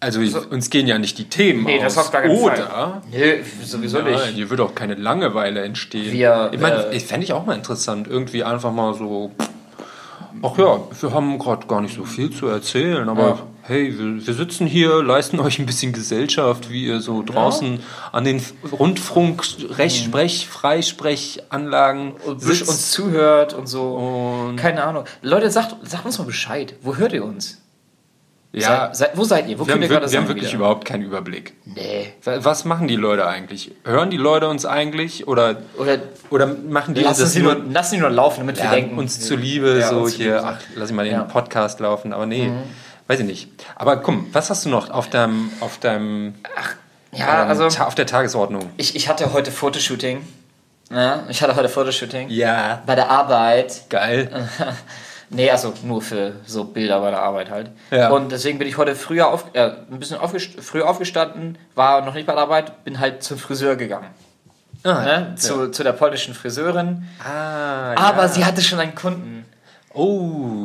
Also 0.00 0.20
uns 0.50 0.70
gehen 0.70 0.86
ja 0.86 0.96
nicht 0.98 1.18
die 1.18 1.24
Themen 1.28 1.64
nee, 1.64 1.78
aus. 1.78 1.94
das 1.94 1.98
auf 2.06 2.12
gar 2.12 2.22
keinen 2.22 2.38
Oder, 2.38 2.56
Fall. 2.68 3.02
Nee, 3.10 3.42
sowieso 3.64 3.98
Nein, 3.98 4.12
nicht. 4.12 4.24
hier 4.34 4.48
wird 4.48 4.60
auch 4.60 4.74
keine 4.74 4.94
Langeweile 4.94 5.62
entstehen. 5.62 6.12
Wir, 6.12 6.50
ich 6.52 6.60
meine, 6.60 6.86
äh, 6.92 7.00
fände 7.00 7.24
ich 7.24 7.32
auch 7.32 7.44
mal 7.44 7.56
interessant, 7.56 8.06
irgendwie 8.06 8.44
einfach 8.44 8.70
mal 8.70 8.94
so. 8.94 9.32
Ach 10.40 10.56
ja, 10.56 10.80
wir 11.00 11.12
haben 11.12 11.36
gerade 11.40 11.66
gar 11.66 11.80
nicht 11.80 11.96
so 11.96 12.04
viel 12.04 12.30
zu 12.30 12.46
erzählen, 12.46 13.08
aber 13.08 13.22
Ja. 13.28 13.38
hey, 13.62 13.92
wir, 13.98 14.24
wir 14.24 14.34
sitzen 14.34 14.68
hier, 14.68 15.02
leisten 15.02 15.40
euch 15.40 15.58
ein 15.58 15.66
bisschen 15.66 15.92
Gesellschaft, 15.92 16.70
wie 16.70 16.86
ihr 16.86 17.00
so 17.00 17.24
draußen 17.24 17.80
an 18.12 18.22
den 18.22 18.40
Rundfunk, 18.70 19.42
Rech, 19.78 20.04
Sprech, 20.04 20.46
Freisprechanlagen 20.48 22.12
sitzt. 22.36 22.68
uns 22.68 22.92
zuhört 22.92 23.52
und 23.54 23.66
so. 23.66 23.94
Und- 23.96 24.56
Keine 24.56 24.84
Ahnung. 24.84 25.04
Leute, 25.22 25.50
sagt, 25.50 25.74
sagt 25.82 26.06
uns 26.06 26.18
mal 26.18 26.24
Bescheid. 26.24 26.74
Wo 26.82 26.94
hört 26.94 27.12
ihr 27.12 27.24
uns? 27.24 27.60
Ja. 28.50 28.86
Seid, 28.86 28.96
seid, 28.96 29.10
wo 29.16 29.24
seid 29.24 29.46
ihr? 29.48 29.58
Wo 29.58 29.66
Wir 29.66 29.74
haben, 29.74 29.80
könnt 29.80 29.84
ihr 29.84 29.90
wir, 29.90 30.00
gerade 30.00 30.10
wir 30.12 30.18
haben 30.20 30.28
wirklich 30.28 30.48
wieder? 30.48 30.56
überhaupt 30.56 30.84
keinen 30.86 31.02
Überblick. 31.02 31.52
Nee. 31.66 32.12
Wa- 32.24 32.38
Was 32.40 32.64
machen 32.64 32.88
die 32.88 32.96
Leute 32.96 33.26
eigentlich? 33.26 33.72
Hören 33.84 34.08
die 34.10 34.16
Leute 34.16 34.48
uns 34.48 34.64
eigentlich? 34.64 35.28
Oder, 35.28 35.56
Oder 35.76 35.98
oder 36.30 36.46
machen 36.46 36.94
die 36.94 37.02
lassen 37.02 37.20
das 37.20 37.32
sie, 37.32 37.42
nur, 37.42 37.56
lassen 37.70 37.90
sie 37.90 37.98
nur 37.98 38.08
laufen, 38.10 38.40
damit 38.40 38.56
ja, 38.56 38.64
wir 38.64 38.70
denken. 38.70 38.98
uns 38.98 39.20
zuliebe, 39.20 39.78
Ja, 39.80 39.88
so 39.90 40.00
uns 40.00 40.14
hier, 40.14 40.42
ach, 40.44 40.58
lass 40.76 40.88
ich 40.90 40.96
mal 40.96 41.04
den 41.04 41.12
Ja. 41.12 41.24
Mhm. 41.24 41.28
Podcast 41.28 41.78
laufen, 41.80 42.12
aber 42.14 42.24
nee, 42.26 42.50
weiß 43.06 43.20
ich 43.20 43.26
nicht. 43.26 43.48
Aber 43.76 43.98
komm, 43.98 44.26
was 44.32 44.48
hast 44.50 44.64
du 44.64 44.70
noch 44.70 44.88
auf 44.90 45.10
deinem, 45.10 45.50
auf 45.60 45.76
deinem, 45.78 46.34
Ja, 47.12 47.42
ähm, 47.44 47.48
also 47.50 47.66
auf 47.66 47.94
der 47.94 48.06
Tagesordnung? 48.06 48.70
ich, 48.78 48.96
ich 48.96 49.08
hatte 49.10 49.32
heute 49.34 49.50
Fotoshooting. 49.52 50.26
Ja, 50.90 51.24
ich 51.28 51.42
hatte 51.42 51.54
heute 51.54 51.68
Fotoshooting. 51.68 52.30
Ja, 52.30 52.82
Bei 52.86 52.94
der 52.94 53.10
Arbeit. 53.10 53.82
geil. 53.90 54.48
Nee, 55.30 55.50
also 55.50 55.74
nur 55.82 56.00
für 56.00 56.32
so 56.46 56.64
Bilder 56.64 57.00
bei 57.00 57.10
der 57.10 57.20
Arbeit 57.22 57.50
halt. 57.50 57.70
Ja. 57.90 58.08
Und 58.10 58.32
deswegen 58.32 58.58
bin 58.58 58.66
ich 58.66 58.78
heute 58.78 58.94
früher 58.94 59.28
auf, 59.28 59.44
äh, 59.52 59.72
ein 59.90 59.98
bisschen 59.98 60.18
aufgest 60.18 60.60
früher 60.60 60.88
aufgestanden, 60.88 61.58
war 61.74 62.00
noch 62.04 62.14
nicht 62.14 62.26
bei 62.26 62.32
der 62.32 62.42
Arbeit, 62.42 62.84
bin 62.84 62.98
halt 62.98 63.22
zum 63.22 63.38
Friseur 63.38 63.76
gegangen. 63.76 64.06
Ah, 64.84 65.02
Ne? 65.04 65.34
Zu, 65.36 65.70
zu 65.70 65.82
der 65.82 65.92
polnischen 65.92 66.34
Friseurin. 66.34 67.06
ah, 67.22 67.94
Aber 67.96 68.22
ja. 68.22 68.28
sie 68.28 68.44
hatte 68.44 68.62
schon 68.62 68.78
einen 68.80 68.94
Kunden. 68.94 69.44
Oh. 69.92 70.64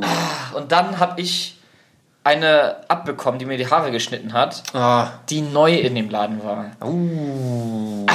Und 0.56 0.72
dann 0.72 1.00
habe 1.00 1.20
ich 1.20 1.60
eine 2.24 2.78
abbekommen, 2.88 3.40
die 3.40 3.46
mir 3.46 3.58
die 3.58 3.70
Haare 3.70 3.92
geschnitten 3.92 4.32
hat, 4.34 4.64
Ah. 4.74 5.08
die 5.30 5.42
neu 5.42 5.74
in 5.76 5.96
dem 5.96 6.10
Laden 6.10 6.42
war. 6.44 6.68
Uh. 6.86 8.06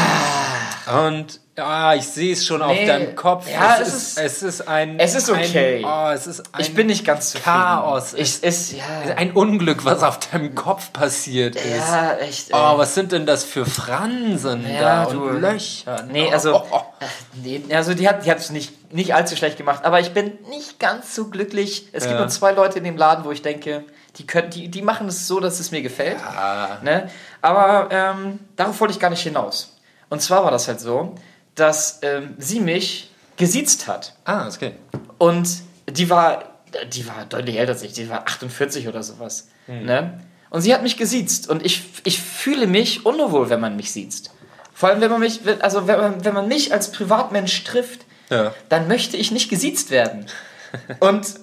Und 0.92 1.40
ja, 1.56 1.94
ich 1.94 2.06
sehe 2.06 2.32
es 2.32 2.46
schon 2.46 2.62
auf 2.62 2.70
Nee, 2.72 2.86
deinem 2.86 3.16
Kopf. 3.16 3.50
ja, 3.52 3.78
es, 3.80 3.88
es 3.88 3.94
ist, 3.94 4.18
es 4.18 4.42
ist 4.44 4.68
ein. 4.68 4.98
es 5.00 5.14
ist 5.16 5.28
okay. 5.28 5.84
Ein, 5.84 5.84
oh, 5.84 6.10
es 6.14 6.26
ist 6.28 6.40
ein 6.54 6.60
Ich 6.60 6.72
bin 6.74 6.86
nicht 6.86 7.04
ganz 7.04 7.30
zufrieden. 7.32 7.44
Chaos. 7.52 8.14
Ich, 8.14 8.42
ist, 8.44 8.72
ja, 8.72 8.84
ein 9.16 9.32
Unglück, 9.32 9.84
was 9.84 10.02
auf 10.04 10.20
deinem 10.20 10.54
Kopf 10.54 10.92
passiert 10.92 11.56
ist. 11.56 11.64
ja, 11.88 12.14
echt. 12.18 12.50
Oh, 12.52 12.56
ey. 12.56 12.78
was 12.78 12.94
sind 12.94 13.10
denn 13.12 13.26
das 13.26 13.42
für 13.44 13.66
Fransen 13.66 14.64
Ja, 14.72 15.04
da 15.06 15.10
du. 15.10 15.24
und 15.24 15.40
Löcher? 15.40 16.04
Nee, 16.10 16.28
Oh, 16.30 16.32
also, 16.32 16.56
oh, 16.56 16.66
oh. 16.70 16.80
äh, 17.00 17.06
nee, 17.42 17.74
also 17.74 17.92
die 17.94 18.08
hat 18.08 18.24
die 18.24 18.30
es 18.30 18.50
nicht, 18.50 18.92
nicht 18.94 19.14
allzu 19.14 19.34
schlecht 19.34 19.56
gemacht, 19.58 19.84
aber 19.84 19.98
ich 19.98 20.12
bin 20.14 20.38
nicht 20.50 20.78
ganz 20.78 21.14
so 21.14 21.26
glücklich. 21.26 21.88
Es 21.92 22.04
gibt 22.04 22.14
Ja. 22.14 22.20
nur 22.20 22.28
zwei 22.28 22.52
Leute 22.52 22.78
in 22.78 22.84
dem 22.84 22.96
Laden, 22.96 23.24
wo 23.24 23.32
ich 23.32 23.42
denke, 23.42 23.84
die, 24.18 24.26
können, 24.26 24.50
die, 24.50 24.68
die 24.68 24.82
machen 24.82 25.08
es 25.08 25.26
so, 25.26 25.40
dass 25.40 25.58
es 25.58 25.70
mir 25.72 25.82
gefällt. 25.82 26.18
Ah, 26.24 26.78
Ne? 26.82 27.10
Aber 27.42 27.88
ähm, 27.90 28.38
darauf 28.56 28.80
wollte 28.80 28.92
ich 28.94 29.00
gar 29.00 29.10
nicht 29.10 29.22
hinaus. 29.22 29.74
Und 30.10 30.22
zwar 30.22 30.44
war 30.44 30.50
das 30.50 30.68
halt 30.68 30.80
so, 30.80 31.14
dass 31.54 31.98
ähm, 32.02 32.34
sie 32.38 32.60
mich 32.60 33.10
gesiezt 33.36 33.86
hat. 33.86 34.14
ah, 34.24 34.48
okay. 34.48 34.72
Und 35.18 35.48
die 35.88 36.08
war, 36.10 36.44
die 36.92 37.06
war 37.06 37.24
deutlich 37.28 37.56
älter 37.58 37.72
als 37.72 37.82
ich, 37.82 37.92
die 37.92 38.08
war 38.08 38.22
48 38.22 38.88
oder 38.88 39.02
sowas. 39.02 39.48
Hm. 39.66 39.84
Ne? 39.84 40.20
Und 40.50 40.62
sie 40.62 40.72
hat 40.72 40.82
mich 40.82 40.96
gesiezt 40.96 41.48
und 41.48 41.64
ich, 41.64 41.82
ich 42.04 42.20
fühle 42.20 42.66
mich 42.66 43.04
unwohl, 43.04 43.50
wenn 43.50 43.60
man 43.60 43.76
mich 43.76 43.92
siezt. 43.92 44.30
Vor 44.72 44.88
allem, 44.88 45.00
wenn 45.00 45.10
man 45.10 45.20
mich, 45.20 45.40
also 45.60 45.86
wenn 45.86 45.98
man, 45.98 46.24
wenn 46.24 46.34
man 46.34 46.48
mich 46.48 46.72
als 46.72 46.92
Privatmensch 46.92 47.64
trifft, 47.64 48.06
Ja. 48.30 48.54
dann 48.68 48.86
möchte 48.88 49.16
ich 49.16 49.30
nicht 49.30 49.48
gesiezt 49.50 49.90
werden. 49.90 50.26
Und 51.00 51.34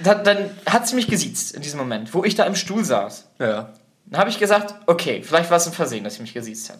dann, 0.00 0.24
dann 0.24 0.50
hat 0.66 0.86
sie 0.88 0.94
mich 0.96 1.06
gesiezt 1.06 1.54
in 1.54 1.62
diesem 1.62 1.78
Moment, 1.78 2.12
wo 2.12 2.24
ich 2.24 2.34
da 2.34 2.44
im 2.44 2.54
Stuhl 2.56 2.84
saß. 2.84 3.26
Ja. 3.38 3.72
Dann 4.06 4.20
habe 4.20 4.30
ich 4.30 4.38
gesagt, 4.38 4.74
okay, 4.86 5.22
vielleicht 5.22 5.50
war 5.50 5.56
es 5.56 5.66
ein 5.66 5.72
Versehen, 5.72 6.04
dass 6.04 6.14
sie 6.16 6.22
mich 6.22 6.34
gesiezt 6.34 6.70
hat. 6.70 6.78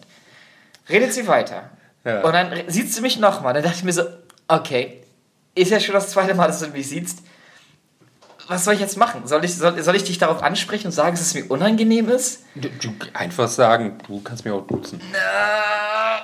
Redet 0.89 1.13
sie 1.13 1.27
weiter. 1.27 1.69
Ja. 2.03 2.21
Und 2.21 2.33
dann 2.33 2.53
sieht 2.67 2.93
sie 2.93 3.01
mich 3.01 3.19
nochmal. 3.19 3.53
Dann 3.53 3.63
dachte 3.63 3.77
ich 3.77 3.83
mir 3.83 3.93
so, 3.93 4.03
okay, 4.47 5.03
ist 5.55 5.71
ja 5.71 5.79
schon 5.79 5.93
das 5.93 6.09
zweite 6.09 6.33
Mal, 6.35 6.47
dass 6.47 6.59
du 6.59 6.67
mich 6.67 6.87
siehst. 6.87 7.19
Was 8.47 8.63
soll 8.63 8.75
ich 8.75 8.79
jetzt 8.79 8.97
machen? 8.97 9.27
Soll 9.27 9.43
ich, 9.43 9.55
soll, 9.55 9.81
soll 9.83 9.95
ich 9.95 10.05
dich 10.05 10.19
darauf 10.19 10.41
ansprechen 10.41 10.87
und 10.87 10.93
sagen, 10.93 11.17
dass 11.17 11.21
es 11.21 11.33
mir 11.33 11.45
unangenehm 11.49 12.07
ist? 12.07 12.43
Du, 12.55 12.69
du 12.69 12.93
einfach 13.13 13.49
sagen, 13.49 13.97
du 14.07 14.21
kannst 14.21 14.45
mir 14.45 14.53
auch 14.53 14.65
duzen. 14.65 15.01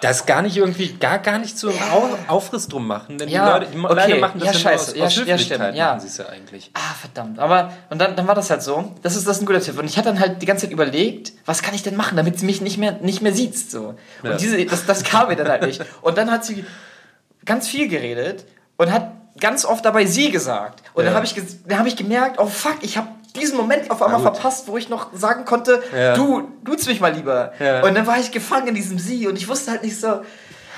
Das 0.01 0.25
gar 0.25 0.41
nicht 0.41 0.57
irgendwie, 0.57 0.93
gar, 0.93 1.19
gar 1.19 1.37
nicht 1.39 1.57
so 1.57 1.69
einen 1.69 1.79
Au- 1.91 2.17
Aufriss 2.27 2.67
drum 2.67 2.87
machen, 2.87 3.17
denn 3.17 3.29
Ja, 3.29 3.45
die 3.59 3.65
Leute, 3.65 3.71
die 3.77 3.79
okay. 3.85 3.93
Leute 4.09 4.15
machen 4.21 4.39
das 4.39 4.47
Ja, 4.53 4.53
scheiße. 4.53 4.91
aus, 4.91 4.97
Ja, 4.97 5.05
aus 5.05 5.15
ja, 5.27 5.37
stimmt, 5.37 5.75
ja. 5.75 5.99
sie 5.99 6.07
es 6.07 6.17
ja 6.17 6.25
eigentlich. 6.27 6.71
Ah, 6.73 6.93
verdammt. 6.99 7.39
Aber, 7.39 7.71
und 7.89 7.99
dann, 7.99 8.15
dann 8.15 8.27
war 8.27 8.35
das 8.35 8.49
halt 8.49 8.61
so. 8.63 8.93
Das 9.01 9.15
ist, 9.15 9.27
das 9.27 9.37
ist 9.37 9.43
ein 9.43 9.45
guter 9.45 9.61
Tipp. 9.61 9.77
Und 9.77 9.85
ich 9.85 9.97
hatte 9.97 10.09
dann 10.09 10.19
halt 10.19 10.41
die 10.41 10.45
ganze 10.45 10.65
Zeit 10.65 10.71
überlegt, 10.71 11.33
was 11.45 11.61
kann 11.61 11.73
ich 11.73 11.83
denn 11.83 11.95
machen, 11.95 12.17
damit 12.17 12.39
sie 12.39 12.45
mich 12.45 12.61
nicht 12.61 12.77
mehr, 12.77 12.93
nicht 13.01 13.21
mehr 13.21 13.33
sieht. 13.33 13.57
So. 13.57 13.95
Und 14.23 14.29
Ja. 14.29 14.35
diese, 14.37 14.65
das, 14.65 14.85
das 14.85 15.03
kam 15.03 15.27
mir 15.29 15.35
dann 15.35 15.47
halt 15.47 15.63
nicht. 15.65 15.81
Und 16.01 16.17
dann 16.17 16.31
hat 16.31 16.43
sie 16.45 16.65
ganz 17.45 17.67
viel 17.67 17.87
geredet 17.87 18.45
und 18.77 18.91
hat 18.91 19.11
ganz 19.39 19.65
oft 19.65 19.83
dabei 19.85 20.05
sie 20.05 20.31
gesagt. 20.31 20.83
Und 20.93 21.05
dann 21.05 21.13
Ja. 21.13 21.15
habe 21.17 21.25
ich, 21.25 21.35
dann 21.67 21.79
hab 21.79 21.85
ich 21.87 21.95
gemerkt, 21.95 22.39
oh 22.39 22.47
fuck, 22.47 22.77
ich 22.81 22.97
habe 22.97 23.07
diesen 23.35 23.57
Moment 23.57 23.89
auf 23.91 24.01
einmal 24.01 24.21
Na 24.21 24.31
verpasst, 24.31 24.67
wo 24.67 24.77
ich 24.77 24.89
noch 24.89 25.07
sagen 25.13 25.45
konnte, 25.45 25.81
Ja. 25.95 26.13
du, 26.15 26.47
duzt 26.63 26.87
mich 26.87 26.99
mal 27.01 27.13
lieber. 27.13 27.53
Ja. 27.59 27.83
Und 27.83 27.95
dann 27.95 28.05
war 28.07 28.19
ich 28.19 28.31
gefangen 28.31 28.67
in 28.67 28.75
diesem 28.75 28.99
sie 28.99 29.27
und 29.27 29.35
ich 29.37 29.47
wusste 29.47 29.71
halt 29.71 29.83
nicht 29.83 29.99
so, 29.99 30.07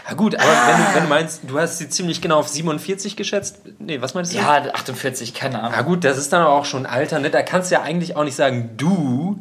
Ja 0.08 0.14
gut, 0.16 0.36
aber 0.36 0.48
wenn, 0.48 0.78
du, 0.78 0.96
wenn 0.96 1.04
du 1.04 1.10
meinst, 1.10 1.42
du 1.48 1.60
hast 1.60 1.80
sie 1.80 1.90
ziemlich 1.90 2.22
genau 2.22 2.38
auf 2.40 2.48
47 2.48 3.16
geschätzt, 3.16 3.58
nee, 3.80 4.00
was 4.02 4.14
meinst 4.14 4.34
du? 4.34 4.38
ja, 4.38 4.64
48, 4.74 5.34
keine 5.34 5.60
Ahnung. 5.60 5.74
Na 5.76 5.82
gut, 5.82 6.04
das 6.04 6.18
ist 6.18 6.32
dann 6.32 6.42
aber 6.44 6.54
auch 6.54 6.66
schon 6.66 6.86
Alter, 6.86 7.20
ne? 7.20 7.30
Da 7.30 7.42
kannst 7.42 7.72
du 7.72 7.76
ja 7.76 7.82
eigentlich 7.82 8.16
auch 8.16 8.24
nicht 8.24 8.36
sagen, 8.36 8.72
du, 8.78 9.40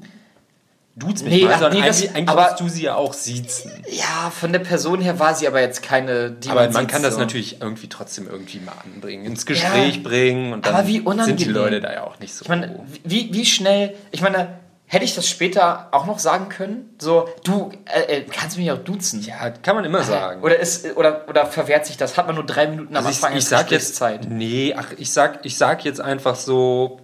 duzt 0.97 1.24
mich 1.24 1.32
Nee, 1.34 1.45
mal, 1.45 1.53
sondern 1.59 1.72
nee, 1.80 1.86
das- 1.86 1.99
eigentlich, 2.03 2.16
eigentlich 2.16 2.28
aber- 2.28 2.57
du 2.59 2.68
sie 2.68 2.82
ja 2.84 2.95
auch 2.95 3.12
siezen. 3.12 3.72
Ja, 3.90 4.30
von 4.30 4.53
der 4.53 4.61
Person 4.61 5.01
her 5.01 5.18
war 5.18 5.34
sie 5.34 5.47
aber 5.49 5.61
jetzt 5.61 5.82
keine, 5.82 6.30
die 6.30 6.49
Aber 6.51 6.62
man 6.68 6.72
sieht 6.72 6.88
kann 6.88 7.03
das 7.03 7.14
so. 7.14 7.20
natürlich 7.20 7.61
irgendwie 7.61 7.88
trotzdem 7.88 8.28
irgendwie 8.28 8.61
mal 8.61 8.74
anbringen, 8.84 9.24
ins 9.24 9.45
Gespräch 9.47 10.03
bringen 10.03 10.53
und 10.53 10.66
dann 10.66 10.74
Aber 10.74 10.86
wie 10.86 10.92
sind 10.95 11.03
die 11.03 11.07
unangenehm. 11.09 11.51
Leute 11.53 11.80
da 11.80 11.92
ja 11.92 12.05
auch 12.05 12.18
nicht 12.20 12.34
so. 12.34 12.42
Ich 12.42 12.49
meine, 12.49 12.78
wie, 13.03 13.32
wie 13.32 13.45
schnell, 13.45 13.95
ich 14.12 14.20
meine, 14.22 14.59
hätte 14.86 15.05
ich 15.05 15.14
das 15.16 15.28
später 15.28 15.88
auch 15.92 16.07
noch 16.07 16.18
sagen 16.20 16.49
können? 16.51 16.95
So, 17.01 17.28
du 17.42 17.72
äh, 17.86 18.18
äh, 18.18 18.20
kannst 18.30 18.57
mich 18.59 18.70
auch 18.70 18.78
duzen. 18.78 19.20
ja, 19.22 19.51
kann 19.51 19.74
man 19.74 19.84
immer 19.84 20.05
sagen. 20.05 20.42
Oder, 20.42 20.61
ist, 20.61 20.97
oder, 20.97 21.24
oder 21.28 21.47
verwehrt 21.47 21.86
sich 21.86 21.97
das? 21.97 22.16
Hat 22.16 22.26
man 22.26 22.36
nur 22.36 22.47
drei 22.47 22.68
Minuten 22.68 22.95
am 22.97 23.05
Also 23.05 23.09
Anfang 23.16 23.32
ich, 23.32 23.38
ich 23.38 23.45
sag 23.47 23.70
jetzt 23.72 23.99
Gesprächszeit? 23.99 24.30
Nee, 24.30 24.74
ach, 24.76 24.92
ich 24.97 25.11
sag, 25.11 25.45
ich 25.45 25.57
sag 25.59 25.84
jetzt 25.84 26.01
einfach 26.01 26.36
so, 26.36 27.01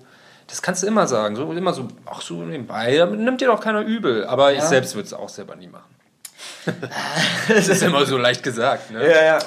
das 0.50 0.60
kannst 0.60 0.82
du 0.82 0.86
immer 0.86 1.06
sagen, 1.06 1.36
so 1.36 1.50
immer 1.52 1.72
so, 1.72 1.88
ach 2.06 2.20
so 2.20 2.34
nebenbei, 2.42 2.96
damit 2.96 3.20
nimmt 3.20 3.40
dir 3.40 3.46
doch 3.48 3.60
keiner 3.60 3.80
übel, 3.82 4.26
aber 4.26 4.52
ich 4.52 4.62
selbst 4.62 4.94
würde 4.94 5.06
es 5.06 5.12
auch 5.14 5.28
selber 5.28 5.56
nie 5.56 5.68
machen. 5.68 5.84
das 7.48 7.68
ist 7.68 7.82
immer 7.82 8.04
so 8.04 8.18
leicht 8.18 8.42
gesagt, 8.42 8.90
ne? 8.90 9.08
Ja, 9.08 9.22
ja. 9.22 9.38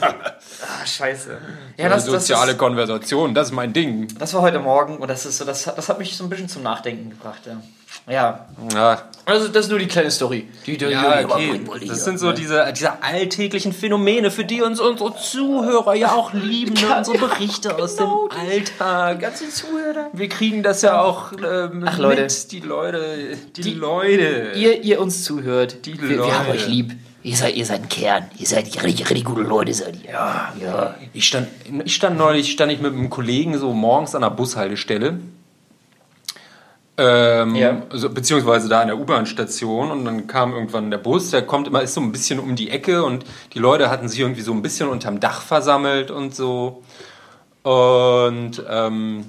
Ah, 0.00 0.86
scheiße. 0.86 1.38
Ja, 1.76 1.88
das, 1.88 2.04
das, 2.04 2.12
Soziale 2.12 2.52
ist, 2.52 2.58
Konversation, 2.58 3.34
das 3.34 3.48
ist 3.48 3.54
mein 3.54 3.72
Ding. 3.72 4.08
das 4.18 4.34
war 4.34 4.42
heute 4.42 4.58
Morgen 4.58 4.98
und 4.98 5.08
das, 5.08 5.26
ist 5.26 5.38
so, 5.38 5.44
das, 5.44 5.66
hat- 5.66 5.78
das 5.78 5.88
hat 5.88 5.98
mich 5.98 6.16
so 6.16 6.24
ein 6.24 6.30
bisschen 6.30 6.48
zum 6.48 6.62
Nachdenken 6.62 7.10
gebracht. 7.10 7.42
Ja, 7.46 7.60
ja. 8.08 8.46
Ja, 8.74 9.02
Also, 9.24 9.48
das 9.48 9.66
ist 9.66 9.70
nur 9.70 9.78
die 9.78 9.86
kleine 9.86 10.10
Story. 10.10 10.48
Die, 10.66 10.76
die, 10.76 10.84
ja 10.86 11.18
die- 11.22 11.24
okay. 11.26 11.60
Das 11.86 12.04
sind 12.04 12.18
so 12.18 12.32
diese, 12.32 12.72
diese 12.72 13.02
alltäglichen 13.02 13.72
Phänomene, 13.72 14.30
für 14.30 14.44
die 14.44 14.62
uns 14.62 14.80
unsere 14.80 15.14
Zuhörer 15.16 15.94
ja 15.94 16.12
auch 16.12 16.32
lieben, 16.32 16.74
ne? 16.74 16.94
unsere 16.98 17.18
Berichte 17.18 17.76
aus 17.76 17.96
dem 17.96 18.06
Genau, 18.06 18.28
die 18.28 18.50
Alltag. 18.52 19.20
ganzen 19.20 19.50
Zuhörer. 19.50 20.06
Wir 20.12 20.28
kriegen 20.28 20.62
das 20.62 20.82
ja 20.82 21.00
auch 21.00 21.32
ähm, 21.32 21.84
Ach, 21.86 21.98
Leute. 21.98 22.22
mit, 22.22 22.52
die 22.52 22.60
Leute, 22.60 23.36
die, 23.56 23.60
Die- 23.60 23.74
Leute. 23.74 24.52
Ihr, 24.56 24.82
ihr 24.82 25.00
uns 25.00 25.22
zuhört, 25.24 25.84
Die 25.86 26.00
wir, 26.00 26.08
wir 26.08 26.38
haben 26.38 26.46
Leute. 26.48 26.58
euch 26.58 26.66
lieb. 26.68 26.92
Ihr 27.22 27.36
seid, 27.36 27.56
ihr 27.56 27.66
seid 27.66 27.82
ein 27.82 27.88
Kern. 27.88 28.30
Ihr 28.38 28.46
seid 28.46 28.66
richtig, 28.82 29.10
richtig 29.10 29.24
gute 29.24 29.42
Leute, 29.42 29.74
seid 29.74 29.96
ihr. 30.04 30.10
Ja. 30.12 30.52
ja. 30.62 30.94
Ich 31.12 31.26
stand, 31.26 31.48
ich 31.84 31.94
stand 31.94 32.16
neulich, 32.16 32.50
stand 32.52 32.72
ich 32.72 32.80
mit 32.80 32.92
einem 32.92 33.10
Kollegen 33.10 33.58
so 33.58 33.72
morgens 33.72 34.14
an 34.14 34.22
der 34.22 34.30
Bushaltestelle. 34.30 35.18
Ähm, 37.00 37.54
Ja. 37.54 37.82
also, 37.90 38.10
beziehungsweise 38.10 38.68
da 38.68 38.80
an 38.80 38.88
der 38.88 38.98
U-Bahn-Station 38.98 39.92
und 39.92 40.04
dann 40.04 40.26
kam 40.26 40.52
irgendwann 40.52 40.90
der 40.90 40.98
Bus, 40.98 41.30
der 41.30 41.42
kommt 41.42 41.68
immer, 41.68 41.80
ist 41.80 41.94
so 41.94 42.00
ein 42.00 42.10
bisschen 42.10 42.40
um 42.40 42.56
die 42.56 42.70
Ecke 42.70 43.04
und 43.04 43.24
die 43.54 43.60
Leute 43.60 43.88
hatten 43.88 44.08
sich 44.08 44.18
irgendwie 44.18 44.40
so 44.42 44.52
ein 44.52 44.62
bisschen 44.62 44.88
unterm 44.88 45.20
Dach 45.20 45.40
versammelt 45.42 46.10
und 46.10 46.34
so. 46.34 46.82
Und 47.62 48.62
ähm, 48.68 49.26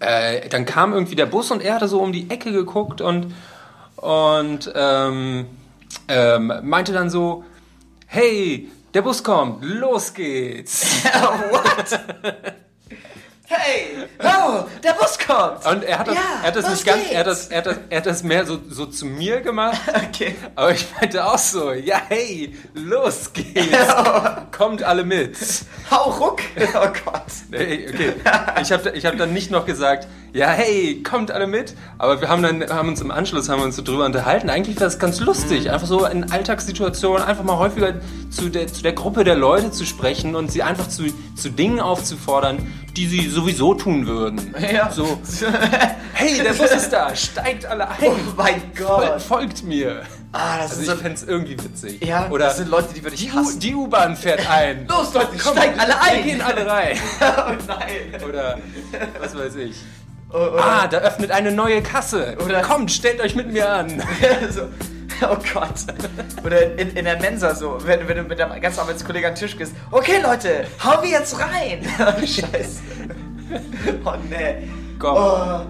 äh, 0.00 0.48
dann 0.48 0.64
kam 0.64 0.92
irgendwie 0.92 1.14
der 1.14 1.26
Bus 1.26 1.50
und 1.52 1.62
er 1.62 1.74
hatte 1.76 1.86
so 1.86 2.00
um 2.00 2.10
die 2.12 2.28
Ecke 2.28 2.50
geguckt 2.50 3.00
und, 3.00 3.32
und 3.96 4.72
ähm, 4.74 5.46
ähm, 6.08 6.52
meinte 6.62 6.92
dann 6.92 7.08
so, 7.08 7.44
hey, 8.06 8.68
der 8.94 9.02
Bus 9.02 9.22
kommt, 9.22 9.64
los 9.64 10.12
geht's. 10.12 11.04
What? 11.52 12.00
Hey! 13.50 14.06
Oh, 14.22 14.64
der 14.84 14.92
Bus 14.92 15.18
kommt! 15.18 15.64
Und 15.64 15.82
er 15.82 16.00
hat 16.00 16.08
das, 16.08 16.14
Ja, 16.16 16.20
er 16.42 16.48
hat 16.48 16.56
das 16.56 16.68
nicht 16.68 16.84
ganz, 16.84 17.10
er 17.10 17.20
hat 17.20 17.26
das, 17.26 17.46
er 17.48 17.56
hat 17.58 17.66
das, 17.66 17.76
er 17.88 17.96
hat 17.96 18.06
das 18.06 18.22
mehr 18.22 18.44
so, 18.44 18.58
so 18.68 18.84
zu 18.84 19.06
mir 19.06 19.40
gemacht. 19.40 19.80
Okay. 20.08 20.34
Aber 20.54 20.72
ich 20.72 20.86
meinte 21.00 21.24
auch 21.24 21.38
so, 21.38 21.72
ja 21.72 22.00
hey, 22.08 22.54
los 22.74 23.32
geht's. 23.32 23.94
Kommt 24.50 24.82
alle 24.82 25.04
mit. 25.04 25.38
Hau 25.90 26.10
ruck! 26.10 26.40
Oh 26.74 26.88
Gott. 27.04 27.22
Nee, 27.50 27.86
okay. 27.88 28.12
Ich 28.60 28.70
habe 28.70 28.90
ich 28.90 29.06
hab 29.06 29.16
dann 29.16 29.32
nicht 29.32 29.50
noch 29.50 29.64
gesagt, 29.64 30.06
ja, 30.32 30.48
hey, 30.48 31.02
kommt 31.02 31.30
alle 31.30 31.46
mit. 31.46 31.74
Aber 31.98 32.20
wir 32.20 32.28
haben 32.28 32.42
dann 32.42 32.68
haben 32.70 32.88
uns 32.88 33.00
im 33.00 33.10
Anschluss 33.10 33.48
haben 33.48 33.60
wir 33.60 33.64
uns 33.64 33.76
so 33.76 33.82
drüber 33.82 34.04
unterhalten. 34.04 34.50
Eigentlich 34.50 34.76
war 34.76 34.84
das 34.84 34.98
ganz 34.98 35.20
lustig, 35.20 35.70
einfach 35.70 35.86
so 35.86 36.04
in 36.06 36.30
Alltagssituationen 36.30 37.22
einfach 37.22 37.44
mal 37.44 37.56
häufiger 37.58 37.94
zu 38.30 38.48
der, 38.48 38.66
zu 38.68 38.82
der 38.82 38.92
Gruppe 38.92 39.24
der 39.24 39.34
Leute 39.36 39.70
zu 39.70 39.84
sprechen 39.86 40.34
und 40.36 40.52
sie 40.52 40.62
einfach 40.62 40.88
zu, 40.88 41.04
zu 41.34 41.50
Dingen 41.50 41.80
aufzufordern, 41.80 42.72
die 42.96 43.06
sie 43.06 43.28
sowieso 43.28 43.74
tun 43.74 44.06
würden. 44.06 44.54
Ja. 44.72 44.90
So, 44.90 45.18
hey, 46.14 46.42
der 46.42 46.52
Bus 46.52 46.70
ist 46.70 46.90
da, 46.92 47.14
steigt 47.16 47.64
alle 47.66 47.88
ein. 47.88 47.96
Oh 48.02 48.14
mein 48.36 48.60
Gott. 48.76 49.20
folgt 49.22 49.64
mir. 49.64 50.02
Ah, 50.32 50.58
das 50.58 50.72
Also 50.72 50.74
ist 50.74 50.80
ich 50.82 50.86
so, 50.94 50.96
fände 50.96 51.14
es 51.14 51.22
irgendwie 51.24 51.52
witzig. 51.64 52.04
ja, 52.04 52.28
Oder 52.30 52.46
das 52.46 52.58
sind 52.58 52.68
Leute, 52.68 52.92
die 52.94 53.02
würde 53.02 53.14
ich 53.16 53.32
hassen. 53.32 53.60
die 53.60 53.74
U-Bahn 53.74 54.14
fährt 54.14 54.48
ein. 54.50 54.86
Los, 54.86 55.14
Leute, 55.14 55.28
Komm, 55.42 55.56
steigt 55.56 55.80
alle 55.80 55.98
ein. 56.02 56.16
Wir 56.16 56.22
gehen 56.32 56.42
alle 56.42 56.66
rein. 56.66 56.96
oh 57.20 57.52
nein. 57.66 58.22
Oder 58.28 58.58
was 59.20 59.34
weiß 59.36 59.54
ich. 59.56 59.76
Oder, 60.30 60.62
Ah, 60.62 60.86
da 60.86 60.98
öffnet 60.98 61.30
eine 61.30 61.52
neue 61.52 61.82
Kasse. 61.82 62.36
Oder- 62.44 62.60
Kommt, 62.62 62.90
stellt 62.90 63.20
euch 63.20 63.34
mit 63.34 63.50
mir 63.52 63.68
an. 63.70 64.02
so, 64.50 64.62
oh 65.22 65.36
Gott. 65.54 65.72
Oder 66.44 66.78
in, 66.78 66.90
in 66.96 67.04
der 67.06 67.18
Mensa 67.20 67.54
so, 67.54 67.78
wenn, 67.86 68.06
wenn 68.08 68.16
du 68.18 68.22
mit 68.24 68.38
deinem 68.38 68.60
ganzen 68.60 68.80
Arbeitskollegen 68.80 69.28
an 69.30 69.34
den 69.34 69.40
Tisch 69.40 69.56
gehst. 69.56 69.72
Okay, 69.90 70.20
Leute, 70.22 70.66
hauen 70.84 71.02
wir 71.02 71.10
jetzt 71.10 71.38
rein. 71.40 71.80
Oh, 71.98 72.20
Scheiße. 72.20 72.80
Oh, 74.04 74.12
nee. 74.28 74.68
Komm. 74.98 75.16
Oh, 75.16 75.60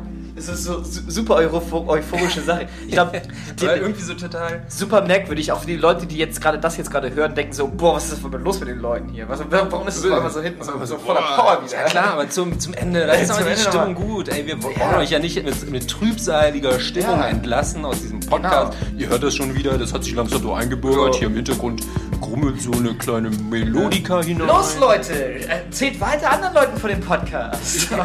das 0.46 0.48
ist 0.58 0.64
so 0.64 0.82
su- 0.82 1.00
super 1.08 1.36
eupho- 1.36 1.86
euphorische 1.86 2.40
Sache. 2.42 2.68
Ich 2.86 2.92
glaube, 2.92 3.20
irgendwie 3.60 4.02
so 4.02 4.14
total. 4.14 4.62
super 4.68 5.02
merkwürdig. 5.02 5.52
Auch 5.52 5.60
für 5.60 5.66
die 5.66 5.76
Leute, 5.76 6.06
die 6.06 6.16
jetzt 6.16 6.40
gerade 6.40 6.58
das 6.58 6.76
jetzt 6.76 6.90
gerade 6.90 7.14
hören, 7.14 7.34
denken 7.34 7.52
so, 7.52 7.68
boah, 7.68 7.96
was 7.96 8.04
ist 8.04 8.12
das 8.14 8.18
für 8.20 8.28
los 8.38 8.60
mit 8.60 8.68
den 8.68 8.78
Leuten 8.80 9.08
hier? 9.10 9.28
Was, 9.28 9.40
warum 9.50 9.86
ist 9.88 9.96
es 9.98 10.04
immer 10.04 10.30
so 10.30 10.40
hinten 10.40 10.62
so, 10.62 10.72
so 10.84 10.96
voller 10.98 11.20
Power 11.20 11.58
wieder? 11.64 11.72
Ja 11.76 11.84
klar, 11.84 12.12
aber 12.14 12.30
zum, 12.30 12.58
zum 12.58 12.74
Ende, 12.74 13.06
da 13.06 13.12
ist 13.14 13.30
aber 13.30 13.42
die 13.42 13.48
Ende 13.50 13.60
Stimmung 13.62 13.94
gut. 13.94 14.28
Ey, 14.28 14.46
wir 14.46 14.62
wollen 14.62 14.74
Ja. 14.78 14.98
euch 14.98 15.10
ja 15.10 15.18
nicht 15.18 15.42
mit, 15.44 15.70
mit 15.70 15.88
trübsaliger 15.88 16.78
Stimmung 16.80 17.18
Ja. 17.20 17.28
entlassen 17.28 17.84
aus 17.84 18.00
diesem 18.00 18.20
Podcast. 18.20 18.74
Ihr 18.96 19.08
hört 19.08 19.22
das 19.22 19.34
schon 19.34 19.54
wieder, 19.54 19.76
das 19.78 19.92
hat 19.92 20.04
sich 20.04 20.14
langsam 20.14 20.42
so 20.42 20.52
eingebürgert. 20.52 21.16
Hier 21.16 21.28
im 21.28 21.34
Hintergrund 21.34 21.82
grummelt 22.20 22.60
so 22.60 22.72
eine 22.72 22.94
kleine 22.94 23.30
Melodika 23.30 24.22
hinein. 24.22 24.48
Los, 24.48 24.76
Leute! 24.78 25.48
Erzählt 25.48 26.00
weiter 26.00 26.30
anderen 26.30 26.54
Leuten 26.54 26.76
von 26.78 26.90
dem 26.90 27.00
Podcast. 27.00 27.88
Oh. 27.92 28.04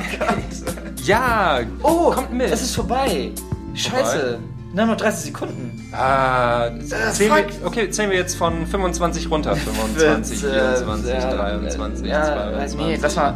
Ja, 1.03 1.59
Oh, 1.81 2.13
kommt 2.25 2.37
mit. 2.37 2.51
Es 2.51 2.61
ist 2.61 2.75
vorbei. 2.75 3.31
Scheiße. 3.75 4.39
Na, 4.75 4.85
noch 4.87 4.97
30 4.97 5.25
Sekunden. 5.25 5.87
Ah, 5.95 6.69
zählen 7.13 7.31
fuck. 7.31 7.59
wir, 7.61 7.67
okay, 7.67 7.89
zählen 7.91 8.09
wir 8.09 8.17
jetzt 8.17 8.35
von 8.35 8.65
25 8.65 9.29
runter. 9.29 9.55
25, 9.55 10.39
24, 10.39 11.11
Äh, 11.13 11.19
23, 11.35 12.07
ja, 12.07 12.21
22. 12.67 12.77
Nee, 12.79 12.97
lass 13.01 13.15
mal. 13.15 13.35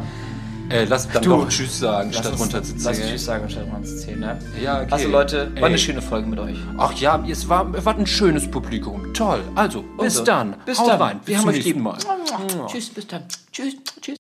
Äh, 0.69 0.83
lass 0.85 1.07
dann 1.07 1.21
Du. 1.23 1.29
doch 1.29 1.47
Tschüss 1.47 1.79
sagen, 1.79 2.11
statt 2.11 2.31
uns- 2.33 2.41
runter 2.41 2.61
zu 2.63 2.73
Lass 2.73 2.83
zählen. 2.97 3.09
Tschüss 3.11 3.23
sagen, 3.25 3.49
statt 3.49 3.63
runter 3.71 3.87
zu 3.87 3.97
zählen, 3.99 4.19
ne? 4.19 4.39
Ja, 4.61 4.81
okay. 4.81 4.87
Also, 4.91 5.07
Leute, 5.09 5.51
war 5.59 5.67
eine 5.67 5.77
schöne 5.77 6.01
Folge 6.01 6.27
mit 6.27 6.39
euch. 6.39 6.57
Ach 6.77 6.91
ja, 6.93 7.23
es 7.29 7.47
war, 7.47 7.71
es 7.73 7.85
war 7.85 7.95
ein 7.97 8.05
schönes 8.07 8.49
Publikum. 8.51 9.13
Toll. 9.13 9.39
Also, 9.55 9.83
bis 9.97 10.17
Also, 10.17 10.23
dann. 10.25 10.55
Bis 10.65 10.79
Haut 10.79 10.89
dann. 10.89 11.01
rein. 11.01 11.19
Wir 11.23 11.35
Bis 11.35 11.41
haben 11.45 11.49
euch 11.49 11.63
lieb. 11.63 11.77
nächsten 11.77 11.81
Mal. 11.83 12.67
Tschüss, 12.67 12.89
bis 12.89 13.07
dann. 13.07 13.23
Tschüss, 13.51 13.75
tschüss. 14.01 14.17